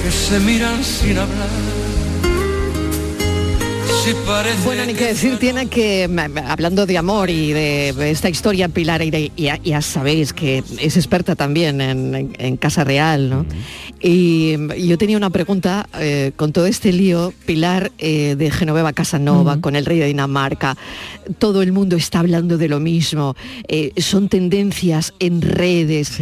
que 0.00 0.10
se 0.12 0.38
miran 0.38 0.84
sin 0.84 1.18
hablar 1.18 1.48
bueno, 4.64 4.84
ni 4.86 4.94
que 4.94 5.06
decir 5.06 5.36
tiene 5.38 5.66
que, 5.66 6.08
hablando 6.46 6.86
de 6.86 6.96
amor 6.96 7.28
y 7.28 7.52
de 7.52 8.10
esta 8.10 8.28
historia, 8.28 8.68
Pilar, 8.68 9.02
y 9.02 9.32
ya, 9.36 9.82
sabéis 9.82 10.32
que 10.32 10.62
es 10.80 10.96
experta 10.96 11.34
también 11.34 11.80
en, 11.80 12.56
Casa 12.56 12.84
Real, 12.84 13.28
¿no? 13.28 13.46
Y, 14.00 14.56
yo 14.86 14.96
tenía 14.98 15.16
una 15.16 15.30
pregunta 15.30 15.88
eh, 15.98 16.30
con 16.36 16.52
todo 16.52 16.66
este 16.66 16.92
lío, 16.92 17.32
Pilar 17.46 17.90
eh, 17.98 18.36
de 18.36 18.50
Genoveva 18.50 18.92
Casanova, 18.92 19.60
con 19.60 19.74
el 19.74 19.84
rey 19.84 19.98
de 19.98 20.06
Dinamarca, 20.06 20.76
todo 21.38 21.62
el 21.62 21.72
mundo 21.72 21.96
está 21.96 22.20
hablando 22.20 22.58
de 22.58 22.68
lo 22.68 22.78
mismo, 22.78 23.34
eh, 23.66 23.92
son 23.96 24.28
tendencias 24.28 25.14
en 25.18 25.42
redes, 25.42 26.12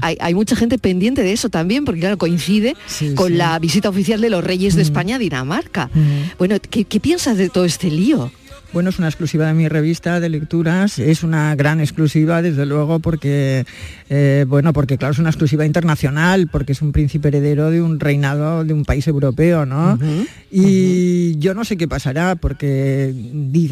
hay, 0.00 0.34
mucha 0.34 0.54
gente 0.54 0.78
pendiente 0.78 1.22
de 1.22 1.32
eso 1.32 1.48
también, 1.48 1.84
porque 1.84 2.00
claro, 2.00 2.18
coincide 2.18 2.76
con 3.16 3.36
la 3.36 3.58
visita 3.58 3.88
oficial 3.88 4.20
de 4.20 4.30
los 4.30 4.44
reyes 4.44 4.76
de 4.76 4.82
España 4.82 5.16
a 5.16 5.18
Dinamarca. 5.18 5.90
Bueno, 6.38 6.56
¿qué, 6.70 6.84
qué 6.84 7.00
piensas? 7.00 7.23
De 7.32 7.48
todo 7.48 7.64
este 7.64 7.90
lío? 7.90 8.30
Bueno, 8.74 8.90
es 8.90 8.98
una 8.98 9.06
exclusiva 9.06 9.46
de 9.46 9.54
mi 9.54 9.68
revista 9.68 10.18
de 10.18 10.28
lecturas, 10.28 10.98
es 10.98 11.22
una 11.22 11.54
gran 11.54 11.80
exclusiva, 11.80 12.42
desde 12.42 12.66
luego, 12.66 12.98
porque, 12.98 13.64
eh, 14.10 14.44
bueno, 14.48 14.72
porque 14.72 14.98
claro, 14.98 15.12
es 15.12 15.20
una 15.20 15.30
exclusiva 15.30 15.64
internacional, 15.64 16.48
porque 16.48 16.72
es 16.72 16.82
un 16.82 16.90
príncipe 16.90 17.28
heredero 17.28 17.70
de 17.70 17.80
un 17.80 18.00
reinado 18.00 18.64
de 18.64 18.74
un 18.74 18.84
país 18.84 19.06
europeo, 19.06 19.64
¿no? 19.64 19.96
y 20.50 21.38
yo 21.38 21.54
no 21.54 21.64
sé 21.64 21.76
qué 21.76 21.86
pasará, 21.86 22.34
porque 22.34 23.14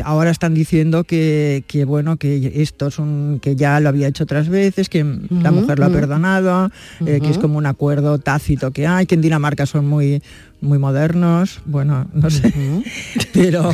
ahora 0.04 0.30
están 0.30 0.54
diciendo 0.54 1.02
que, 1.02 1.64
bueno, 1.84 2.16
que 2.16 2.62
esto 2.62 2.86
es 2.86 3.00
un, 3.00 3.40
que 3.42 3.56
ya 3.56 3.80
lo 3.80 3.88
había 3.88 4.06
hecho 4.06 4.22
otras 4.22 4.48
veces, 4.48 4.88
que 4.88 5.04
la 5.30 5.50
mujer 5.50 5.80
lo 5.80 5.86
ha 5.86 5.90
perdonado, 5.90 6.70
eh, 7.04 7.18
que 7.20 7.28
es 7.28 7.38
como 7.38 7.58
un 7.58 7.66
acuerdo 7.66 8.18
tácito 8.18 8.70
que 8.70 8.86
hay, 8.86 9.06
que 9.06 9.16
en 9.16 9.20
Dinamarca 9.20 9.66
son 9.66 9.88
muy 9.88 10.22
muy 10.62 10.78
modernos, 10.78 11.60
bueno, 11.66 12.08
no 12.14 12.30
sé, 12.30 12.52
pero 13.34 13.70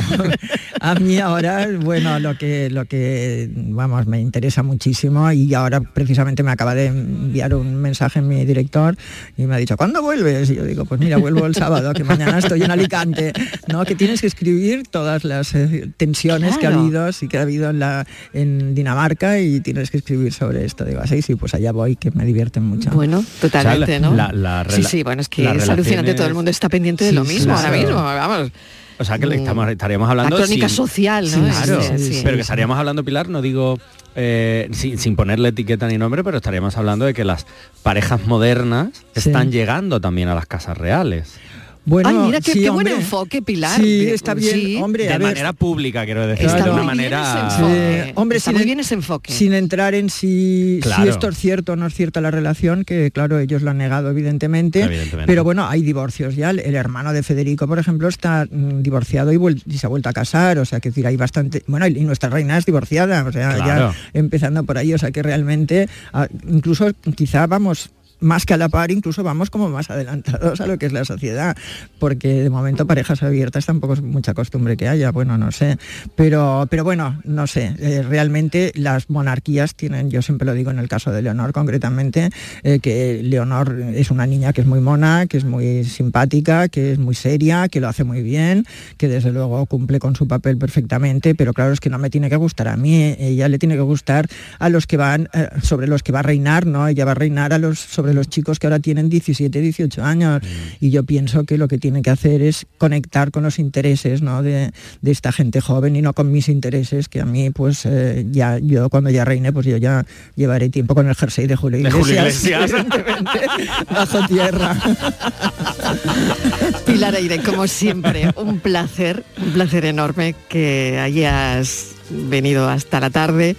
a 0.81 0.95
mí 0.95 1.19
ahora, 1.19 1.67
bueno, 1.79 2.19
lo 2.19 2.37
que, 2.37 2.69
lo 2.69 2.85
que, 2.85 3.49
vamos, 3.53 4.07
me 4.07 4.19
interesa 4.19 4.63
muchísimo 4.63 5.31
y 5.31 5.53
ahora 5.53 5.81
precisamente 5.81 6.43
me 6.43 6.51
acaba 6.51 6.73
de 6.73 6.87
enviar 6.87 7.53
un 7.53 7.75
mensaje 7.75 8.21
mi 8.21 8.43
director 8.43 8.97
y 9.37 9.45
me 9.45 9.55
ha 9.55 9.57
dicho, 9.57 9.77
¿cuándo 9.77 10.01
vuelves? 10.01 10.49
Y 10.49 10.55
yo 10.55 10.63
digo, 10.63 10.85
pues 10.85 10.99
mira, 10.99 11.17
vuelvo 11.17 11.45
el 11.45 11.55
sábado, 11.55 11.93
que 11.93 12.03
mañana 12.03 12.39
estoy 12.39 12.63
en 12.63 12.71
Alicante, 12.71 13.33
¿no? 13.67 13.85
Que 13.85 13.95
tienes 13.95 14.21
que 14.21 14.27
escribir 14.27 14.87
todas 14.89 15.23
las 15.23 15.53
eh, 15.53 15.91
tensiones 15.95 16.57
que 16.57 16.67
ha 16.67 16.73
habido, 16.73 17.11
sí 17.11 17.27
que 17.27 17.37
ha 17.37 17.43
habido 17.43 17.69
en, 17.69 17.79
la, 17.79 18.07
en 18.33 18.73
Dinamarca 18.73 19.39
y 19.39 19.59
tienes 19.59 19.91
que 19.91 19.97
escribir 19.97 20.33
sobre 20.33 20.65
esto. 20.65 20.85
Digo, 20.85 21.01
así, 21.01 21.21
sí, 21.21 21.35
pues 21.35 21.53
allá 21.53 21.71
voy, 21.71 21.95
que 21.95 22.09
me 22.11 22.25
divierten 22.25 22.63
mucho. 22.63 22.89
Bueno, 22.91 23.23
totalmente, 23.39 23.99
¿no? 23.99 24.13
La, 24.13 24.65
sí, 24.69 24.83
sí, 24.83 25.03
bueno, 25.03 25.21
es 25.21 25.29
que 25.29 25.43
es 25.43 25.69
alucinante, 25.69 26.13
todo 26.15 26.27
el 26.27 26.33
mundo 26.33 26.49
está 26.49 26.69
de 26.79 27.11
lo 27.11 27.23
mismo 27.23 27.53
ahora 27.53 27.71
mismo, 27.71 27.95
vamos. 27.95 28.51
O 28.99 29.05
sea 29.05 29.17
que 29.17 29.33
estamos, 29.33 29.69
estaríamos 29.69 30.09
hablando... 30.09 30.37
La 30.37 30.43
crónica 30.43 30.67
social, 30.67 31.25
¿no? 31.31 31.47
claro, 31.47 31.79
pero 32.23 32.35
que 32.35 32.41
estaríamos 32.41 32.77
hablando, 32.77 33.03
Pilar, 33.05 33.29
no 33.29 33.41
digo 33.41 33.79
eh, 34.15 34.69
sin, 34.73 35.15
ponerle 35.15 35.49
etiqueta 35.49 35.87
ni 35.87 35.97
nombre, 35.97 36.23
pero 36.23 36.37
estaríamos 36.37 36.75
hablando 36.75 37.05
de 37.05 37.13
que 37.13 37.23
las 37.23 37.45
parejas 37.83 38.27
modernas 38.27 38.89
están 39.15 39.51
llegando 39.51 40.01
también 40.01 40.27
a 40.27 40.35
las 40.35 40.45
casas 40.45 40.77
reales. 40.77 41.39
Bueno, 41.85 42.09
Ay, 42.09 42.15
mira 42.17 42.41
qué, 42.41 42.69
buen 42.69 42.87
enfoque, 42.87 43.41
Pilar. 43.41 43.79
Sí, 43.81 44.07
está 44.07 44.33
bien, 44.33 44.83
hombre. 44.83 45.07
De 45.07 45.17
manera 45.17 45.53
pública, 45.53 46.05
quiero 46.05 46.27
decir. 46.27 46.49
de 46.49 46.69
una 46.69 46.83
manera. 46.83 48.13
hombre, 48.15 48.37
está 48.37 48.51
muy 48.51 48.63
bien 48.63 48.79
ese 48.79 48.95
enfoque. 48.95 49.33
Sin 49.33 49.53
entrar 49.53 49.95
en 49.95 50.09
si, 50.09 50.81
si, 50.83 51.07
esto 51.07 51.29
es 51.29 51.37
cierto 51.37 51.73
o 51.73 51.75
no 51.75 51.87
es 51.87 51.93
cierta 51.93 52.21
la 52.21 52.31
relación, 52.31 52.83
que 52.83 53.11
claro, 53.11 53.39
ellos 53.39 53.61
lo 53.61 53.71
han 53.71 53.77
negado 53.77 54.09
evidentemente, 54.09 54.89
Pero 55.25 55.43
bueno, 55.43 55.67
hay 55.67 55.81
divorcios 55.81 56.35
ya. 56.35 56.51
El, 56.51 56.75
hermano 56.75 57.13
de 57.13 57.23
Federico, 57.23 57.67
por 57.67 57.79
ejemplo, 57.79 58.07
está 58.07 58.45
mm, 58.49 58.81
divorciado 58.81 59.33
y, 59.33 59.77
se 59.77 59.85
ha 59.85 59.89
vuelto 59.89 60.09
a 60.09 60.13
casar. 60.13 60.59
O 60.59 60.65
sea, 60.65 60.79
que 60.79 60.89
decir, 60.89 61.07
hay 61.07 61.17
bastante. 61.17 61.63
Bueno, 61.67 61.87
y, 61.87 62.01
nuestra 62.01 62.29
reina 62.29 62.57
es 62.57 62.65
divorciada. 62.65 63.23
O 63.23 63.31
sea, 63.31 63.57
ya 63.57 63.93
empezando 64.13 64.63
por 64.63 64.77
ahí. 64.77 64.93
O 64.93 64.97
sea 64.97 65.11
que 65.11 65.23
realmente, 65.23 65.87
ah, 66.13 66.27
incluso 66.47 66.91
quizá 67.15 67.47
vamos 67.47 67.91
más 68.19 68.45
que 68.45 68.53
a 68.53 68.57
la 68.57 68.69
par, 68.69 68.91
incluso 68.91 69.23
vamos 69.23 69.49
como 69.49 69.69
más 69.69 69.89
adelantados 69.89 70.61
a 70.61 70.67
lo 70.67 70.77
que 70.77 70.85
es 70.85 70.93
la 70.93 71.05
sociedad, 71.05 71.55
porque 71.99 72.43
de 72.43 72.49
momento 72.49 72.85
parejas 72.85 73.23
abiertas 73.23 73.65
tampoco 73.65 73.93
es 73.93 74.01
mucha 74.01 74.33
costumbre 74.33 74.77
que 74.77 74.87
haya, 74.87 75.11
bueno, 75.11 75.37
no 75.37 75.51
sé, 75.51 75.77
pero, 76.15 76.67
pero 76.69 76.83
bueno, 76.83 77.19
no 77.23 77.47
sé, 77.47 77.75
eh, 77.79 78.03
realmente 78.03 78.71
las 78.75 79.09
monarquías 79.09 79.75
tienen, 79.75 80.09
yo 80.09 80.21
siempre 80.21 80.45
lo 80.45 80.53
digo 80.53 80.71
en 80.71 80.79
el 80.79 80.87
caso 80.87 81.11
de 81.11 81.21
Leonor 81.21 81.53
concretamente, 81.53 82.29
eh, 82.63 82.79
que 82.79 83.21
Leonor 83.23 83.79
es 83.93 84.11
una 84.11 84.25
niña 84.25 84.53
que 84.53 84.61
es 84.61 84.67
muy 84.67 84.81
mona, 84.81 85.27
que 85.27 85.37
es 85.37 85.45
muy 85.45 85.83
simpática, 85.83 86.67
que 86.69 86.91
es 86.91 86.99
muy 86.99 87.15
seria, 87.15 87.67
que 87.69 87.79
lo 87.79 87.87
hace 87.87 88.03
muy 88.03 88.21
bien, 88.21 88.65
que 88.97 89.07
desde 89.07 89.31
luego 89.31 89.65
cumple 89.65 89.99
con 89.99 90.15
su 90.15 90.27
papel 90.27 90.57
perfectamente, 90.57 91.35
pero 91.35 91.53
claro 91.53 91.73
es 91.73 91.79
que 91.79 91.89
no 91.89 91.97
me 91.97 92.09
tiene 92.09 92.29
que 92.29 92.35
gustar 92.35 92.67
a 92.67 92.77
mí, 92.77 93.15
ella 93.19 93.47
le 93.47 93.59
tiene 93.59 93.75
que 93.75 93.81
gustar 93.81 94.27
a 94.59 94.69
los 94.69 94.87
que 94.87 94.97
van, 94.97 95.29
eh, 95.33 95.49
sobre 95.61 95.87
los 95.87 96.03
que 96.03 96.11
va 96.11 96.19
a 96.19 96.23
reinar, 96.23 96.65
¿no? 96.65 96.87
Ella 96.87 97.05
va 97.05 97.11
a 97.11 97.15
reinar 97.15 97.53
a 97.53 97.57
los 97.57 97.79
sobre 97.79 98.08
los 98.13 98.29
chicos 98.29 98.59
que 98.59 98.67
ahora 98.67 98.79
tienen 98.79 99.09
17, 99.09 99.61
18 99.61 100.03
años. 100.03 100.41
Mm. 100.41 100.85
Y 100.85 100.91
yo 100.91 101.03
pienso 101.03 101.43
que 101.43 101.57
lo 101.57 101.67
que 101.67 101.77
tiene 101.77 102.01
que 102.01 102.09
hacer 102.09 102.41
es 102.41 102.65
conectar 102.77 103.31
con 103.31 103.43
los 103.43 103.59
intereses 103.59 104.21
¿no? 104.21 104.43
de, 104.43 104.71
esta 105.03 105.31
gente 105.31 105.61
joven 105.61 105.95
y 105.95 106.01
no 106.01 106.13
con 106.13 106.31
mis 106.31 106.49
intereses, 106.49 107.09
que 107.09 107.21
a 107.21 107.25
mí, 107.25 107.49
pues 107.49 107.85
eh, 107.85 108.25
ya 108.31 108.59
yo 108.59 108.89
cuando 108.89 109.09
ya 109.09 109.25
reine, 109.25 109.51
pues 109.51 109.65
yo 109.65 109.77
ya 109.77 110.05
llevaré 110.35 110.69
tiempo 110.69 110.95
con 110.95 111.07
el 111.07 111.15
jersey 111.15 111.47
de 111.47 111.55
Julio 111.55 111.79
Iglesias, 111.79 112.71
bajo 113.91 114.27
tierra. 114.27 114.77
Pilar 116.85 117.15
Aire, 117.15 117.41
como 117.43 117.67
siempre, 117.67 118.31
un 118.35 118.59
placer, 118.59 119.23
un 119.41 119.53
placer 119.53 119.85
enorme 119.85 120.35
que 120.47 120.99
hayas 120.99 121.95
venido 122.09 122.67
hasta 122.67 122.99
la 122.99 123.09
tarde. 123.09 123.55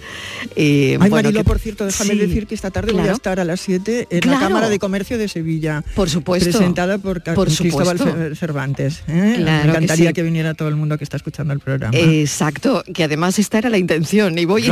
Y, 0.55 0.95
Ay, 0.99 1.09
Marilo, 1.09 1.43
por 1.43 1.59
cierto, 1.59 1.85
déjame 1.85 2.15
decir 2.15 2.47
que 2.47 2.55
esta 2.55 2.71
tarde 2.71 2.91
voy 2.93 3.07
a 3.07 3.13
estar 3.13 3.39
a 3.39 3.45
las 3.45 3.61
7 3.61 4.07
en 4.09 4.29
la 4.29 4.39
Cámara 4.39 4.69
de 4.69 4.79
Comercio 4.79 5.17
de 5.17 5.27
Sevilla. 5.27 5.83
Por 5.95 6.09
supuesto. 6.09 6.49
Presentada 6.51 6.97
por, 6.97 7.21
por 7.23 7.53
Cristóbal 7.53 8.35
Cervantes. 8.35 9.03
¿eh? 9.07 9.37
Me 9.43 9.61
encantaría 9.61 10.13
que, 10.13 10.23
viniera 10.23 10.53
todo 10.53 10.69
el 10.69 10.75
mundo 10.75 10.97
que 10.97 11.03
está 11.03 11.17
escuchando 11.17 11.53
el 11.53 11.59
programa. 11.59 11.97
Exacto, 11.97 12.83
que 12.93 13.03
además 13.03 13.39
esta 13.39 13.57
era 13.57 13.69
la 13.69 13.77
intención. 13.77 14.37
Y 14.37 14.45
voy 14.45 14.71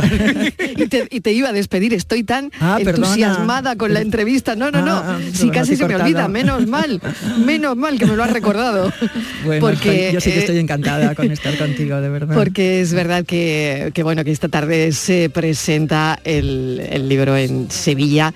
y, 1.10 1.20
te, 1.20 1.32
iba 1.32 1.48
a 1.48 1.52
despedir. 1.52 1.94
Estoy 1.94 2.24
tan 2.24 2.50
ah, 2.60 2.78
entusiasmada 2.80 3.76
con 3.76 3.94
la 3.94 4.00
entrevista. 4.00 4.56
No, 4.56 4.70
no, 4.70 4.82
no. 4.82 4.96
Ah, 4.96 5.18
sí, 5.32 5.50
casi 5.50 5.76
se 5.76 5.86
me 5.86 5.96
olvida. 5.96 6.28
Menos 6.28 6.66
mal, 6.66 7.00
menos 7.44 7.76
mal 7.76 7.98
que 7.98 8.06
me 8.06 8.16
lo 8.16 8.24
has 8.24 8.32
recordado. 8.32 8.92
Bueno, 9.44 9.60
porque, 9.60 10.10
yo 10.12 10.20
sí 10.20 10.32
que 10.32 10.40
estoy 10.40 10.56
eh, 10.56 10.60
encantada 10.60 11.14
con 11.14 11.30
estar 11.30 11.56
contigo, 11.56 12.00
de 12.00 12.08
verdad. 12.08 12.34
Porque 12.34 12.80
es 12.80 12.92
verdad 12.92 13.24
que 13.24 13.69
que, 13.92 14.02
bueno, 14.02 14.24
que 14.24 14.30
esta 14.30 14.48
tarde 14.48 14.92
se 14.92 15.30
presenta 15.30 16.18
el, 16.24 17.08
libro 17.08 17.36
en 17.36 17.70
Sevilla, 17.70 18.32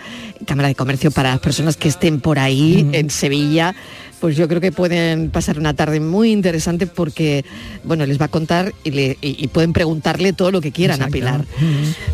Cámara 0.47 0.69
de 0.69 0.75
Comercio 0.75 1.11
para 1.11 1.31
las 1.31 1.41
personas 1.41 1.77
que 1.77 1.89
estén 1.89 2.21
por 2.21 2.39
ahí 2.39 2.89
en 2.93 3.11
Sevilla 3.11 3.75
pues 4.25 4.39
yo 4.39 4.49
creo 4.49 4.59
que 4.59 4.73
pueden 4.73 5.29
pasar 5.29 5.59
una 5.59 5.75
tarde 5.75 6.01
muy 6.01 6.33
interesante 6.33 6.87
porque, 6.87 7.45
bueno, 7.83 8.07
les 8.07 8.19
va 8.19 8.25
a 8.25 8.29
contar 8.29 8.73
y, 8.83 9.49
pueden 9.49 9.75
preguntarle 9.75 10.33
todo 10.33 10.51
lo 10.51 10.63
que 10.63 10.73
quieran 10.73 11.03
a 11.03 11.09
Pilar. 11.09 11.45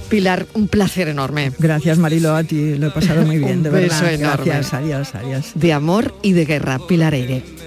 Pilar, 0.09 0.47
un 0.55 0.67
placer 0.67 1.07
enorme. 1.07 1.53
Gracias 1.61 1.99
Marilo, 1.99 2.35
a 2.35 2.43
ti 2.43 2.75
lo 2.75 2.89
he 2.89 2.91
pasado 2.91 3.25
muy 3.25 3.39
bien, 3.45 3.63
de 3.63 3.71
verdad. 3.71 4.19
Gracias, 4.19 4.75
adiós, 4.75 5.15
adiós. 5.15 5.53
De 5.55 5.73
amor 5.73 6.13
y 6.21 6.33
de 6.33 6.47
guerra, 6.47 6.81
Pilar 6.89 7.15
Eire. 7.15 7.60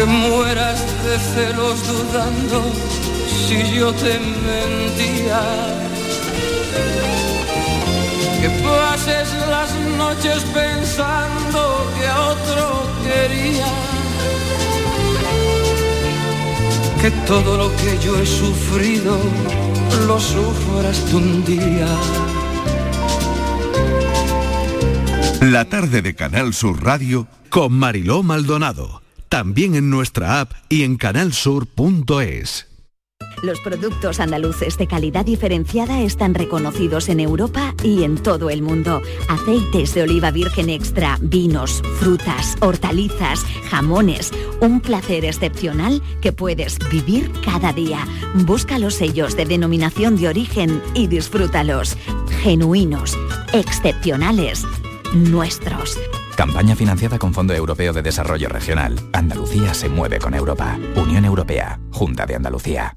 Que 0.00 0.06
mueras 0.06 0.80
de 1.04 1.18
celos 1.18 1.78
dudando 1.86 2.62
si 3.46 3.76
yo 3.76 3.92
te 3.92 4.18
mentía. 4.48 5.42
Que 8.40 8.48
pases 8.64 9.28
las 9.50 9.70
noches 9.98 10.42
pensando 10.54 11.60
que 11.98 12.06
a 12.06 12.20
otro 12.34 12.64
quería. 13.04 13.72
Que 17.02 17.10
todo 17.26 17.58
lo 17.58 17.68
que 17.76 17.98
yo 18.02 18.18
he 18.18 18.26
sufrido 18.26 19.18
lo 20.06 20.18
sufras 20.18 21.04
tú 21.10 21.18
un 21.18 21.44
día. 21.44 21.88
La 25.42 25.66
tarde 25.66 26.00
de 26.00 26.14
Canal 26.14 26.54
Sur 26.54 26.82
Radio 26.82 27.26
con 27.50 27.74
Mariló 27.74 28.22
Maldonado 28.22 29.00
también 29.30 29.76
en 29.76 29.88
nuestra 29.88 30.40
app 30.40 30.52
y 30.68 30.82
en 30.82 30.96
canalsur.es. 30.96 32.66
Los 33.42 33.60
productos 33.60 34.20
andaluces 34.20 34.76
de 34.76 34.86
calidad 34.86 35.24
diferenciada 35.24 36.02
están 36.02 36.34
reconocidos 36.34 37.08
en 37.08 37.20
Europa 37.20 37.74
y 37.82 38.02
en 38.02 38.18
todo 38.18 38.50
el 38.50 38.60
mundo. 38.60 39.00
Aceites 39.28 39.94
de 39.94 40.02
oliva 40.02 40.30
virgen 40.30 40.68
extra, 40.68 41.16
vinos, 41.22 41.80
frutas, 42.00 42.56
hortalizas, 42.60 43.44
jamones. 43.70 44.32
Un 44.60 44.80
placer 44.80 45.24
excepcional 45.24 46.02
que 46.20 46.32
puedes 46.32 46.78
vivir 46.90 47.30
cada 47.42 47.72
día. 47.72 48.06
Busca 48.34 48.78
los 48.78 48.94
sellos 48.94 49.36
de 49.36 49.46
denominación 49.46 50.16
de 50.16 50.28
origen 50.28 50.82
y 50.92 51.06
disfrútalos. 51.06 51.96
Genuinos, 52.42 53.16
excepcionales, 53.54 54.66
nuestros. 55.14 55.98
Campaña 56.40 56.74
financiada 56.74 57.18
con 57.18 57.34
Fondo 57.34 57.52
Europeo 57.52 57.92
de 57.92 58.00
Desarrollo 58.00 58.48
Regional. 58.48 58.98
Andalucía 59.12 59.74
se 59.74 59.90
mueve 59.90 60.18
con 60.18 60.32
Europa. 60.32 60.78
Unión 60.96 61.26
Europea. 61.26 61.78
Junta 61.92 62.24
de 62.24 62.34
Andalucía. 62.34 62.96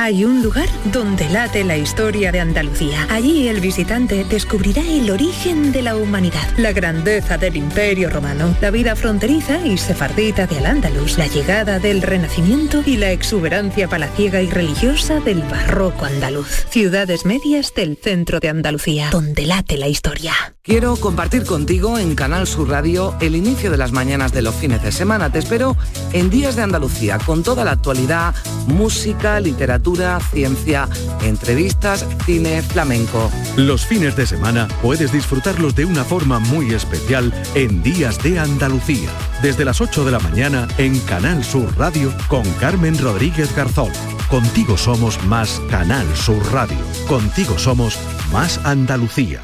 Hay 0.00 0.24
un 0.24 0.44
lugar 0.44 0.68
donde 0.92 1.28
late 1.28 1.64
la 1.64 1.76
historia 1.76 2.30
de 2.30 2.38
Andalucía. 2.38 3.08
Allí 3.10 3.48
el 3.48 3.58
visitante 3.58 4.22
descubrirá 4.22 4.80
el 4.80 5.10
origen 5.10 5.72
de 5.72 5.82
la 5.82 5.96
humanidad, 5.96 6.48
la 6.56 6.70
grandeza 6.70 7.36
del 7.36 7.56
imperio 7.56 8.08
romano, 8.08 8.56
la 8.60 8.70
vida 8.70 8.94
fronteriza 8.94 9.66
y 9.66 9.76
sefardita 9.76 10.46
de 10.46 10.58
Al-Ándalus, 10.58 11.18
la 11.18 11.26
llegada 11.26 11.80
del 11.80 12.02
Renacimiento 12.02 12.84
y 12.86 12.96
la 12.96 13.10
exuberancia 13.10 13.88
palaciega 13.88 14.40
y 14.40 14.48
religiosa 14.48 15.18
del 15.18 15.42
barroco 15.42 16.04
andaluz. 16.04 16.66
Ciudades 16.70 17.26
medias 17.26 17.74
del 17.74 17.98
centro 18.00 18.38
de 18.38 18.50
Andalucía, 18.50 19.10
donde 19.10 19.46
late 19.46 19.78
la 19.78 19.88
historia. 19.88 20.32
Quiero 20.62 20.96
compartir 20.96 21.44
contigo 21.44 21.98
en 21.98 22.14
Canal 22.14 22.46
Sur 22.46 22.68
Radio 22.68 23.16
el 23.20 23.34
inicio 23.34 23.70
de 23.70 23.78
las 23.78 23.90
mañanas 23.90 24.32
de 24.32 24.42
los 24.42 24.54
fines 24.54 24.82
de 24.82 24.92
semana. 24.92 25.32
Te 25.32 25.38
espero 25.38 25.76
en 26.12 26.28
Días 26.30 26.56
de 26.56 26.62
Andalucía 26.62 27.18
con 27.18 27.42
toda 27.42 27.64
la 27.64 27.72
actualidad, 27.72 28.34
música, 28.66 29.40
literatura, 29.40 29.87
ciencia, 30.30 30.88
entrevistas, 31.22 32.06
cine, 32.26 32.62
flamenco. 32.62 33.30
Los 33.56 33.86
fines 33.86 34.16
de 34.16 34.26
semana 34.26 34.68
puedes 34.82 35.12
disfrutarlos 35.12 35.74
de 35.74 35.86
una 35.86 36.04
forma 36.04 36.38
muy 36.38 36.74
especial 36.74 37.32
en 37.54 37.82
Días 37.82 38.22
de 38.22 38.38
Andalucía. 38.38 39.08
Desde 39.42 39.64
las 39.64 39.80
8 39.80 40.04
de 40.04 40.12
la 40.12 40.18
mañana 40.18 40.68
en 40.76 40.98
Canal 41.00 41.42
Sur 41.42 41.76
Radio 41.78 42.12
con 42.28 42.44
Carmen 42.60 42.98
Rodríguez 42.98 43.54
Garzón. 43.56 43.90
Contigo 44.28 44.76
somos 44.76 45.22
más 45.24 45.60
Canal 45.70 46.06
Sur 46.14 46.42
Radio. 46.52 46.78
Contigo 47.06 47.58
somos 47.58 47.98
más 48.30 48.60
Andalucía. 48.64 49.40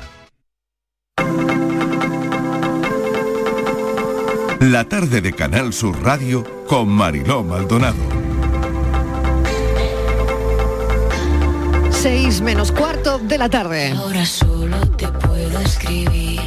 La 4.61 4.85
tarde 4.89 5.21
de 5.21 5.33
Canal 5.33 5.73
Sur 5.73 6.03
Radio 6.03 6.45
con 6.67 6.89
Mariló 6.89 7.43
Maldonado. 7.43 8.14
6 12.05 12.43
menos 12.43 12.71
cuarto 12.71 13.19
de 13.19 13.39
la 13.39 13.49
tarde. 13.49 13.93
Ahora 13.93 14.27
solo 14.27 14.77
te 14.91 15.09
puedo 15.09 15.59
escribir 15.61 16.39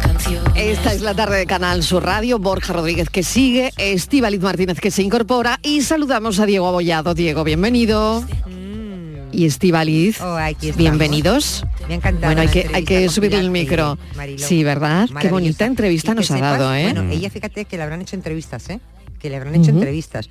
canciones. 0.00 0.52
Esta 0.54 0.92
es 0.92 1.00
la 1.00 1.14
tarde 1.14 1.38
de 1.38 1.46
Canal 1.46 1.82
Sur 1.82 2.04
Radio, 2.04 2.38
Borja 2.38 2.74
Rodríguez 2.74 3.10
que 3.10 3.24
sigue, 3.24 3.72
Estíbaliz 3.76 4.40
Martínez 4.40 4.78
que 4.78 4.92
se 4.92 5.02
incorpora 5.02 5.58
y 5.64 5.82
saludamos 5.82 6.38
a 6.38 6.46
Diego 6.46 6.68
Abollado. 6.68 7.14
Diego, 7.14 7.42
bienvenido. 7.42 8.24
Y 9.32 9.46
Estíbaliz, 9.46 10.20
Oh, 10.20 10.38
bienvenidos. 10.76 11.64
Me 11.88 11.94
ha 11.94 11.96
encantado 11.96 12.32
Bueno, 12.32 12.42
hay 12.42 12.48
que, 12.48 12.70
hay 12.72 12.84
que 12.84 13.08
subir 13.08 13.34
el 13.34 13.50
micro. 13.50 13.98
Sí, 14.36 14.62
¿verdad? 14.62 15.08
Qué 15.20 15.26
bonita 15.26 15.66
entrevista 15.66 16.14
nos 16.14 16.30
ha 16.30 16.36
sepas, 16.36 16.56
dado, 16.56 16.72
¿eh? 16.76 16.84
Bueno, 16.84 17.10
ella 17.10 17.30
fíjate 17.30 17.64
que 17.64 17.76
le 17.76 17.82
habrán 17.82 18.02
hecho 18.02 18.14
entrevistas, 18.14 18.70
¿eh? 18.70 18.78
Que 19.18 19.28
le 19.28 19.38
habrán 19.38 19.56
hecho 19.56 19.72
entrevistas. 19.72 20.28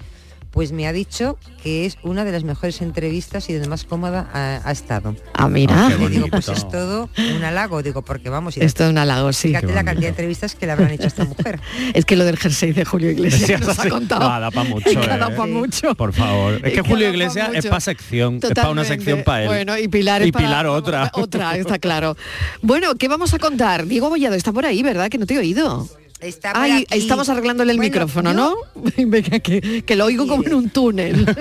Pues 0.51 0.71
me 0.71 0.87
ha 0.87 0.93
dicho 0.93 1.37
que 1.61 1.85
es 1.85 1.97
una 2.03 2.25
de 2.25 2.31
las 2.31 2.43
mejores 2.43 2.81
entrevistas 2.81 3.47
y 3.49 3.53
donde 3.53 3.67
más 3.69 3.83
cómoda 3.83 4.27
ha, 4.33 4.61
ha 4.67 4.71
estado. 4.71 5.15
Ah, 5.33 5.47
mira. 5.47 5.91
Y 5.95 6.01
le 6.01 6.09
digo, 6.09 6.27
pues 6.31 6.47
es 6.49 6.67
todo 6.67 7.09
un 7.35 7.43
halago, 7.43 7.83
digo, 7.83 8.01
porque 8.01 8.29
vamos, 8.29 8.57
y 8.57 8.61
Es 8.61 8.73
todo 8.73 8.89
un 8.89 8.97
halago, 8.97 9.31
sí. 9.33 9.49
fíjate 9.49 9.67
la 9.67 9.83
cantidad 9.83 10.03
de 10.07 10.09
entrevistas 10.09 10.55
que 10.55 10.65
le 10.65 10.71
habrán 10.71 10.91
hecho 10.91 11.03
a 11.03 11.07
esta 11.07 11.25
mujer. 11.25 11.59
Es 11.93 12.05
que 12.05 12.15
lo 12.15 12.25
del 12.25 12.37
jersey 12.37 12.71
de 12.73 12.85
Julio 12.85 13.11
Iglesias 13.11 13.59
Sí, 13.59 13.65
nos 13.65 13.77
ha 13.77 13.89
contado. 13.89 14.27
No, 14.29 14.39
da 14.39 14.49
pa' 14.51 14.63
mucho, 14.63 14.91
da 14.93 15.27
eh. 15.29 15.35
pa' 15.35 15.45
mucho. 15.45 15.93
Por 15.95 16.13
favor. 16.13 16.59
Es 16.65 16.73
que 16.73 16.81
Julio 16.81 17.09
Iglesias 17.09 17.49
es 17.53 17.65
para 17.67 17.79
sección, 17.79 18.35
es 18.35 18.41
para 18.41 18.69
una 18.69 18.81
Totalmente. 18.83 18.87
sección 18.95 19.23
para 19.23 19.41
él. 19.43 19.47
Bueno, 19.47 19.77
y 19.77 19.87
Pilar 19.87 20.21
es 20.21 20.29
y 20.29 20.31
para- 20.31 20.45
Pilar 20.45 20.65
otra. 20.67 21.11
Otra, 21.13 21.55
está 21.57 21.77
claro. 21.77 22.17
Bueno, 22.61 22.95
¿qué 22.95 23.07
vamos 23.07 23.33
a 23.33 23.39
contar? 23.39 23.85
Diego 23.85 24.09
Bollado 24.09 24.35
está 24.35 24.51
por 24.51 24.65
ahí, 24.65 24.81
¿verdad? 24.81 25.09
Que 25.09 25.17
no 25.17 25.25
te 25.25 25.35
he 25.35 25.39
oído. 25.39 25.87
Está 26.19 26.53
por 26.53 26.63
Ay, 26.63 26.71
aquí. 26.89 26.97
estamos 26.97 27.29
arreglándole 27.29 27.71
el 27.73 27.77
Bueno, 27.77 27.91
micrófono, 27.91 28.31
yo- 28.31 28.35
¿no? 28.35 28.55
Venga, 29.07 29.37
que, 29.39 29.83
que 29.85 29.95
lo 29.95 30.05
oigo 30.05 30.25
como 30.27 30.43
en 30.43 30.53
un 30.55 30.69
túnel. 30.69 31.25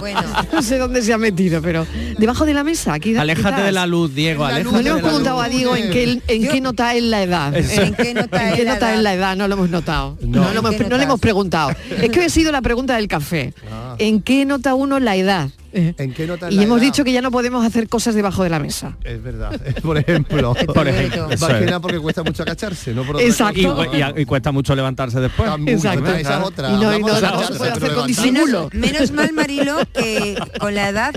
Bueno. 0.00 0.22
no 0.52 0.62
sé 0.62 0.78
dónde 0.78 1.02
se 1.02 1.12
ha 1.12 1.18
metido, 1.18 1.60
pero 1.62 1.86
debajo 2.18 2.44
de 2.46 2.54
la 2.54 2.62
mesa, 2.64 2.94
aquí 2.94 3.16
Aléjate 3.16 3.48
quizás. 3.56 3.64
de 3.66 3.72
la 3.72 3.86
luz, 3.86 4.14
Diego, 4.14 4.44
No 4.44 4.54
aléjate 4.54 4.82
le 4.82 4.90
hemos 4.90 5.02
la 5.02 5.08
preguntado 5.08 5.40
a 5.40 5.48
Diego 5.48 5.76
en 5.76 5.90
qué, 5.90 6.20
en 6.28 6.48
qué 6.48 6.60
nota 6.60 6.94
es 6.94 7.02
la 7.02 7.22
edad. 7.22 7.56
Eso. 7.56 7.82
¿En 7.82 7.94
qué 7.94 8.14
nota 8.14 8.48
¿En 8.50 8.54
qué 8.54 8.60
es 8.62 8.66
la 8.66 8.74
nota 8.74 8.88
es 8.90 8.94
edad? 8.94 9.02
la 9.02 9.14
edad? 9.14 9.36
No 9.36 9.48
lo 9.48 9.54
hemos 9.54 9.70
notado. 9.70 10.16
No. 10.20 10.42
No, 10.42 10.52
lo 10.52 10.58
hemos- 10.60 10.72
¿En 10.72 10.78
qué 10.78 10.84
no 10.88 10.96
le 10.96 11.04
hemos 11.04 11.20
preguntado. 11.20 11.70
Es 12.00 12.10
que 12.10 12.24
ha 12.24 12.28
sido 12.28 12.52
la 12.52 12.62
pregunta 12.62 12.96
del 12.96 13.08
café. 13.08 13.52
¿En 13.98 14.22
qué 14.22 14.44
nota 14.44 14.74
uno 14.74 15.00
la 15.00 15.16
edad? 15.16 15.50
Eh, 15.72 15.94
¿En 15.98 16.14
qué 16.14 16.26
nota 16.26 16.48
es 16.48 16.54
Y 16.54 16.62
hemos 16.62 16.78
edad? 16.78 16.86
dicho 16.86 17.04
que 17.04 17.12
ya 17.12 17.20
no 17.20 17.30
podemos 17.30 17.64
hacer 17.64 17.88
cosas 17.88 18.14
debajo 18.14 18.42
de 18.42 18.48
la 18.50 18.58
mesa. 18.58 18.96
Es 19.04 19.22
verdad. 19.22 19.50
Por 19.82 19.98
ejemplo. 19.98 20.54
Por 20.74 20.88
ejemplo, 20.88 21.30
eso 21.30 21.46
Más 21.46 21.54
que 21.58 21.60
es. 21.64 21.66
nada 21.66 21.80
porque 21.80 21.98
cuesta 21.98 22.22
mucho 22.22 22.42
agacharse, 22.42 22.94
no 22.94 23.04
por 23.04 23.20
Exacto. 23.20 23.84
Y, 23.92 23.96
y- 23.98 24.22
y 24.22 24.24
cuesta 24.24 24.50
mucho 24.52 24.74
levantarse 24.74 25.20
después. 25.20 25.50
Exacto. 25.66 26.06
Esa 26.14 26.38
es 26.38 26.44
otra. 26.44 26.68
Y 26.70 26.72
no, 26.72 26.82
y 26.82 26.84
Hablamos 26.86 27.10
no, 27.10 27.14
de 27.16 27.20
no 27.20 27.28
agacharse, 27.28 27.52
se 27.52 27.58
puede 27.58 27.72
pero 27.72 27.84
hacer 27.86 27.94
con 27.96 28.08
levantarse- 28.08 28.22
disimulo. 28.22 28.70
Menos 28.72 29.12
mal, 29.12 29.32
Marilo, 29.32 29.76
que 29.92 30.36
con 30.58 30.74
la 30.74 30.88
edad 30.88 31.14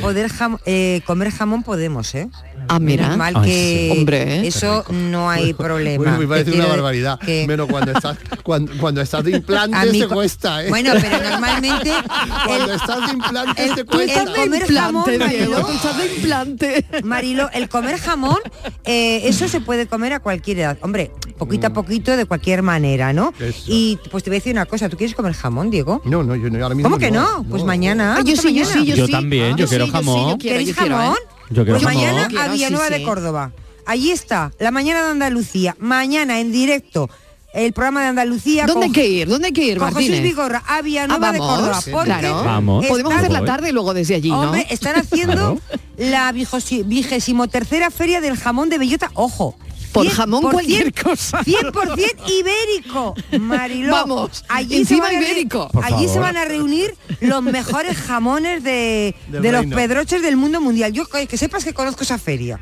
poder 0.00 0.30
jam- 0.30 0.58
eh, 0.66 1.02
comer 1.06 1.30
jamón 1.30 1.62
podemos, 1.62 2.14
¿eh? 2.14 2.28
Ah, 2.68 2.78
mira. 2.78 3.04
Menos 3.04 3.18
mal 3.18 3.34
Ay, 3.36 3.48
que 3.50 3.88
sí. 3.92 3.98
Hombre, 3.98 4.22
¿eh? 4.22 4.46
eso 4.46 4.84
no 4.90 5.28
hay 5.30 5.52
problema. 5.54 6.02
Bueno, 6.04 6.18
me 6.18 6.26
parece 6.26 6.52
una 6.52 6.66
barbaridad. 6.66 7.18
que- 7.20 7.46
Menos 7.46 7.68
cuando 7.68 7.92
estás 7.92 8.16
cuando, 8.42 8.72
cuando 8.78 9.00
estás 9.00 9.24
de 9.24 9.30
implante 9.36 9.92
mí 9.92 9.98
te 10.00 10.06
co- 10.08 10.14
cuesta, 10.14 10.64
¿eh? 10.64 10.68
Bueno, 10.68 10.92
pero 11.00 11.18
normalmente 11.30 11.90
cuando 12.46 12.64
el- 12.72 12.76
estás 12.80 13.06
de 13.06 13.12
implante 13.12 13.64
el- 13.64 13.84
cuesta. 13.86 14.24
de 14.24 14.32
comer 14.34 14.66
jamón, 14.74 15.04
Marilo. 15.18 15.60
tú 15.66 15.72
estás 15.72 15.98
de 15.98 16.14
implante. 16.14 16.86
Marilo, 17.04 17.50
el 17.52 17.68
comer 17.68 17.98
jamón, 17.98 18.38
eh, 18.84 19.22
eso 19.24 19.48
se 19.48 19.60
puede 19.60 19.86
comer 19.86 20.12
a 20.14 20.20
cualquier 20.20 20.58
edad. 20.60 20.78
Hombre, 20.82 21.10
poquito 21.38 21.66
a 21.66 21.70
poquito, 21.70 22.16
de 22.16 22.24
cualquier 22.26 22.62
manera, 22.62 23.12
¿no? 23.12 23.32
Eso. 23.40 23.64
Y 23.66 23.98
pues 24.10 24.22
te 24.24 24.30
voy 24.30 24.36
a 24.36 24.38
decir 24.40 24.52
una 24.52 24.66
cosa, 24.66 24.88
¿tú 24.88 24.96
quieres 24.96 25.14
comer 25.14 25.32
jamón, 25.34 25.70
Diego? 25.70 26.02
No, 26.04 26.22
no, 26.22 26.34
yo 26.36 26.50
no, 26.50 26.62
ahora 26.62 26.74
mismo 26.74 26.90
¿Cómo 26.90 26.98
que 26.98 27.10
no? 27.10 27.44
Pues 27.48 27.64
mañana. 27.64 28.16
Ah, 28.18 28.22
yo 28.24 28.36
sí, 28.36 28.54
yo 28.54 28.64
sí, 28.64 28.84
yo 28.84 28.94
Yo 28.96 29.06
sí. 29.06 29.12
también, 29.12 29.56
yo 29.56 29.66
quiero 29.66 29.86
sí, 29.86 29.90
jamón. 29.92 30.30
yo 30.30 30.38
quiero, 30.38 30.58
¿Queréis 30.58 30.68
yo 30.68 30.74
quiero, 30.76 30.96
jamón? 30.96 31.14
¿eh? 31.16 31.33
Yo 31.50 31.64
Pues 31.64 31.82
mañana 31.82 32.28
Quiero, 32.28 32.44
a 32.44 32.48
Villanueva 32.48 32.86
sí. 32.88 32.94
de 32.94 33.02
Córdoba. 33.02 33.52
Allí 33.86 34.10
está, 34.10 34.50
la 34.58 34.70
mañana 34.70 35.04
de 35.04 35.10
Andalucía. 35.10 35.76
Mañana 35.78 36.40
en 36.40 36.50
directo, 36.52 37.10
el 37.52 37.72
programa 37.72 38.00
de 38.02 38.08
Andalucía. 38.08 38.66
¿Dónde 38.66 38.86
hay 38.86 38.92
que 38.92 39.06
ir? 39.06 39.28
¿Dónde 39.28 39.48
hay 39.48 39.52
que 39.52 39.64
ir, 39.64 39.78
Con 39.78 39.88
Jesús 39.88 40.08
Martínez? 40.10 40.22
Vigorra 40.22 40.62
a 40.66 40.80
Villanueva 40.82 41.28
Ah, 41.28 41.32
de 41.32 41.38
Córdoba. 41.38 41.80
Porque 41.92 42.04
claro. 42.06 42.44
Vamos. 42.44 42.86
Podemos 42.86 43.14
hacer 43.14 43.30
la 43.30 43.44
tarde 43.44 43.72
luego 43.72 43.92
desde 43.94 44.14
allí, 44.14 44.30
¿no? 44.30 44.40
Hombre, 44.40 44.66
están 44.70 44.96
haciendo 44.96 45.60
la 45.98 46.32
vigésimo 46.32 47.46
tercera 47.48 47.90
feria 47.90 48.20
del 48.20 48.36
jamón 48.36 48.70
de 48.70 48.78
bellota. 48.78 49.10
Ojo, 49.14 49.54
Por 49.94 50.08
jamón 50.08 50.42
por 50.42 50.52
cualquier 50.52 50.92
cien- 50.92 51.02
cosa. 51.02 51.42
100% 51.42 52.28
ibérico, 52.28 53.14
Mariló. 53.40 53.92
Vamos, 53.92 54.44
allí 54.48 54.76
encima 54.76 55.08
se 55.08 55.14
van 55.14 55.22
a 55.22 55.26
ibérico. 55.26 55.68
Por 55.68 55.84
allí 55.84 56.08
se 56.08 56.18
van 56.18 56.36
a 56.36 56.44
reunir 56.44 56.94
los 57.20 57.42
mejores 57.42 57.96
jamones 57.96 58.62
de, 58.62 59.14
de 59.28 59.52
los 59.52 59.66
pedroches 59.66 60.20
del 60.22 60.36
mundo 60.36 60.60
mundial. 60.60 60.92
Yo 60.92 61.04
que 61.06 61.36
sepas 61.38 61.64
que 61.64 61.72
conozco 61.72 62.02
esa 62.02 62.18
feria. 62.18 62.60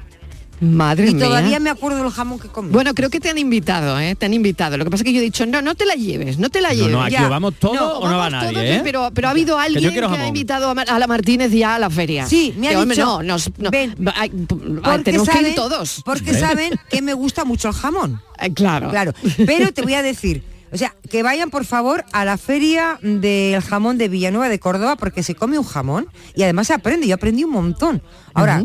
Madre 0.62 1.10
y 1.10 1.14
mía. 1.14 1.24
todavía 1.26 1.58
me 1.58 1.70
acuerdo 1.70 2.00
del 2.02 2.12
jamón 2.12 2.38
que 2.38 2.46
comí. 2.46 2.70
Bueno, 2.70 2.94
creo 2.94 3.10
que 3.10 3.18
te 3.18 3.28
han 3.28 3.36
invitado, 3.36 3.98
¿eh? 3.98 4.14
Te 4.14 4.26
han 4.26 4.32
invitado. 4.34 4.76
Lo 4.76 4.84
que 4.84 4.90
pasa 4.90 5.02
es 5.02 5.04
que 5.06 5.12
yo 5.12 5.18
he 5.18 5.24
dicho, 5.24 5.44
no, 5.44 5.60
no 5.60 5.74
te 5.74 5.84
la 5.84 5.94
lleves, 5.94 6.38
no 6.38 6.50
te 6.50 6.60
la 6.60 6.68
No, 6.68 6.74
lleves. 6.74 6.92
no, 6.92 7.02
aquí 7.02 7.14
Ya. 7.14 7.26
o 7.26 7.30
vamos 7.30 7.54
todos 7.58 7.76
o 7.80 8.08
no 8.08 8.16
va 8.16 8.30
todos, 8.30 8.52
nadie, 8.52 8.76
¿eh? 8.76 8.80
Pero, 8.84 9.10
pero 9.12 9.26
ha 9.26 9.32
habido 9.32 9.58
alguien 9.58 9.92
que, 9.92 10.00
ha 10.00 10.26
invitado 10.28 10.70
a, 10.70 10.98
la 11.00 11.06
Martínez 11.08 11.50
ya 11.50 11.74
a 11.74 11.78
la 11.80 11.90
feria. 11.90 12.26
Sí, 12.26 12.54
me 12.56 12.68
ha 12.68 12.70
Que, 12.70 12.76
hombre, 12.76 12.94
dicho, 12.96 13.06
no, 13.06 13.22
nos- 13.24 13.50
no, 13.58 13.70
ven, 13.70 13.96
ay, 14.14 14.30
p- 14.30 14.54
ay, 14.54 14.80
Porque 14.82 15.02
tenemos 15.02 15.28
que 15.28 15.34
saben- 15.34 15.48
ir 15.50 15.54
todos. 15.56 16.02
Porque 16.04 16.32
saben 16.34 16.72
que 16.88 17.02
me 17.02 17.12
gusta 17.14 17.44
mucho 17.44 17.68
el 17.68 17.74
jamón. 17.74 18.20
Eh, 18.40 18.52
claro. 18.54 18.88
Claro. 18.90 19.12
Pero 19.44 19.72
te 19.72 19.82
voy 19.82 19.94
a 19.94 20.02
decir, 20.02 20.42
o 20.72 20.76
sea, 20.78 20.94
que 21.10 21.22
vayan 21.22 21.50
por 21.50 21.64
favor 21.66 22.04
a 22.12 22.24
la 22.24 22.38
feria 22.38 22.98
del 23.02 23.60
jamón 23.62 23.98
de 23.98 24.08
Villanueva 24.08 24.48
de 24.48 24.58
Córdoba 24.58 24.96
porque 24.96 25.22
se 25.22 25.34
come 25.34 25.58
un 25.58 25.64
jamón 25.64 26.06
y 26.34 26.42
además 26.44 26.68
se 26.68 26.72
aprende. 26.74 27.06
Yo 27.06 27.14
aprendí 27.14 27.44
un 27.44 27.50
montón. 27.50 28.02
Ahora, 28.34 28.64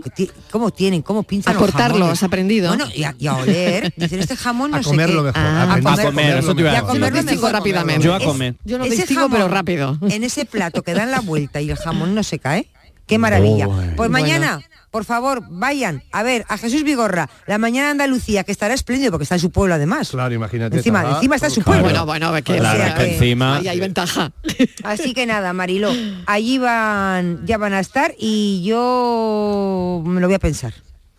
¿cómo 0.52 0.72
tienen? 0.72 1.02
¿Cómo 1.02 1.24
pinchan 1.24 1.54
A 1.56 1.60
cortarlo, 1.60 2.06
has 2.06 2.24
aprendido. 2.24 2.70
Bueno, 2.70 2.86
y 2.96 3.04
a, 3.04 3.14
y 3.20 3.28
a 3.28 3.36
oler. 3.36 3.94
Dicen, 3.98 4.20
este 4.20 4.38
jamón 4.38 4.72
no 4.72 4.78
A 4.78 4.84
sé 4.84 4.90
comerlo 4.90 5.22
qué. 5.22 5.28
mejor, 5.28 5.42
Ah, 5.42 5.60
a 5.60 5.64
aprender 5.74 6.00
a 6.00 6.04
comer, 6.06 6.38
eso 6.38 6.56
te 6.56 6.62
iba 6.62 6.72
a 6.72 6.78
a 6.78 6.82
comerlo 6.84 7.08
Yo 7.08 7.12
lo 7.12 7.18
distingo 7.22 7.42
mejor. 7.42 7.52
rápidamente. 7.54 8.04
Yo 8.06 8.14
a 8.14 8.18
Es- 8.18 8.24
comer. 8.24 8.56
Yo 8.64 8.78
lo 8.78 8.86
ese 8.86 8.96
distingo, 8.96 9.30
pero 9.30 9.48
rápido. 9.50 9.98
En 10.10 10.24
ese 10.24 10.46
plato 10.46 10.84
que 10.84 10.94
dan 10.94 11.12
la 11.12 11.20
vuelta 11.20 11.60
y 11.62 11.70
el 11.70 11.78
jamón 11.78 12.16
no 12.16 12.24
se 12.24 12.40
cae. 12.40 12.68
Qué 13.06 13.18
maravilla. 13.18 13.68
Pues 13.98 14.10
mañana, 14.10 14.62
por 14.92 15.06
favor, 15.06 15.44
vayan 15.50 16.02
a 16.12 16.24
ver 16.24 16.46
a 16.50 16.58
Jesús 16.58 16.84
Vigorra, 16.84 17.30
la 17.46 17.58
mañana 17.58 17.88
de 17.88 17.92
Andalucía, 17.92 18.44
que 18.44 18.52
estará 18.52 18.74
espléndido 18.74 19.12
porque 19.12 19.24
está 19.24 19.36
en 19.36 19.42
su 19.42 19.52
pueblo 19.52 19.76
además. 19.76 20.10
Claro, 20.10 20.34
imagínate. 20.34 20.78
Encima, 20.78 21.00
estará- 21.02 21.16
encima 21.16 21.36
está 21.36 21.48
en 21.48 21.54
su 21.54 21.62
Claro. 21.62 21.82
pueblo. 21.82 22.06
Bueno, 22.06 22.28
bueno, 22.32 22.44
que, 22.44 22.58
Claro, 22.58 22.78
sea 22.80 22.88
es 22.88 22.94
que 22.96 23.04
que- 23.06 23.14
encima... 23.16 23.58
ahí 23.58 23.68
hay 23.68 23.80
ventaja. 23.80 24.32
Así 24.84 25.14
que 25.14 25.26
nada, 25.26 25.54
Marilo, 25.54 25.92
allí 26.26 26.58
van, 26.58 27.46
ya 27.46 27.58
van 27.58 27.74
a 27.74 27.80
estar 27.80 28.14
y 28.18 28.64
yo 28.66 30.02
me 30.06 30.22
lo 30.22 30.28
voy 30.28 30.36
a 30.36 30.40
pensar. 30.40 30.74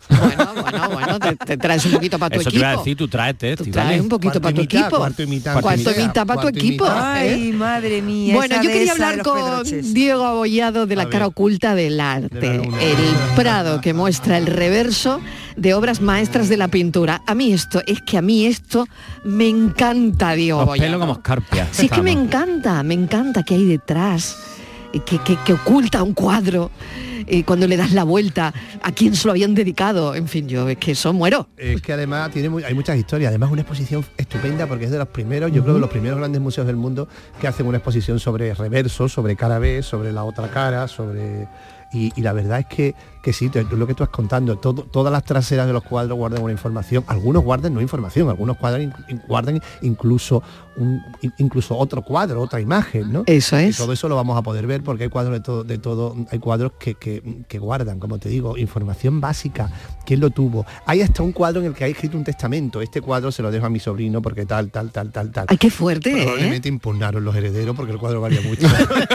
Bueno, 0.09 0.53
bueno, 0.61 0.89
bueno, 0.89 1.19
te, 1.19 1.35
te 1.35 1.57
traes 1.57 1.85
un 1.85 1.91
poquito 1.93 2.17
para 2.19 2.29
tu 2.35 2.41
Eso 2.41 2.49
te 2.49 2.55
equipo. 2.57 2.65
iba 2.65 2.73
a 2.73 2.77
decir, 2.77 2.97
tú 2.97 3.07
tráete, 3.07 3.55
Tú 3.55 3.65
traes 3.65 4.01
un 4.01 4.09
poquito 4.09 4.41
Cuarto 4.41 4.41
para 4.41 4.55
tu 4.55 4.61
y 4.61 4.65
mitad, 4.65 4.81
equipo. 4.81 4.97
cuarto 4.97 5.23
y 5.23 5.27
mitad, 5.27 5.61
Cuarto 5.61 5.81
y 5.91 6.25
para 6.25 6.41
tu 6.41 6.47
equipo. 6.47 6.83
mitad. 6.85 7.25
¿eh? 7.25 7.33
Ay, 7.35 7.51
madre 7.53 8.01
mía. 8.01 8.33
Bueno, 8.35 8.55
yo 8.61 8.69
quería 8.69 8.91
hablar 8.93 9.21
con 9.21 9.35
pedroches. 9.37 9.93
Diego 9.93 10.25
Abollado 10.25 10.85
de 10.87 10.95
la 10.95 11.09
cara 11.09 11.27
oculta 11.27 11.75
del 11.75 11.99
arte, 11.99 12.55
el 12.55 12.97
Prado 13.35 13.81
que 13.81 13.93
muestra 13.93 14.37
el 14.37 14.47
reverso 14.47 15.21
de 15.55 15.73
obras 15.73 16.01
maestras 16.01 16.49
de 16.49 16.57
la 16.57 16.67
pintura. 16.69 17.21
A 17.27 17.35
mí 17.35 17.51
esto, 17.53 17.81
es 17.85 18.01
que 18.01 18.17
a 18.17 18.21
mí 18.21 18.45
esto 18.45 18.87
me 19.23 19.47
encanta, 19.47 20.33
Diego 20.33 20.59
Los 20.59 20.67
Abollado. 20.67 20.87
pelos 20.87 20.99
como 21.01 21.13
escarpias. 21.13 21.67
Sí, 21.71 21.85
es 21.85 21.91
que 21.91 22.01
me 22.01 22.11
encanta, 22.11 22.81
me 22.83 22.93
encanta 22.93 23.43
que 23.43 23.55
hay 23.55 23.65
detrás, 23.65 24.37
que, 25.05 25.19
que- 25.19 25.37
que 25.45 25.53
oculta 25.53 26.01
un 26.03 26.13
cuadro, 26.13 26.71
eh, 27.27 27.43
cuando 27.43 27.67
le 27.67 27.77
das 27.77 27.91
la 27.91 28.03
vuelta, 28.03 28.53
a 28.81 28.91
quién 28.91 29.15
se 29.15 29.27
lo 29.27 29.31
habían 29.31 29.53
dedicado, 29.53 30.15
en 30.15 30.27
fin, 30.27 30.47
yo 30.47 30.67
es 30.67 30.77
que 30.77 30.91
eso 30.91 31.13
muero. 31.13 31.47
Es 31.57 31.81
que 31.81 31.93
además 31.93 32.31
tiene 32.31 32.49
muy- 32.49 32.63
hay 32.63 32.73
muchas 32.73 32.97
historias, 32.97 33.29
además 33.29 33.51
una 33.51 33.61
exposición 33.61 34.03
estupenda 34.17 34.65
porque 34.67 34.85
es 34.85 34.91
de 34.91 34.97
los 34.97 35.07
primeros, 35.09 35.51
yo 35.51 35.61
creo 35.61 35.75
de 35.75 35.79
los 35.81 35.89
primeros 35.89 36.17
grandes 36.17 36.41
museos 36.41 36.65
del 36.65 36.75
mundo 36.77 37.07
que 37.39 37.47
hacen 37.47 37.67
una 37.67 37.77
exposición 37.77 38.19
sobre 38.19 38.53
reversos, 38.53 39.11
sobre 39.13 39.35
cara 39.35 39.59
B, 39.59 39.83
sobre 39.83 40.11
la 40.11 40.23
otra 40.23 40.49
cara, 40.49 40.87
sobre 40.87 41.47
y, 41.91 42.11
y 42.15 42.21
la 42.21 42.33
verdad 42.33 42.59
es 42.59 42.65
que, 42.67 42.95
que 43.23 43.33
sí, 43.33 43.49
te- 43.49 43.63
lo 43.63 43.85
que 43.87 43.93
tú 43.93 44.03
has 44.03 44.09
contando, 44.09 44.57
todo- 44.57 44.83
todas 44.83 45.11
las 45.11 45.23
traseras 45.23 45.67
de 45.67 45.73
los 45.73 45.83
cuadros 45.83 46.17
guardan 46.17 46.41
una 46.41 46.51
información, 46.51 47.03
algunos 47.07 47.43
guardan 47.43 47.73
no 47.73 47.81
información, 47.81 48.29
algunos 48.29 48.57
in- 49.09 49.21
guardan 49.27 49.61
incluso 49.81 50.41
un, 50.77 51.01
in- 51.21 51.33
incluso 51.39 51.75
otro 51.77 52.01
cuadro, 52.01 52.41
otra 52.41 52.61
imagen, 52.61 53.11
¿no? 53.11 53.23
Eso 53.25 53.59
Y 53.59 53.65
es. 53.65 53.77
todo 53.77 53.91
eso 53.91 54.07
lo 54.07 54.15
vamos 54.15 54.37
a 54.37 54.41
poder 54.41 54.65
ver 54.67 54.83
porque 54.83 55.03
hay 55.05 55.09
cuadros 55.09 55.33
de 55.33 55.39
todo, 55.41 55.63
de 55.63 55.77
todo 55.77 56.15
hay 56.31 56.39
cuadros 56.39 56.73
que, 56.79 56.95
que- 56.95 57.43
que 57.47 57.59
guardan, 57.59 57.99
como 57.99 58.19
te 58.19 58.29
digo, 58.29 58.57
información 58.57 59.19
básica, 59.19 59.69
quién 60.05 60.19
lo 60.21 60.29
tuvo. 60.29 60.65
Hay 60.85 61.01
hasta 61.01 61.23
un 61.23 61.31
cuadro 61.33 61.59
en 61.61 61.67
el 61.67 61.73
que 61.73 61.83
hay 61.85 61.91
escrito 61.91 62.17
un 62.17 62.23
testamento. 62.23 62.81
Este 62.81 63.01
cuadro 63.01 63.31
se 63.31 63.41
lo 63.41 63.51
dejo 63.51 63.65
a 63.65 63.69
mi 63.69 63.79
sobrino 63.79 64.21
porque 64.21 64.45
tal, 64.45 64.69
tal, 64.71 64.91
tal, 64.91 65.11
tal, 65.11 65.31
tal. 65.31 65.45
Ay, 65.49 65.57
qué 65.57 65.69
fuerte, 65.69 66.11
¿eh? 66.11 66.23
Probablemente 66.23 66.69
impugnaron 66.69 67.23
los 67.25 67.35
herederos 67.35 67.75
porque 67.75 67.91
el 67.91 67.97
cuadro 67.97 68.21
valía 68.21 68.41
mucho. 68.41 68.67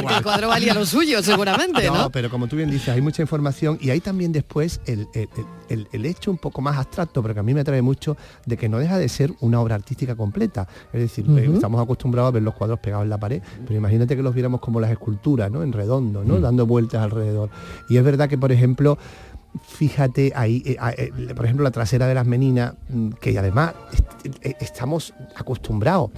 Porque 0.00 0.14
el 0.16 0.22
cuadro 0.22 0.48
valía 0.48 0.74
lo 0.74 0.84
suyo, 0.86 1.22
seguramente, 1.22 1.77
¿no? 1.86 2.02
No, 2.04 2.10
pero 2.10 2.30
como 2.30 2.46
tú 2.48 2.56
bien 2.56 2.70
dices, 2.70 2.88
hay 2.88 3.00
mucha 3.00 3.22
información 3.22 3.78
y 3.80 3.90
hay 3.90 4.00
también 4.00 4.32
después 4.32 4.80
el, 4.86 5.06
el- 5.14 5.28
el- 5.36 5.46
el- 5.68 5.88
el 5.92 6.06
hecho 6.06 6.30
un 6.30 6.38
poco 6.38 6.60
más 6.60 6.76
abstracto, 6.76 7.22
pero 7.22 7.34
que 7.34 7.40
a 7.40 7.42
mí 7.42 7.54
me 7.54 7.60
atrae 7.60 7.82
mucho, 7.82 8.16
de 8.46 8.56
que 8.56 8.68
no 8.68 8.78
deja 8.78 8.98
de 8.98 9.08
ser 9.08 9.32
una 9.40 9.60
obra 9.60 9.74
artística 9.74 10.14
completa. 10.16 10.66
Es 10.92 11.00
decir, 11.00 11.26
eh, 11.36 11.50
estamos 11.54 11.80
acostumbrados 11.82 12.28
a 12.28 12.32
ver 12.32 12.42
los 12.42 12.54
cuadros 12.54 12.78
pegados 12.80 13.04
en 13.04 13.10
la 13.10 13.18
pared, 13.18 13.42
pero 13.66 13.78
imagínate 13.78 14.16
que 14.16 14.22
los 14.22 14.34
viéramos 14.34 14.60
como 14.60 14.80
las 14.80 14.90
esculturas, 14.90 15.50
¿no? 15.50 15.62
En 15.62 15.72
redondo, 15.72 16.24
¿no? 16.24 16.40
Dando 16.40 16.66
vueltas 16.66 17.02
alrededor. 17.02 17.50
Y 17.88 17.96
es 17.96 18.04
verdad 18.04 18.28
que, 18.28 18.38
por 18.38 18.52
ejemplo, 18.52 18.98
fíjate 19.66 20.32
ahí, 20.36 20.62
eh, 20.66 20.76
ah, 20.78 20.92
eh, 20.96 21.10
por 21.34 21.44
ejemplo, 21.44 21.64
la 21.64 21.70
trasera 21.70 22.06
de 22.06 22.14
las 22.14 22.26
meninas, 22.26 22.74
mm, 22.88 23.10
que 23.20 23.38
además 23.38 23.74
est- 24.42 24.62
estamos 24.62 25.14
acostumbrados 25.34 26.10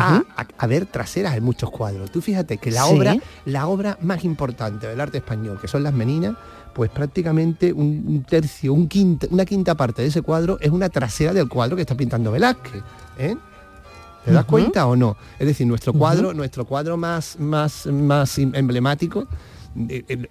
a, 0.00 0.22
a- 0.36 0.46
a 0.58 0.66
ver 0.66 0.86
traseras 0.86 1.36
en 1.36 1.44
muchos 1.44 1.70
cuadros. 1.70 2.10
Tú 2.10 2.20
fíjate 2.20 2.58
que 2.58 2.70
la 2.70 2.84
Sí. 2.84 2.94
obra, 2.94 3.16
la 3.44 3.66
obra 3.68 3.98
más 4.02 4.24
importante 4.24 4.86
del 4.86 5.00
arte 5.00 5.18
español, 5.18 5.58
que 5.60 5.68
son 5.68 5.82
las 5.82 5.92
meninas, 5.94 6.34
pues 6.74 6.90
prácticamente 6.90 7.72
un, 7.72 8.24
tercio, 8.28 8.72
un 8.74 8.86
quinta, 8.88 9.26
una 9.30 9.44
quinta 9.44 9.74
parte 9.74 10.02
de 10.02 10.08
ese 10.08 10.22
cuadro 10.22 10.58
es 10.60 10.70
una 10.70 10.88
trasera 10.88 11.32
del 11.32 11.48
cuadro 11.48 11.74
que 11.76 11.82
está 11.82 11.94
pintando 11.94 12.30
Velázquez. 12.32 12.82
¿eh? 13.18 13.36
¿Te 14.24 14.32
das 14.32 14.44
cuenta 14.44 14.86
o 14.86 14.96
no? 14.96 15.16
Es 15.38 15.46
decir, 15.46 15.66
nuestro 15.68 15.92
cuadro, 15.92 16.34
nuestro 16.34 16.64
cuadro 16.64 16.96
más, 16.96 17.38
más, 17.38 17.86
más 17.86 18.38
em- 18.38 18.54
emblemático, 18.56 19.26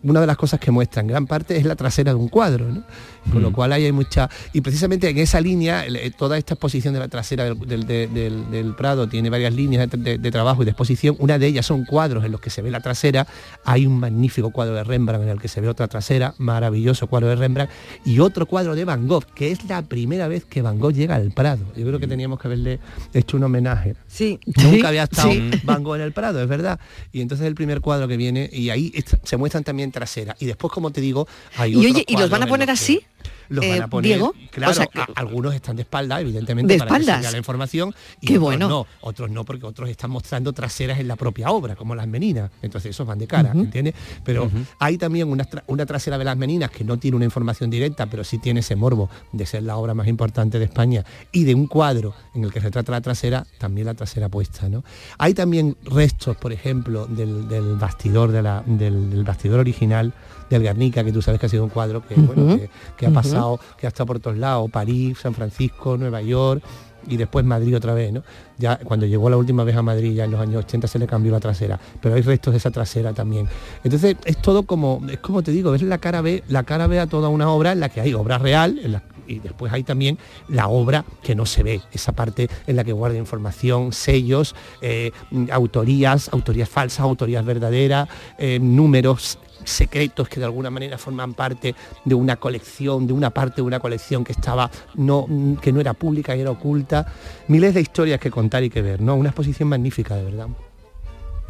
una 0.03 0.21
de 0.21 0.27
las 0.27 0.37
cosas 0.37 0.59
que 0.59 0.71
muestra 0.71 1.01
en 1.01 1.07
gran 1.07 1.27
parte 1.27 1.57
es 1.57 1.65
la 1.65 1.75
trasera 1.75 2.11
de 2.13 2.19
un 2.19 2.27
cuadro, 2.29 2.65
¿no? 2.71 2.83
Con 3.31 3.41
lo 3.41 3.51
cual 3.51 3.73
ahí 3.73 3.85
hay 3.85 3.91
mucha... 3.91 4.29
Y 4.53 4.61
precisamente 4.61 5.09
en 5.09 5.17
esa 5.17 5.41
línea, 5.41 5.83
eh, 5.87 6.11
toda 6.15 6.37
esta 6.37 6.53
exposición 6.53 6.93
de 6.93 6.99
la 6.99 7.07
trasera 7.07 7.43
del, 7.45 7.57
del- 7.59 7.87
de- 7.87 8.07
del- 8.07 8.51
del 8.51 8.75
Prado 8.75 9.07
tiene 9.09 9.31
varias 9.31 9.53
líneas 9.53 9.89
de, 9.89 9.97
de- 9.97 10.17
de 10.19 10.31
trabajo 10.31 10.61
y 10.61 10.65
de 10.65 10.71
exposición. 10.71 11.15
Una 11.17 11.39
de 11.39 11.47
ellas 11.47 11.65
son 11.65 11.85
cuadros 11.85 12.23
en 12.23 12.31
los 12.31 12.39
que 12.39 12.51
se 12.51 12.61
ve 12.61 12.69
la 12.69 12.81
trasera. 12.81 13.25
Hay 13.63 13.87
un 13.87 13.99
magnífico 13.99 14.51
cuadro 14.51 14.75
de 14.75 14.83
Rembrandt 14.83 15.23
en 15.23 15.29
el 15.29 15.41
que 15.41 15.47
se 15.47 15.59
ve 15.59 15.67
otra 15.67 15.87
trasera, 15.87 16.35
maravilloso 16.37 17.07
cuadro 17.07 17.29
de 17.29 17.35
Rembrandt, 17.35 17.71
y 18.05 18.19
otro 18.19 18.45
cuadro 18.45 18.75
de 18.75 18.85
Van 18.85 19.07
Gogh, 19.07 19.25
que 19.33 19.51
es 19.51 19.65
la 19.65 19.81
primera 19.81 20.27
vez 20.27 20.45
que 20.45 20.61
Van 20.61 20.77
Gogh 20.79 20.93
llega 20.93 21.15
al 21.15 21.31
Prado. 21.31 21.65
Yo 21.75 21.85
creo 21.87 21.99
que 21.99 22.07
teníamos 22.07 22.39
que 22.39 22.47
haberle 22.47 22.79
hecho 23.13 23.37
un 23.37 23.43
homenaje. 23.43 23.95
Sí. 24.07 24.39
Nunca 24.45 24.89
había 24.89 25.03
estado 25.03 25.31
Sí. 25.31 25.49
Van 25.63 25.83
Gogh 25.83 25.95
en 25.95 26.01
el 26.01 26.11
Prado, 26.11 26.41
es 26.41 26.47
verdad. 26.47 26.79
Y 27.11 27.21
entonces 27.21 27.47
el 27.47 27.55
primer 27.55 27.81
cuadro 27.81 28.07
que 28.07 28.17
viene, 28.17 28.49
y 28.53 28.69
ahí 28.69 28.91
est- 28.93 29.15
se 29.35 29.37
muestran 29.37 29.63
también 29.65 29.91
traseras. 29.91 30.35
Y 30.39 30.45
después, 30.45 30.71
como 30.71 30.91
te 30.91 31.01
digo, 31.01 31.27
hay 31.57 31.73
Y 31.73 31.75
otros 31.75 31.91
oye, 31.91 32.05
¿y 32.07 32.17
los 32.17 32.29
van 32.29 32.43
a 32.43 32.47
poner 32.47 32.67
que- 32.67 32.71
así? 32.71 33.01
Los 33.49 33.63
eh, 33.65 33.69
van 33.69 33.81
a 33.83 33.87
poner, 33.87 34.11
Diego? 34.17 34.33
claro, 34.51 34.71
O 34.71 34.75
sea, 34.75 34.87
que- 34.87 34.99
a- 34.99 35.07
algunos 35.15 35.53
están 35.53 35.75
de 35.75 35.83
espalda, 35.83 36.19
evidentemente, 36.21 36.73
¿De 36.73 36.79
para 36.79 36.97
espaldas? 36.97 37.31
la 37.31 37.37
información. 37.37 37.93
Y 38.21 38.27
Qué 38.27 38.33
otros 38.33 38.43
bueno. 38.43 38.69
no, 38.69 38.87
otros 39.01 39.29
no, 39.29 39.43
porque 39.45 39.65
otros 39.65 39.89
están 39.89 40.11
mostrando 40.11 40.53
traseras 40.53 40.99
en 40.99 41.07
la 41.07 41.15
propia 41.15 41.51
obra, 41.51 41.75
como 41.75 41.95
las 41.95 42.07
meninas. 42.07 42.51
Entonces 42.61 42.91
esos 42.91 43.05
van 43.05 43.19
de 43.19 43.27
cara. 43.27 43.51
¿entiendes? 43.53 43.93
Pero 44.23 44.49
hay 44.79 44.97
también 44.97 45.29
una, 45.29 45.43
tra- 45.45 45.63
una 45.67 45.85
trasera 45.85 46.17
de 46.17 46.23
las 46.25 46.37
meninas 46.37 46.71
que 46.71 46.83
no 46.83 46.97
tiene 46.97 47.15
una 47.17 47.25
información 47.25 47.69
directa, 47.69 48.05
pero 48.07 48.23
sí 48.23 48.37
tiene 48.37 48.59
ese 48.61 48.75
morbo 48.75 49.09
de 49.31 49.45
ser 49.45 49.63
la 49.63 49.77
obra 49.77 49.93
más 49.93 50.07
importante 50.07 50.59
de 50.59 50.65
España 50.65 51.03
y 51.31 51.43
de 51.43 51.55
un 51.55 51.67
cuadro 51.67 52.13
en 52.33 52.43
el 52.43 52.51
que 52.53 52.59
retrata 52.59 52.91
la 52.91 53.01
trasera, 53.01 53.45
también 53.57 53.85
la 53.87 53.93
trasera 53.93 54.29
puesta, 54.29 54.67
¿no? 54.69 54.83
Hay 55.17 55.33
también 55.33 55.75
restos, 55.83 56.37
por 56.37 56.51
ejemplo, 56.53 57.05
del, 57.07 57.47
del 57.47 57.75
bastidor 57.75 58.31
de 58.31 58.41
la- 58.41 58.63
del, 58.65 59.09
del 59.09 59.23
bastidor 59.23 59.59
original 59.59 60.13
del 60.49 60.61
Guernica, 60.63 61.03
que 61.03 61.11
tú 61.11 61.21
sabes 61.21 61.39
que 61.39 61.45
ha 61.47 61.49
sido 61.49 61.63
un 61.63 61.69
cuadro 61.69 62.05
que, 62.05 62.15
bueno, 62.15 62.55
que, 62.57 62.69
que 62.97 63.05
ha 63.05 63.09
pasado, 63.11 63.59
que 63.77 63.87
ha 63.87 63.89
estado 63.89 64.07
por 64.07 64.19
todos 64.19 64.37
lados, 64.37 64.69
París, 64.71 65.17
San 65.21 65.33
Francisco, 65.33 65.97
Nueva 65.97 66.21
York 66.21 66.61
y 67.07 67.17
después 67.17 67.45
Madrid 67.45 67.75
otra 67.77 67.93
vez, 67.93 68.11
¿no? 68.11 68.23
Ya 68.57 68.77
cuando 68.77 69.05
llegó 69.05 69.29
la 69.29 69.37
última 69.37 69.63
vez 69.63 69.75
a 69.75 69.83
Madrid, 69.83 70.13
ya 70.13 70.23
en 70.25 70.31
los 70.31 70.41
años 70.41 70.63
80 70.65 70.87
se 70.87 70.97
le 70.97 71.05
cambió 71.05 71.31
la 71.31 71.39
trasera, 71.39 71.79
pero 72.01 72.15
hay 72.15 72.21
restos 72.21 72.53
de 72.53 72.57
esa 72.57 72.71
trasera 72.71 73.13
también. 73.13 73.47
Entonces 73.83 74.15
es 74.25 74.41
todo 74.41 74.63
como, 74.63 75.01
es 75.09 75.19
como 75.19 75.43
te 75.43 75.51
digo, 75.51 75.75
es 75.75 75.83
la 75.83 75.99
cara 75.99 76.21
B, 76.21 76.43
la 76.47 76.63
cara 76.63 76.87
B 76.87 76.99
a 76.99 77.05
toda 77.05 77.29
una 77.29 77.49
obra 77.51 77.73
en 77.73 77.79
la 77.79 77.89
que 77.89 78.01
hay 78.01 78.13
obra 78.15 78.37
real, 78.39 78.79
en 78.83 78.93
la- 78.93 79.03
y 79.27 79.39
después 79.39 79.73
hay 79.73 79.81
también 79.83 80.19
la 80.49 80.67
obra 80.67 81.03
que 81.23 81.33
no 81.33 81.47
se 81.47 81.63
ve, 81.63 81.81
esa 81.91 82.11
parte 82.11 82.47
en 82.67 82.75
la 82.75 82.83
que 82.83 82.91
guarda 82.93 83.17
información, 83.17 83.91
sellos, 83.91 84.55
eh, 84.81 85.11
autorías, 85.51 86.29
autorías 86.31 86.69
falsas, 86.69 86.99
autorías 87.01 87.43
verdaderas, 87.45 88.07
eh, 88.37 88.59
números 88.61 89.39
secretos 89.65 90.29
que 90.29 90.39
de 90.39 90.45
alguna 90.45 90.69
manera 90.69 90.97
forman 90.97 91.33
parte 91.33 91.75
de 92.05 92.15
una 92.15 92.37
colección, 92.37 93.07
de 93.07 93.13
una 93.13 93.29
parte 93.31 93.57
de 93.57 93.61
una 93.63 93.79
colección 93.79 94.23
que 94.23 94.31
estaba 94.31 94.71
no 94.95 95.27
que 95.61 95.71
no 95.71 95.81
era 95.81 95.93
pública 95.93 96.35
y 96.35 96.41
era 96.41 96.51
oculta, 96.51 97.05
miles 97.47 97.73
de 97.73 97.81
historias 97.81 98.19
que 98.19 98.31
contar 98.31 98.63
y 98.63 98.69
que 98.69 98.81
ver, 98.81 99.01
¿no? 99.01 99.15
Una 99.15 99.29
exposición 99.29 99.69
magnífica, 99.69 100.15
de 100.15 100.23
verdad. 100.23 100.47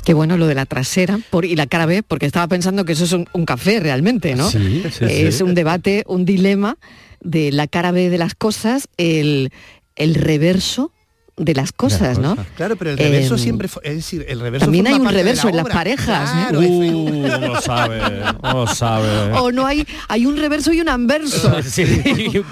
Qué 0.03 0.13
bueno 0.13 0.37
lo 0.37 0.45
de 0.45 0.53
la 0.53 0.67
trasera 0.67 1.19
por, 1.31 1.45
y 1.45 1.55
la 1.55 1.65
cara 1.65 1.87
B, 1.87 2.03
porque 2.03 2.27
estaba 2.27 2.47
pensando 2.47 2.85
que 2.85 2.93
eso 2.93 3.05
es 3.05 3.11
un, 3.11 3.27
un 3.33 3.45
café 3.45 3.79
realmente, 3.79 4.35
¿no? 4.35 4.49
Sí, 4.49 4.83
sí, 4.91 5.05
es 5.05 5.37
sí. 5.37 5.43
un 5.43 5.55
debate, 5.55 6.03
un 6.07 6.25
dilema 6.25 6.77
de 7.21 7.51
la 7.51 7.65
cara 7.65 7.91
B 7.91 8.09
de 8.09 8.17
las 8.19 8.35
cosas, 8.35 8.87
el, 8.97 9.51
el 9.95 10.13
reverso 10.13 10.91
de 11.37 11.53
las 11.53 11.73
cosas, 11.73 12.17
¿no? 12.17 12.37
Claro, 12.55 12.77
pero 12.77 12.91
el 12.91 12.97
reverso 12.97 13.33
Em, 13.35 13.39
siempre 13.41 13.67
fue, 13.67 13.81
es 13.83 13.95
decir, 13.95 14.25
el 14.29 14.39
reverso 14.39 14.67
También 14.67 14.87
hay 14.87 14.93
un 14.93 15.09
reverso 15.09 15.47
la 15.47 15.49
en 15.49 15.57
las 15.57 15.65
parejas, 15.67 16.29
¿eh? 16.29 16.45
Claro, 16.49 16.59
Uh, 16.59 17.27
lo 17.41 17.61
sabe, 17.61 17.99
lo 18.41 18.67
sabe. 18.67 19.33
O 19.33 19.51
no 19.51 19.65
hay, 19.65 19.85
hay 20.07 20.25
un 20.25 20.37
reverso 20.37 20.71
y 20.71 20.79
un 20.81 20.87
anverso. 20.89 21.51
Sí, 21.63 21.83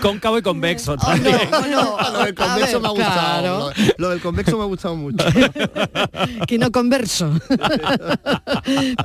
cóncavo 0.02 0.38
y 0.38 0.42
convexo 0.42 0.98
también. 0.98 1.38
lo 1.72 2.24
del 2.26 2.36
convexo 2.36 2.74
ver, 2.74 2.82
me 2.82 2.88
ha 2.88 2.92
gustado. 2.92 3.14
claro. 3.14 3.70
Lo, 3.78 3.94
lo 3.98 4.10
del 4.10 4.20
convexo 4.22 4.58
me 4.58 4.64
ha 4.64 4.68
gustado 4.68 4.96
mucho. 4.98 5.24
que 6.48 6.58
no 6.58 6.72
converso. 6.72 7.32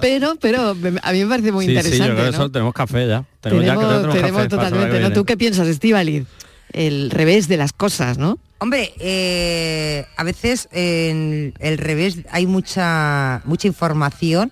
pero, 0.00 0.36
pero 0.40 0.70
a 1.02 1.12
mí 1.12 1.22
me 1.24 1.26
parece 1.26 1.52
muy 1.52 1.66
Sí, 1.66 1.70
sí, 1.70 1.74
yo 1.74 1.80
interesante. 1.80 2.14
que 2.16 2.22
¿no? 2.22 2.28
eso 2.30 2.50
tenemos 2.50 2.74
café 2.74 3.06
ya. 3.06 3.24
Tenemos, 3.40 3.64
Tenemos, 3.64 3.84
ya, 3.92 4.08
que 4.08 4.18
tenemos 4.18 4.36
café 4.42 4.48
totalmente. 4.48 5.00
¿no? 5.00 5.12
¿Tú 5.12 5.24
qué 5.24 5.36
piensas, 5.36 5.68
Estíbaliz? 5.68 6.24
El 6.72 7.10
revés 7.10 7.46
de 7.48 7.56
las 7.56 7.72
cosas, 7.72 8.18
¿no? 8.18 8.38
Hombre, 8.60 8.92
eh, 8.98 10.04
a 10.16 10.24
veces 10.24 10.68
en 10.72 11.54
el 11.60 11.78
revés 11.78 12.18
hay 12.30 12.46
mucha 12.46 13.40
mucha 13.44 13.68
información 13.68 14.50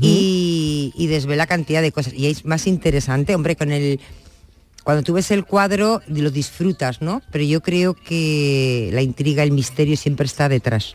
y, 0.00 0.92
y 0.96 1.06
desvela 1.08 1.46
cantidad 1.46 1.82
de 1.82 1.92
cosas. 1.92 2.14
Y 2.14 2.28
es 2.28 2.46
más 2.46 2.66
interesante, 2.66 3.34
hombre, 3.34 3.56
con 3.56 3.70
el 3.70 4.00
cuando 4.84 5.02
tú 5.02 5.12
ves 5.12 5.30
el 5.30 5.44
cuadro 5.44 6.02
lo 6.08 6.30
disfrutas, 6.30 7.02
¿no? 7.02 7.22
Pero 7.30 7.44
yo 7.44 7.60
creo 7.60 7.94
que 7.94 8.90
la 8.92 9.02
intriga, 9.02 9.42
el 9.42 9.52
misterio 9.52 9.96
siempre 9.96 10.26
está 10.26 10.48
detrás. 10.48 10.94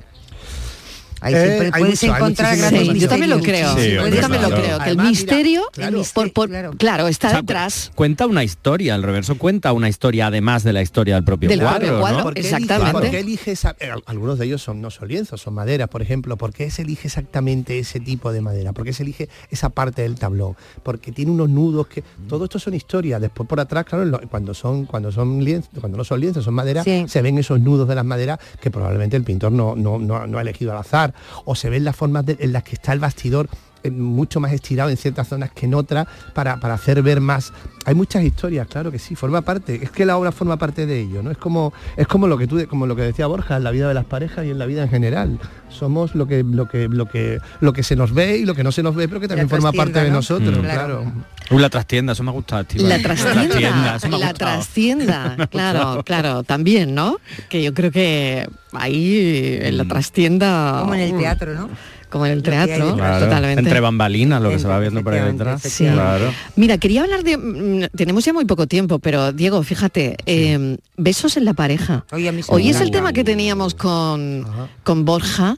Ahí 1.21 1.33
Eh, 1.33 1.37
siempre 1.45 1.65
hay 1.67 1.71
puedes 1.81 2.01
mucho, 2.03 2.13
hay 2.13 2.17
encontrar 2.21 2.47
muchísimo 2.49 2.69
grandes 2.71 2.93
Sí, 2.93 2.99
yo 2.99 3.09
también 3.09 3.29
lo 3.31 3.39
creo. 3.39 3.67
misterios. 3.73 4.05
Sí, 4.05 4.15
yo 4.15 4.21
también 4.21 4.41
lo 4.43 4.47
claro. 4.49 4.63
creo. 4.63 4.79
Que 4.79 4.89
el 4.89 4.97
mira, 4.97 5.09
misterio, 5.09 5.61
claro, 5.71 6.01
por- 6.13 6.33
por- 6.33 6.77
claro, 6.77 7.07
está 7.07 7.27
O 7.27 7.31
sea, 7.31 7.41
detrás. 7.41 7.91
Cuenta 7.95 8.25
una 8.27 8.43
historia, 8.43 8.95
el 8.95 9.03
reverso 9.03 9.37
cuenta 9.37 9.73
una 9.73 9.89
historia 9.89 10.27
además 10.27 10.63
de 10.63 10.73
la 10.73 10.81
historia 10.81 11.15
del 11.15 11.23
propio 11.23 11.49
Del 11.49 11.59
cuadro, 11.59 11.77
propio 11.79 11.93
¿no? 11.93 11.99
cuadro, 12.01 12.23
¿Por 12.23 12.33
qué 12.35 12.39
Exactamente. 12.41 12.89
Elige, 12.89 13.01
por 13.01 13.09
qué 13.11 13.19
elige 13.19 13.51
esa- 13.51 13.75
eh, 13.79 13.91
algunos 14.05 14.37
de 14.39 14.45
ellos 14.45 14.61
son 14.61 14.81
no 14.81 14.91
son 14.91 15.07
lienzos, 15.07 15.41
son 15.41 15.53
maderas, 15.53 15.89
por 15.89 16.01
ejemplo. 16.01 16.37
¿Por 16.37 16.53
qué 16.53 16.69
se 16.69 16.83
elige 16.83 17.07
exactamente 17.07 17.79
ese 17.79 17.99
tipo 17.99 18.31
de 18.31 18.41
madera? 18.41 18.73
¿Por 18.73 18.85
qué 18.85 18.93
se 18.93 19.03
elige 19.03 19.29
esa 19.49 19.69
parte 19.69 20.03
del 20.03 20.15
tablón? 20.15 20.55
Porque 20.83 21.11
tiene 21.11 21.31
unos 21.31 21.49
nudos 21.49 21.87
que 21.87 22.03
todo 22.29 22.45
esto 22.45 22.59
son 22.59 22.73
historias. 22.75 23.19
Después 23.21 23.47
por 23.49 23.59
atrás, 23.59 23.85
claro, 23.85 24.19
cuando 24.29 24.53
son 24.53 24.85
cuando 24.85 25.11
son 25.11 25.43
lienzos, 25.43 25.71
cuando 25.79 25.97
no 25.97 26.03
son 26.03 26.19
lienzos, 26.19 26.45
son 26.45 26.53
maderas, 26.53 26.83
Sí. 26.85 27.05
se 27.07 27.21
ven 27.21 27.37
esos 27.37 27.59
nudos 27.59 27.87
de 27.87 27.95
las 27.95 28.05
maderas 28.05 28.39
que 28.61 28.69
probablemente 28.71 29.17
el 29.17 29.23
pintor 29.23 29.51
no, 29.51 29.75
no, 29.75 29.97
no- 29.97 30.27
no 30.27 30.37
ha 30.37 30.41
elegido 30.41 30.71
al 30.71 30.77
azar. 30.77 31.06
O 31.45 31.55
se 31.55 31.69
ven 31.69 31.83
las 31.83 31.95
formas 31.95 32.25
en 32.27 32.53
las 32.53 32.63
que 32.63 32.75
está 32.75 32.93
el 32.93 32.99
bastidor 32.99 33.49
mucho 33.91 34.39
más 34.39 34.51
estirado 34.53 34.89
en 34.89 34.97
ciertas 34.97 35.27
zonas 35.27 35.51
que 35.51 35.65
en 35.65 35.73
otras 35.73 36.07
para, 36.33 36.57
para 36.57 36.73
hacer 36.73 37.01
ver 37.01 37.21
más. 37.21 37.53
Hay 37.85 37.95
muchas 37.95 38.23
historias, 38.23 38.67
claro 38.67 38.91
que 38.91 38.99
sí, 38.99 39.15
forma 39.15 39.41
parte. 39.41 39.79
Es 39.81 39.91
que 39.91 40.05
la 40.05 40.17
obra 40.17 40.31
forma 40.31 40.57
parte 40.57 40.85
de 40.85 40.99
ello, 40.99 41.23
¿no? 41.23 41.31
Es 41.31 41.37
como, 41.37 41.71
es 41.95 42.05
como 42.07 42.27
lo 42.27 42.37
que 42.37 42.45
tú, 42.47 42.65
como 42.67 42.85
lo 42.85 42.95
que 42.95 43.01
decía 43.03 43.27
Borja, 43.27 43.55
en 43.57 43.63
la 43.63 43.71
vida 43.71 43.87
de 43.87 43.93
las 43.93 44.05
parejas 44.05 44.45
y 44.45 44.49
en 44.49 44.59
la 44.59 44.65
vida 44.65 44.83
en 44.83 44.89
general. 44.89 45.39
Somos 45.69 46.13
lo 46.15 46.27
que, 46.27 46.43
lo 46.43 46.67
que, 46.67 46.87
lo 46.89 47.05
que, 47.07 47.39
lo 47.61 47.71
que 47.73 47.83
se 47.83 47.95
nos 47.95 48.13
ve 48.13 48.37
y 48.39 48.45
lo 48.45 48.55
que 48.55 48.63
no 48.63 48.71
se 48.73 48.83
nos 48.83 48.95
ve, 48.95 49.07
pero 49.07 49.21
que 49.21 49.27
también 49.27 49.47
forma 49.49 49.71
parte 49.71 50.01
de 50.01 50.09
¿no? 50.09 50.15
nosotros, 50.17 50.57
Mm. 50.57 50.61
claro. 50.61 51.11
La 51.51 51.69
trastienda, 51.69 52.11
eso 52.13 52.23
me 52.23 52.31
ha 52.31 52.33
gustado, 52.33 52.61
Estíbal. 52.63 52.89
La 52.89 52.99
trastienda, 53.01 53.95
eso 53.95 54.09
me 54.09 54.15
ha 54.17 54.19
la 54.19 54.33
trastienda, 54.33 55.47
claro, 55.49 56.03
claro, 56.03 56.43
también, 56.43 56.93
¿no? 56.93 57.17
Que 57.49 57.63
yo 57.63 57.73
creo 57.73 57.91
que 57.91 58.49
ahí 58.73 59.57
en 59.61 59.77
la 59.77 59.85
Mm. 59.85 59.87
trastienda... 59.87 60.77
Como 60.81 60.93
en 60.95 60.99
el 61.01 61.13
uh, 61.15 61.19
teatro, 61.19 61.53
¿no? 61.55 61.69
Como 62.09 62.25
en 62.25 62.31
el 62.31 62.41
teatro. 62.43 62.95
Claro, 62.95 63.25
totalmente. 63.25 63.59
Entre 63.61 63.79
bambalinas, 63.81 64.41
lo 64.41 64.49
que 64.49 64.59
se 64.59 64.67
va 64.67 64.79
viendo 64.79 65.03
por 65.03 65.13
ahí 65.13 65.21
detrás. 65.31 65.61
Sí. 65.61 65.85
Claro. 65.85 66.31
Mira, 66.55 66.77
quería 66.77 67.03
hablar 67.03 67.23
de... 67.23 67.37
mm, 67.37 67.95
Tenemos 67.97 68.23
ya 68.23 68.31
muy 68.33 68.45
poco 68.45 68.65
tiempo, 68.67 68.99
pero 68.99 69.33
Diego, 69.33 69.61
fíjate, 69.63 70.15
eh, 70.25 70.77
besos 70.95 71.35
en 71.37 71.43
la 71.45 71.53
pareja. 71.53 72.05
Sí 72.15 72.41
Hoy 72.47 72.69
es 72.69 72.79
el 72.81 72.91
tema 72.91 73.11
que 73.13 73.23
teníamos 73.23 73.75
con, 73.75 74.45
con 74.83 75.03
Borja, 75.05 75.57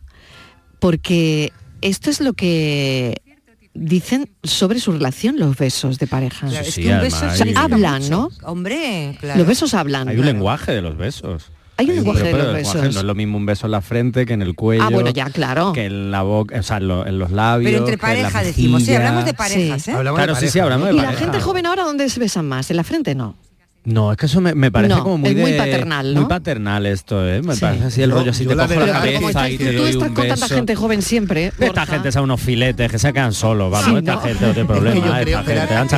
porque 0.79 1.51
esto 1.81 2.09
es 2.09 2.19
lo 2.21 2.33
que 2.33 3.21
dicen 3.73 4.29
sobre 4.43 4.79
su 4.79 4.91
relación 4.91 5.37
los 5.39 5.55
besos 5.55 5.99
de 5.99 6.07
pareja. 6.07 6.47
Claro, 6.47 6.63
Sí, 6.63 6.69
es 6.69 6.73
sí, 6.75 6.81
que 6.81 6.87
un 6.87 6.93
además 6.95 7.21
beso 7.39 7.59
Hablan. 7.59 8.09
¿no? 8.09 8.29
Hombre, 8.43 9.15
claro. 9.19 9.37
Los 9.39 9.47
besos 9.47 9.73
hablan. 9.73 10.09
Hay 10.09 10.17
un 10.17 10.25
lenguaje 10.25 10.71
de 10.71 10.81
los 10.81 10.97
besos. 10.97 11.51
Hay 11.79 11.89
un 11.89 11.95
lenguaje 11.95 12.23
de 12.23 12.31
pero 12.31 12.37
los 12.37 12.47
el 12.47 12.53
lenguaje 12.55 12.77
besos. 12.79 12.93
No 12.95 12.99
es 12.99 13.05
lo 13.05 13.15
mismo 13.15 13.37
un 13.37 13.45
beso 13.45 13.65
en 13.67 13.71
la 13.71 13.81
frente 13.81 14.25
que 14.25 14.33
en 14.33 14.41
el 14.41 14.53
cuello. 14.55 14.83
Ah, 14.83 14.89
bueno, 14.91 15.09
ya, 15.11 15.29
claro. 15.29 15.71
Que 15.73 15.85
en 15.85 16.11
la 16.11 16.21
boca, 16.21 16.59
o 16.59 16.63
sea, 16.63 16.77
en, 16.77 16.87
lo- 16.87 17.05
en 17.07 17.17
los 17.19 17.31
labios. 17.31 17.71
Pero 17.71 17.79
entre 17.87 17.97
que 17.97 18.05
en 18.05 18.13
la 18.13 18.29
pareja 18.29 18.43
decimos, 18.43 18.81
sí, 18.83 18.87
mejilla. 18.91 18.97
hablamos 19.07 19.25
de 19.25 19.33
parejas, 19.33 19.81
Sí. 19.81 19.91
¿eh? 19.91 19.93
Hablamos 19.95 20.17
Claro, 20.19 20.33
de 20.35 20.39
sí, 20.41 20.49
sí, 20.49 20.59
hablamos 20.59 20.87
de 20.89 20.93
¿Y 20.93 20.97
la 20.99 21.13
gente 21.13 21.39
joven 21.39 21.65
ahora 21.65 21.83
dónde 21.83 22.09
se 22.09 22.19
besan 22.19 22.47
más? 22.47 22.69
¿En 22.69 22.77
la 22.77 22.83
frente 22.83 23.15
no? 23.15 23.35
No, 23.85 24.11
es 24.11 24.17
que 24.17 24.25
eso 24.25 24.41
me, 24.41 24.53
me 24.53 24.71
parece 24.71 24.93
No, 24.93 25.03
como 25.03 25.17
muy 25.19 25.29
es 25.29 25.35
muy 25.37 25.51
de- 25.53 25.57
paternal, 25.57 26.13
¿no? 26.13 26.19
Muy 26.21 26.29
paternal 26.29 26.85
esto, 26.85 27.27
¿eh? 27.27 27.41
Me 27.41 27.55
Sí. 27.55 27.61
parece 27.61 27.85
así 27.85 28.01
el 28.03 28.09
Yo- 28.09 28.17
rollo 28.17 28.31
así 28.31 28.45
te 28.45 28.53
la 28.53 28.67
cojo 28.67 28.79
la 28.81 28.91
cabeza 28.91 29.27
estás, 29.29 29.49
y 29.51 29.57
te 29.57 29.71
tú 29.71 29.77
doy 29.79 29.89
estás 29.91 30.09
un 30.09 30.13
con 30.15 30.27
tanta 30.27 30.47
gente 30.49 30.75
joven 30.75 31.01
siempre, 31.01 31.45
Esta 31.47 31.65
Borja. 31.65 31.85
gente 31.85 32.11
son 32.11 32.23
unos 32.23 32.41
filetes 32.41 32.91
que 32.91 32.99
se 32.99 33.13
quedan 33.13 33.33
solos, 33.33 33.71
vamos, 33.71 33.89
Sí, 33.89 33.95
esta 33.97 34.15
¿no? 34.15 34.21
gente 34.21 34.45
no 34.45 34.53
tiene 34.53 34.61
Es 34.61 34.67
que 34.67 34.73
problema, 34.73 35.01
creo 35.23 35.39
esta 35.39 35.43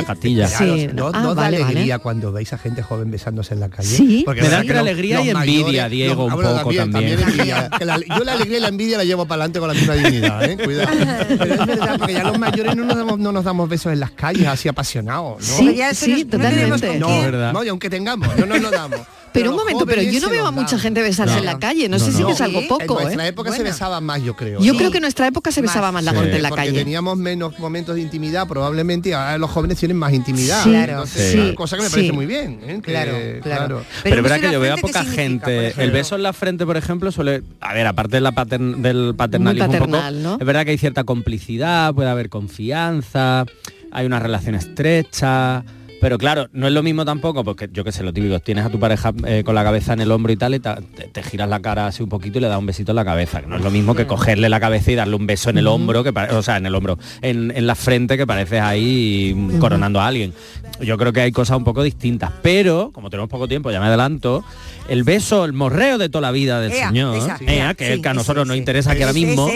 gente. 0.04 0.22
Sí, 0.22 0.34
Claro, 0.36 0.76
no. 0.94 1.10
no, 1.12 1.18
Ah, 1.18 1.22
no 1.22 1.34
da 1.34 1.42
vale. 1.42 1.56
alegría 1.62 1.98
cuando 1.98 2.32
veis 2.32 2.52
a 2.52 2.58
gente 2.58 2.82
joven 2.82 3.10
besándose 3.10 3.54
en 3.54 3.60
la 3.60 3.68
calle. 3.68 3.88
Sí. 3.88 4.22
Porque 4.24 4.42
Me 4.42 4.48
da 4.48 4.60
entre 4.60 4.78
alegría 4.78 5.20
y 5.22 5.30
envidia, 5.30 5.88
Diego, 5.88 6.24
un 6.26 6.30
poco 6.32 6.72
también. 6.72 7.18
yo 7.18 7.84
la 7.84 8.32
alegría 8.32 8.58
y 8.58 8.60
la 8.60 8.68
envidia 8.68 8.96
la 8.98 9.04
llevo 9.04 9.26
para 9.26 9.42
adelante 9.42 9.58
con 9.58 9.68
la 9.68 9.74
misma 9.74 9.94
dignidad, 9.94 10.44
¿eh? 10.44 10.56
Cuidado. 10.56 10.88
Pero 11.28 11.54
es 11.54 11.66
verdad, 11.66 11.98
porque 11.98 12.12
ya 12.14 12.22
los 12.24 12.38
mayores 12.38 12.76
no 12.76 12.84
nos 12.84 12.96
damos, 12.96 13.18
no 13.18 13.32
nos 13.32 13.44
damos 13.44 13.68
besos 13.68 13.92
en 13.92 14.00
las 14.00 14.12
calles 14.12 14.46
así 14.46 14.68
apasionados, 14.68 15.38
¿no? 15.40 15.56
Sí, 15.56 15.80
sí, 15.94 16.24
totalmente. 16.24 16.98
No, 16.98 17.08
verdad. 17.08 17.52
Aunque 17.72 17.90
tengamos, 17.90 18.28
no 18.36 18.46
nos 18.46 18.60
lo 18.62 18.70
damos. 18.70 19.00
Pero 19.32 19.48
un 19.48 19.56
momento, 19.56 19.86
pero 19.86 20.02
yo 20.02 20.20
no 20.20 20.28
veo 20.28 20.46
a 20.46 20.50
mucha 20.50 20.78
gente 20.78 21.00
besarse 21.00 21.32
No. 21.32 21.40
en 21.40 21.46
la 21.46 21.58
calle. 21.58 21.88
No, 21.88 21.96
No, 21.96 22.04
sé 22.04 22.12
si 22.12 22.20
no. 22.20 22.28
es 22.28 22.40
algo 22.42 22.60
poco, 22.68 23.00
en 23.00 23.00
¿eh? 23.00 23.02
nuestra 23.04 23.26
época 23.28 23.50
se 23.50 23.62
besaban 23.62 24.04
más, 24.04 24.22
yo 24.22 24.36
creo. 24.36 24.60
Yo 24.60 24.74
¿eh? 24.74 24.76
creo 24.76 24.90
que 24.90 24.98
en 24.98 25.02
nuestra 25.04 25.26
época 25.26 25.50
se 25.50 25.62
Más. 25.62 25.70
besaba 25.70 25.90
más 25.90 26.04
la 26.04 26.10
Sí. 26.12 26.18
gente 26.18 26.36
en 26.36 26.42
la 26.42 26.48
porque 26.50 26.64
calle. 26.66 26.78
teníamos 26.78 27.16
menos 27.16 27.58
momentos 27.58 27.94
de 27.94 28.02
intimidad 28.02 28.46
probablemente 28.46 29.08
y 29.08 29.12
ahora 29.12 29.38
los 29.38 29.50
jóvenes 29.50 29.78
tienen 29.78 29.96
más 29.96 30.12
intimidad 30.12 30.62
Sí, 30.62 30.68
Claro. 30.68 30.92
Entonces, 30.92 31.32
Sí. 31.32 31.54
cosa 31.54 31.76
que 31.78 31.82
me 31.84 31.88
parece 31.88 32.08
Sí. 32.08 32.12
muy 32.12 32.26
bien 32.26 32.60
¿eh? 32.62 32.80
Que- 32.82 32.92
Claro, 32.92 33.12
claro. 33.42 33.84
Pero, 34.02 34.16
es 34.16 34.22
verdad 34.22 34.38
que 34.38 34.52
yo 34.52 34.60
veo 34.60 34.74
a 34.74 34.76
frente, 34.76 34.92
¿qué 34.98 35.04
poca 35.04 35.10
gente. 35.10 35.82
El 35.82 35.92
beso 35.92 36.14
en 36.16 36.24
la 36.24 36.34
frente, 36.34 36.66
por 36.66 36.76
ejemplo, 36.76 37.10
suele. 37.10 37.42
A 37.62 37.72
ver, 37.72 37.86
aparte 37.86 38.16
de 38.16 38.20
la 38.20 38.32
patern- 38.32 38.82
del 38.82 39.14
paternalismo, 39.16 39.64
un 39.72 39.78
poco, 39.78 39.90
paternal, 39.92 40.22
¿no? 40.22 40.36
es 40.38 40.44
verdad 40.46 40.66
que 40.66 40.72
hay 40.72 40.78
cierta 40.78 41.04
complicidad, 41.04 41.94
puede 41.94 42.10
haber 42.10 42.28
confianza, 42.28 43.46
hay 43.92 44.04
una 44.04 44.18
relación 44.18 44.56
estrecha. 44.56 45.64
Pero 46.02 46.18
claro, 46.18 46.48
no 46.52 46.66
es 46.66 46.72
lo 46.74 46.82
mismo 46.82 47.04
tampoco, 47.04 47.44
porque 47.44 47.70
yo 47.72 47.84
que 47.84 47.92
sé, 47.92 48.02
lo 48.02 48.12
típico, 48.12 48.38
tienes 48.40 48.66
a 48.66 48.68
tu 48.70 48.78
pareja 48.80 49.12
eh, 49.24 49.42
con 49.44 49.54
la 49.54 49.62
cabeza 49.62 49.92
en 49.94 50.00
el 50.00 50.10
hombro 50.10 50.32
y 50.32 50.36
tal, 50.36 50.54
y 50.54 50.58
ta- 50.58 50.80
te, 50.96 51.04
te 51.06 51.22
giras 51.22 51.48
la 51.48 51.60
cara 51.62 51.86
así 51.86 52.02
un 52.02 52.08
poquito 52.08 52.38
y 52.38 52.40
le 52.42 52.48
das 52.48 52.58
un 52.58 52.66
besito 52.66 52.90
en 52.92 52.96
la 52.96 53.04
cabeza, 53.04 53.40
que 53.40 53.46
no 53.46 53.54
es 53.56 53.62
lo 53.62 53.70
mismo 53.70 53.94
que 53.94 54.06
cogerle 54.06 54.48
la 54.48 54.58
cabeza 54.60 54.90
y 54.90 54.96
darle 54.96 55.14
un 55.14 55.26
beso 55.28 55.48
en 55.50 55.58
el 55.58 55.66
hombro, 55.68 56.02
que 56.02 56.10
o 56.10 56.42
sea, 56.42 56.56
en 56.56 56.66
el 56.66 56.74
hombro, 56.74 56.98
en, 57.22 57.52
en 57.56 57.66
la 57.68 57.76
frente 57.76 58.16
que 58.18 58.26
pareces 58.26 58.60
ahí 58.60 59.34
coronando 59.60 60.00
a 60.00 60.08
alguien. 60.08 60.34
Yo 60.80 60.98
creo 60.98 61.12
que 61.12 61.20
hay 61.20 61.30
cosas 61.30 61.56
un 61.56 61.62
poco 61.64 61.84
distintas, 61.84 62.32
pero 62.42 62.90
como 62.92 63.08
tenemos 63.08 63.30
poco 63.30 63.46
tiempo, 63.46 63.70
ya 63.70 63.78
me 63.78 63.86
adelanto, 63.86 64.44
el 64.88 65.04
beso, 65.04 65.44
el 65.44 65.52
morreo 65.52 65.98
de 65.98 66.08
toda 66.08 66.22
la 66.22 66.32
vida 66.32 66.60
del 66.60 66.72
Ea, 66.72 66.88
Señor, 66.88 67.16
esa, 67.16 67.38
ea, 67.46 67.54
ea, 67.68 67.74
que 67.74 67.84
es 67.84 67.88
sí, 67.90 67.94
el 67.94 68.02
que 68.02 68.08
a 68.08 68.14
nosotros 68.14 68.48
nos 68.48 68.56
interesa 68.56 68.90
aquí 68.90 69.02
ahora 69.02 69.12
mismo, 69.12 69.46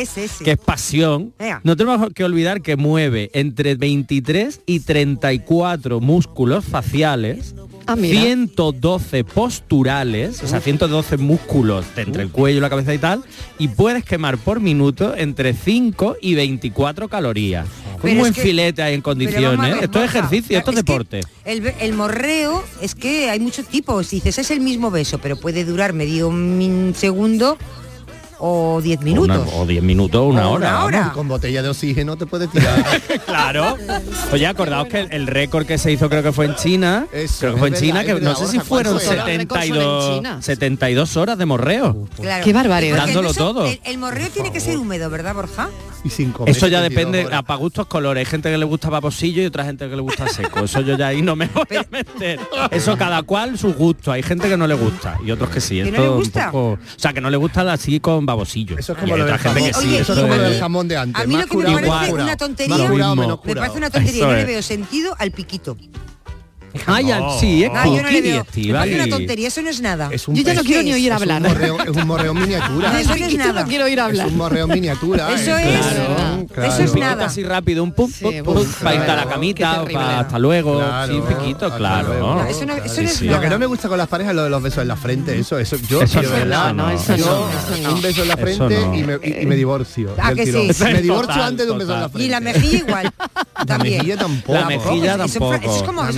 que 0.44 0.52
es 0.52 0.58
pasión, 0.58 1.32
no 1.64 1.74
tenemos 1.76 2.12
que 2.14 2.22
olvidar 2.22 2.62
que 2.62 2.76
mueve 2.76 3.30
entre 3.32 3.74
23 3.74 4.60
y 4.66 4.80
34 4.80 5.98
músculos 6.00 6.35
faciales, 6.64 7.54
Ah, 7.88 7.94
mira. 7.94 8.20
112 8.20 9.22
posturales, 9.22 10.42
o 10.42 10.48
sea, 10.48 10.60
112 10.60 11.16
músculos 11.18 11.84
de 11.94 12.02
entre 12.02 12.22
el 12.24 12.30
cuello 12.30 12.60
la 12.60 12.68
cabeza 12.68 12.92
y 12.92 12.98
tal, 12.98 13.22
y 13.58 13.68
puedes 13.68 14.04
quemar 14.04 14.38
por 14.38 14.58
minuto 14.60 15.14
entre 15.16 15.54
5 15.54 16.16
y 16.20 16.34
24 16.34 17.08
calorías. 17.08 17.66
Pero 18.02 18.14
un 18.14 18.18
buen 18.20 18.34
que- 18.34 18.42
filete 18.42 18.82
en 18.88 19.02
condiciones. 19.02 19.74
ver, 19.74 19.84
Esto 19.84 20.02
es 20.02 20.10
ejercicio, 20.10 20.58
esto 20.58 20.70
es 20.72 20.76
deporte. 20.76 21.20
el, 21.44 21.92
morreo 21.94 22.62
es 22.82 22.94
que 22.96 23.30
hay 23.30 23.38
muchos 23.40 23.66
tipos. 23.66 24.10
Dices, 24.10 24.36
es 24.38 24.50
el 24.50 24.60
mismo 24.60 24.90
beso, 24.90 25.18
pero 25.18 25.36
puede 25.36 25.64
durar 25.64 25.92
medio 25.92 26.32
segundo 26.94 27.56
o 28.38 28.80
10 28.82 29.00
minutos. 29.02 29.36
Una- 29.48 29.56
o 29.56 29.66
10 29.66 29.82
minutos, 29.82 30.22
una 30.26 30.48
O 30.48 30.52
hora. 30.54 30.56
una 30.68 30.72
vamos. 30.72 30.86
hora. 30.86 31.12
Con 31.12 31.28
botella 31.28 31.62
de 31.62 31.68
oxígeno 31.68 32.16
te 32.16 32.26
puedes 32.26 32.50
tirar. 32.50 32.84
Claro. 33.26 33.76
Oye, 34.32 34.46
acordaos 34.46 34.88
que 34.88 35.00
el- 35.00 35.12
el 35.12 35.26
récord 35.26 35.66
que 35.66 35.78
se 35.78 35.90
hizo 35.92 36.08
creo 36.08 36.22
que 36.22 36.32
fue 36.32 36.46
en 36.46 36.54
China. 36.56 37.06
Eso, 37.12 37.36
creo 37.40 37.52
que 37.54 37.58
fue 37.58 37.68
en 37.68 37.74
es 37.74 37.80
China, 37.80 38.02
verdad, 38.02 38.14
que 38.18 38.20
no 38.24 38.34
sé 38.34 38.46
si 38.48 38.58
fueron 38.60 38.94
¿cuánto 38.94 39.12
era? 39.12 39.26
Los 39.26 39.36
récords 39.36 39.66
son 39.66 39.76
en 39.76 39.82
72, 39.82 40.16
China. 40.16 40.42
72 40.42 41.16
horas 41.16 41.38
de 41.38 41.46
morreo. 41.46 42.08
Claro. 42.20 42.44
Qué 42.44 42.52
barbaridad. 42.52 42.96
Dándolo 42.98 43.34
todo. 43.34 43.66
El, 43.66 43.80
el 43.84 43.98
morreo 43.98 44.28
tiene 44.30 44.52
que 44.52 44.60
ser 44.60 44.76
húmedo, 44.78 45.10
¿verdad, 45.10 45.34
Borja? 45.34 45.68
y 46.04 46.10
sin 46.10 46.30
comer 46.30 46.50
Eso 46.54 46.68
ya 46.68 46.78
72 46.82 46.90
depende, 46.90 47.26
horas. 47.26 47.38
a 47.40 47.42
para 47.42 47.58
gustos 47.58 47.86
colores. 47.86 48.20
Hay 48.26 48.30
gente 48.30 48.48
que 48.50 48.58
le 48.58 48.64
gusta 48.64 48.90
paposillo 48.90 49.42
y 49.42 49.46
otra 49.46 49.64
gente 49.64 49.88
que 49.88 49.96
le 49.96 50.02
gusta 50.02 50.28
seco. 50.28 50.60
Eso 50.64 50.80
yo 50.82 50.96
ya 50.96 51.08
ahí 51.08 51.20
no 51.22 51.34
me 51.34 51.46
voy 51.46 51.76
a 51.76 51.84
meter. 51.90 52.38
Eso 52.70 52.96
cada 52.96 53.22
cual 53.22 53.58
su 53.58 53.74
gusto. 53.74 54.12
Hay 54.12 54.22
gente 54.22 54.48
que 54.48 54.56
no 54.56 54.66
le 54.68 54.74
gusta 54.74 55.18
y 55.24 55.30
otros 55.32 55.50
que 55.50 55.60
sí. 55.60 55.76
¿Que 55.82 55.90
no 55.90 55.96
Esto 55.98 56.02
le 56.02 56.08
gusta? 56.10 56.46
poco- 56.52 56.72
o 56.74 56.78
sea, 56.98 57.12
que 57.12 57.20
no 57.20 57.28
le 57.30 57.36
gusta 57.36 57.72
así 57.72 57.98
con 58.00 58.24
babosillo. 58.26 58.76
Eso 58.78 58.92
es 58.92 58.98
Y 58.98 59.00
como 59.02 59.14
hay 59.14 59.18
lo 59.20 59.26
del 59.26 59.38
gente 59.38 59.48
jamón. 59.60 59.68
que 59.68 59.74
sí. 59.74 59.86
Oye, 59.88 59.98
Eso 59.98 60.00
esto 60.00 60.12
es 60.14 60.20
como 60.20 60.34
lo 60.34 60.42
es- 60.44 60.50
del 60.50 60.60
jamón 60.60 60.88
de 60.88 60.96
antes. 60.96 61.22
A 61.22 61.26
mí 61.26 61.34
más 61.34 61.42
lo 61.44 61.48
que 61.50 61.56
me 61.56 61.62
curado, 61.62 61.74
parece 61.76 61.90
menos 61.92 62.10
curado. 62.10 62.26
una 62.28 62.36
tontería, 62.36 62.76
me 62.76 62.82
parece 63.56 63.78
una 63.78 63.90
tontería, 63.90 64.26
no 64.26 64.32
le 64.34 64.44
veo 64.44 64.62
sentido 64.62 65.14
al 65.18 65.30
piquito. 65.30 65.76
Ah, 66.86 67.00
ya, 67.00 67.20
sí, 67.40 67.64
es 67.64 67.70
Ah, 67.74 67.84
yo 67.86 68.02
no 68.02 68.10
le 68.10 68.22
veo. 68.22 68.46
Una 68.94 69.06
tontería, 69.08 69.48
eso 69.48 69.62
no 69.62 69.70
es 69.70 69.80
nada. 69.80 70.08
Es 70.12 70.26
Yo 70.26 70.32
ya 70.34 70.54
no 70.54 70.62
quiero 70.62 70.82
ni 70.82 70.92
oír 70.92 71.10
es 71.12 71.16
un 71.16 71.22
hablar. 71.22 71.42
morreo- 71.42 71.78
Es 71.82 71.96
un 71.96 72.06
morreo 72.06 72.34
miniatura. 72.34 72.92
No, 72.92 72.98
eso 72.98 73.16
no 73.16 73.26
es 73.26 73.34
nada. 73.34 73.62
no 73.62 73.68
quiero 73.68 73.84
oír 73.84 74.00
hablar. 74.00 74.26
Es 74.26 74.32
un 74.32 74.38
morreo 74.38 74.66
miniatura. 74.66 75.32
Eso 75.34 75.56
¿eh? 75.56 75.74
es. 75.74 75.86
Claro, 75.86 76.46
claro. 76.52 76.72
Eso 76.72 76.82
es 76.82 76.94
nada. 76.94 77.26
así 77.26 77.42
rápido, 77.44 77.82
un 77.82 77.92
pum, 77.92 78.10
para 78.82 78.94
irte 78.96 79.10
a 79.10 79.16
la 79.16 79.26
camita, 79.28 79.84
para 79.84 80.20
hasta 80.20 80.38
luego, 80.38 80.78
Claro, 80.78 81.12
sí, 81.14 81.34
piquito, 81.34 81.74
claro. 81.76 82.18
No, 82.18 82.44
eso 82.46 82.66
no, 82.66 82.74
eso 82.76 83.02
no 83.02 83.32
Lo 83.32 83.40
que 83.40 83.48
no 83.50 83.58
me 83.58 83.66
gusta 83.66 83.88
con 83.88 83.98
las 83.98 84.08
parejas 84.08 84.30
es 84.32 84.36
lo 84.36 84.44
de 84.44 84.50
los 84.50 84.62
besos 84.62 84.82
en 84.82 84.88
la 84.88 84.96
frente, 84.96 85.38
eso, 85.38 85.58
eso, 85.58 85.76
yo, 85.88 86.02
Eso 86.02 86.20
de 86.20 86.26
no, 86.28 86.32
verdad, 86.34 86.74
no, 86.74 86.90
eso 86.90 87.16
yo, 87.16 87.26
no, 87.26 87.48
eso 87.50 87.82
no. 87.88 87.94
un 87.94 88.02
beso 88.02 88.22
en 88.22 88.28
la 88.28 88.36
frente 88.36 88.78
no. 88.80 88.94
y, 88.94 89.02
me, 89.04 89.14
y- 89.22 89.46
me 89.46 89.56
divorcio. 89.56 90.14
Ah, 90.18 90.32
que 90.34 90.46
sí. 90.46 90.84
Me 90.84 91.02
divorcio 91.02 91.42
antes 91.42 91.66
de 91.66 91.72
un 91.72 91.78
beso 91.78 91.94
en 91.94 92.00
la 92.00 92.08
frente. 92.08 92.26
Y 92.26 92.30
la 92.30 92.40
mejilla 92.40 92.78
igual. 92.78 93.12
La 93.56 93.64
También. 93.64 93.96
mejilla 93.98 94.16
tampoco. 94.18 94.52
La 94.58 94.66
mejilla 94.66 95.14
Eso 95.14 95.24
es 95.24 95.32
fra- 95.32 95.40
tampoco. 95.40 95.54
Eso 95.70 95.76
es 95.76 95.82
como 95.82 96.02
La 96.04 96.12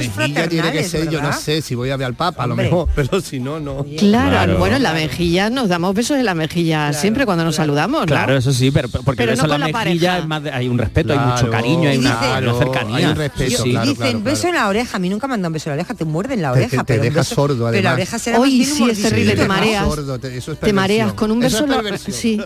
tiene 0.49 0.73
que 0.73 0.85
ser, 0.85 1.09
yo 1.11 1.21
no 1.23 1.33
sé, 1.33 1.63
si 1.63 1.75
voy 1.75 1.91
a 1.91 1.97
ver 1.97 2.07
al 2.07 2.15
Papa, 2.15 2.45
a 2.45 2.47
lo 2.47 2.57
mejor, 2.57 2.89
pero 2.95 3.21
si 3.21 3.41
no, 3.41 3.61
no. 3.61 3.85
Claro, 3.99 4.31
Claro. 4.31 4.59
bueno, 4.59 4.77
en 4.77 4.83
la 4.83 4.93
mejilla 4.93 5.51
nos 5.51 5.69
damos 5.69 5.95
besos 5.95 6.17
en 6.19 6.25
la 6.25 6.35
mejilla 6.35 6.93
siempre 6.93 7.25
cuando 7.27 7.45
nos 7.45 7.57
saludamos, 7.57 8.01
¿no? 8.03 8.07
Claro, 8.07 8.37
eso 8.37 8.53
sí, 8.53 8.71
pero 8.71 8.89
porque 8.89 9.23
Pero 9.25 9.37
no 9.37 9.45
en 9.45 9.51
la 9.51 9.59
la 9.59 9.67
mejilla 9.69 10.19
es 10.19 10.27
más 10.27 10.43
de- 10.43 10.51
hay 10.53 10.69
un 10.69 10.79
respeto, 10.79 11.13
hay 11.13 11.19
mucho 11.19 11.51
cariño, 11.51 11.89
hay 11.89 11.97
Y 11.97 11.99
una, 11.99 12.11
dicen- 12.21 12.33
hay 12.35 12.43
una 12.45 12.59
cercanía. 12.59 12.97
hay 12.97 13.05
un 13.07 13.17
respeto, 13.17 13.63
claro, 13.65 13.87
dicen 13.91 13.97
claro, 13.97 14.21
beso 14.23 14.41
claro. 14.43 14.49
en 14.49 14.63
la 14.63 14.69
oreja, 14.69 14.97
a 14.97 15.01
mí 15.01 15.09
nunca 15.09 15.27
me 15.29 15.35
han 15.35 15.43
dado 15.43 15.49
un 15.49 15.53
beso 15.55 15.71
en 15.71 15.77
la 15.77 15.83
oreja, 15.83 15.95
te 15.95 16.05
muerden 16.05 16.43
la 16.43 16.53
oreja. 16.53 16.71
te- 16.71 16.77
te 16.79 16.85
pero 16.85 17.01
un 17.03 17.09
deja 17.09 17.21
beso- 17.21 17.35
sordo, 17.35 17.55
Pero 17.57 17.71
la 17.71 17.77
además. 17.79 17.93
oreja 17.95 18.19
será 18.19 18.41
Hoy 18.41 18.65
sí 18.65 18.91
es 18.91 19.03
terrible, 19.03 19.35
te 19.37 19.47
mareas. 19.49 19.85
Te- 20.61 20.73
mareas 20.73 21.13
con 21.15 21.31
un 21.31 21.41
beso 21.41 21.65
en 21.65 21.71
la 21.71 21.83
perversión. 21.83 22.17
sí. 22.17 22.41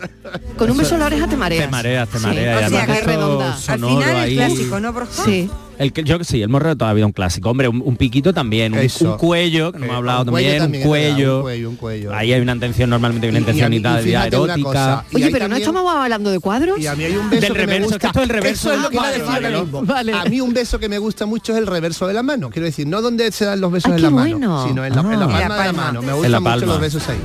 Con 0.56 0.70
un 0.70 0.76
beso 0.76 0.94
en 0.94 1.00
la 1.00 1.06
oreja 1.06 1.26
te 1.28 1.36
mareas. 1.36 1.64
Te 1.66 1.70
mareas, 1.70 2.08
te 2.08 2.18
mareas. 2.18 2.56
O 2.56 2.66
y 2.66 2.70
sea, 2.70 2.82
además 2.82 2.86
que 2.86 2.92
esto 2.92 3.06
redonda. 3.06 3.54
Al 3.54 3.78
final 3.80 4.28
el 4.28 4.34
clásico, 4.36 4.80
¿no, 4.80 4.92
Borja? 4.92 5.24
Sí. 5.24 5.50
El 5.82 5.92
que, 5.92 6.04
yo 6.04 6.18
que 6.18 6.24
sí, 6.24 6.40
el 6.42 6.48
morro 6.48 6.68
de 6.70 6.76
toda 6.76 6.90
la 6.90 6.94
vida 6.94 7.06
un 7.06 7.12
clásico. 7.12 7.50
Hombre, 7.50 7.68
un, 7.68 7.82
un 7.84 7.96
piquito 7.96 8.32
también, 8.32 8.72
un, 8.72 9.16
cuello, 9.18 9.72
que 9.72 9.78
no 9.78 9.84
Eh, 9.84 9.88
hemos 9.88 9.96
hablado 9.98 10.22
un 10.22 10.28
cuello 10.28 10.48
también, 10.58 10.62
también, 10.62 10.82
un 10.84 10.88
cuello. 10.88 11.36
un 11.38 11.42
cuello, 11.42 11.70
un 11.70 11.76
cuello. 11.76 12.14
Ahí 12.14 12.32
hay 12.32 12.40
una 12.40 12.52
intención, 12.52 12.88
normalmente 12.90 13.26
hay 13.26 13.30
una 13.30 13.40
Y- 13.40 13.42
y 13.42 13.76
y 13.76 14.02
fíjate 14.04 14.36
erótica. 14.36 14.62
cosa, 14.62 15.04
y 15.10 15.16
Oye, 15.16 15.30
pero 15.30 15.48
no 15.48 15.56
estamos 15.56 15.94
hablando 15.94 16.30
de 16.30 16.38
cuadros. 16.40 16.78
Y 16.78 16.86
a 16.86 16.94
mí 16.94 17.04
hay 17.04 17.16
un 17.16 17.28
beso 17.30 17.40
Del 17.42 17.52
que 17.52 17.58
me 17.58 17.66
reverso, 17.66 17.84
gusta. 17.88 17.98
que 17.98 18.06
esto 18.06 18.18
es 18.20 18.22
el 18.22 18.28
reverso. 18.30 18.72
Eso 18.72 18.72
es 18.72 18.80
lo 18.80 18.86
Ah, 18.86 18.90
que 18.90 18.94
iba 18.96 19.02
a 19.02 19.06
vale, 19.06 19.18
decir 19.18 19.34
ahora 19.34 19.48
vale, 19.50 19.62
mismo. 19.62 19.82
vale. 19.84 20.12
A 20.14 20.24
mí 20.26 20.40
un 20.40 20.52
beso 20.54 20.78
que 20.78 20.88
me 20.88 20.98
gusta 20.98 21.26
mucho 21.26 21.52
es 21.52 21.58
el 21.58 21.66
reverso 21.66 22.06
de 22.06 22.14
la 22.14 22.22
mano. 22.22 22.50
Quiero 22.50 22.66
decir, 22.66 22.86
no 22.86 23.02
donde 23.02 23.32
se 23.32 23.44
dan 23.44 23.60
los 23.60 23.72
besos 23.72 23.90
Ay, 23.90 23.96
en 23.96 24.02
la 24.02 24.10
mano, 24.10 24.28
bueno. 24.38 24.66
sino 24.68 24.84
en 24.84 24.94
la, 24.94 25.00
en 25.00 25.20
la 25.20 25.24
Ah. 25.26 25.28
palma, 25.28 25.42
En 25.42 25.48
la 25.48 25.56
de 25.56 25.66
la 25.66 25.72
mano. 25.72 26.02
Me 26.02 26.12
gustan 26.12 26.42
mucho 26.42 26.66
los 26.66 26.80
besos 26.80 27.08
ahí. 27.08 27.18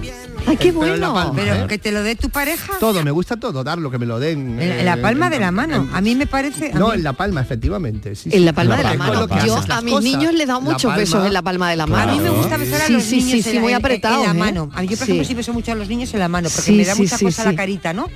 Ay, 0.48 0.58
qué 0.58 0.72
Pero 0.72 0.86
en 0.86 1.00
bueno. 1.00 1.14
palma, 1.14 1.34
Pero 1.36 1.54
¿eh? 1.56 1.66
que 1.68 1.78
te 1.78 1.92
lo 1.92 2.02
dé 2.04 2.16
tu 2.16 2.30
pareja. 2.30 2.74
Todo, 2.80 3.04
me 3.04 3.12
gusta 3.12 3.36
todo, 3.38 3.64
darlo, 3.64 3.92
que 3.92 3.98
me 4.00 4.06
lo 4.06 4.18
den. 4.20 4.60
En, 4.62 4.72
en 4.80 4.86
la 4.86 4.94
eh, 4.94 4.98
palma 4.98 5.26
en- 5.28 5.32
de 5.34 5.40
la 5.40 5.52
mano. 5.52 5.76
en- 5.76 5.96
A 5.96 6.02
mí 6.02 6.16
me 6.16 6.26
parece. 6.26 6.72
No, 6.74 6.88
mí- 6.90 6.96
en 6.96 7.04
la 7.04 7.14
palma, 7.14 7.42
efectivamente. 7.42 8.16
sí, 8.16 8.30
En 8.32 8.40
sí. 8.40 8.46
la 8.46 8.54
palma 8.54 8.78
de 8.78 8.84
la 8.84 8.94
mano. 8.96 9.14
lo 9.22 9.28
que 9.28 9.46
Yo 9.46 9.58
a 9.70 9.82
mis 9.82 10.02
niños 10.02 10.34
le 10.34 10.44
he 10.44 10.46
dado 10.48 10.62
muchos 10.62 10.84
palma- 10.84 10.98
besos 10.98 11.26
en 11.28 11.34
la 11.34 11.42
palma 11.42 11.70
de 11.70 11.76
la 11.76 11.86
mano. 11.88 12.12
A 12.12 12.16
mí 12.16 12.22
me 12.22 12.30
gusta 12.30 12.58
besar 12.58 12.82
a 12.82 12.86
Sí, 12.88 12.94
los 12.94 13.04
sí, 13.04 13.16
niños 13.18 13.32
sí, 13.32 13.38
en 13.38 13.44
sí, 13.44 13.54
la- 13.56 13.62
muy 13.62 13.72
en- 13.74 13.78
apretados, 13.78 14.20
en 14.20 14.26
la 14.26 14.32
¿eh? 14.32 14.34
mano. 14.40 14.70
A 14.74 14.82
mí, 14.82 14.88
yo, 14.88 14.96
por 14.98 15.04
ejemplo, 15.04 15.24
Sí. 15.24 15.28
sí 15.30 15.34
beso 15.36 15.54
mucho 15.54 15.72
a 15.72 15.76
los 15.76 15.88
niños 15.90 16.14
en 16.14 16.20
la 16.22 16.28
mano, 16.30 16.50
porque 16.50 16.62
Sí, 16.72 16.72
me 16.78 16.86
da 16.86 16.96
sí, 16.96 17.02
mucha 17.02 17.18
sí, 17.18 17.26
cosa 17.26 17.44
sí. 17.44 17.50
la 17.50 17.56
carita, 17.56 17.94
¿no? 17.94 18.06
Sí, 18.08 18.14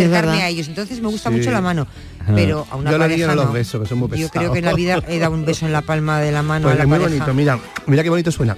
Acercarme 0.00 0.30
verdad. 0.30 0.44
a 0.46 0.48
ellos. 0.48 0.68
Entonces 0.68 1.00
me 1.02 1.08
gusta 1.08 1.28
Sí. 1.30 1.36
mucho 1.36 1.50
la 1.50 1.60
mano. 1.60 1.86
Pero 2.34 2.66
a 2.70 2.76
una 2.76 2.88
Yo 2.90 2.96
a 2.96 2.98
los 2.98 3.04
pareja 3.04 3.16
niños 3.18 3.28
no 3.28 3.34
no. 3.36 3.42
los 3.44 3.52
beso, 3.52 3.80
que 3.82 3.86
son 3.86 3.98
muy 3.98 4.08
Yo 4.18 4.30
creo 4.30 4.50
que 4.50 4.60
en 4.60 4.64
la 4.64 4.72
vida 4.72 5.02
he 5.08 5.18
dado 5.18 5.34
un 5.34 5.44
beso 5.44 5.66
en 5.66 5.72
la 5.72 5.82
palma 5.82 6.20
de 6.20 6.32
la 6.32 6.42
mano 6.42 6.62
Pues 6.68 6.72
a 6.72 6.76
la 6.78 6.82
es 6.84 6.88
muy 6.88 6.98
pareja. 6.98 7.24
bonito, 7.26 7.34
mira, 7.34 7.58
mira 7.86 8.02
qué 8.02 8.08
bonito 8.08 8.32
suena. 8.32 8.56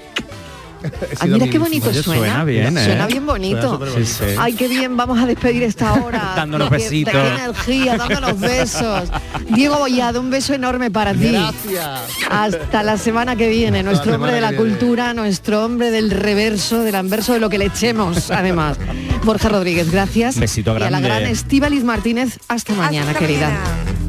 Ah, 1.21 1.27
mira 1.27 1.49
qué 1.49 1.59
bonito 1.59 1.89
Oye, 1.89 2.03
suena. 2.03 2.21
suena 2.21 2.45
bien, 2.45 2.77
¿eh? 2.79 2.85
Suena 2.85 3.07
bien 3.07 3.25
bonito. 3.27 3.79
Suena. 3.79 3.93
Sí, 3.97 4.05
sí. 4.07 4.25
Ay, 4.39 4.53
qué 4.55 4.69
bien, 4.69 4.97
vamos 4.97 5.19
a 5.19 5.27
despedir 5.27 5.63
esta 5.63 5.93
hora. 6.05 6.33
Dándonos 6.37 6.69
qué- 6.71 6.77
besitos. 6.77 7.13
Qué 7.15 7.29
energía, 7.29 7.97
dándonos 7.97 8.39
besos. 8.41 9.09
Diego 9.55 9.79
Bollado, 9.79 10.21
un 10.21 10.31
beso 10.31 10.55
enorme 10.55 10.91
para 10.91 11.13
ti. 11.13 11.29
Gracias. 11.31 12.01
Hasta 12.31 12.83
la 12.83 12.99
semana 12.99 13.37
que 13.37 13.49
viene. 13.49 13.83
Nuestro 13.83 14.15
hombre 14.17 14.33
de 14.33 14.41
la 14.41 14.51
viene. 14.51 14.65
cultura, 14.67 15.15
nuestro 15.15 15.65
hombre 15.65 15.91
del 15.91 16.11
reverso, 16.11 16.81
del 16.83 16.95
anverso 16.95 17.33
de 17.33 17.41
lo 17.41 17.49
que 17.49 17.59
le 17.59 17.67
echemos, 17.67 18.31
además. 18.31 18.79
Borja 19.25 19.49
Rodríguez, 19.49 19.91
gracias. 19.91 20.39
Besito 20.39 20.73
Y 20.73 20.77
a 20.77 20.79
la 20.79 21.01
grande. 21.01 21.09
gran 21.09 21.23
Estíbaliz 21.25 21.83
Martínez, 21.85 22.39
hasta 22.49 22.75
mañana, 22.75 23.09
Hasta 23.13 23.19
querida. 23.21 23.49
mañana. 23.49 24.06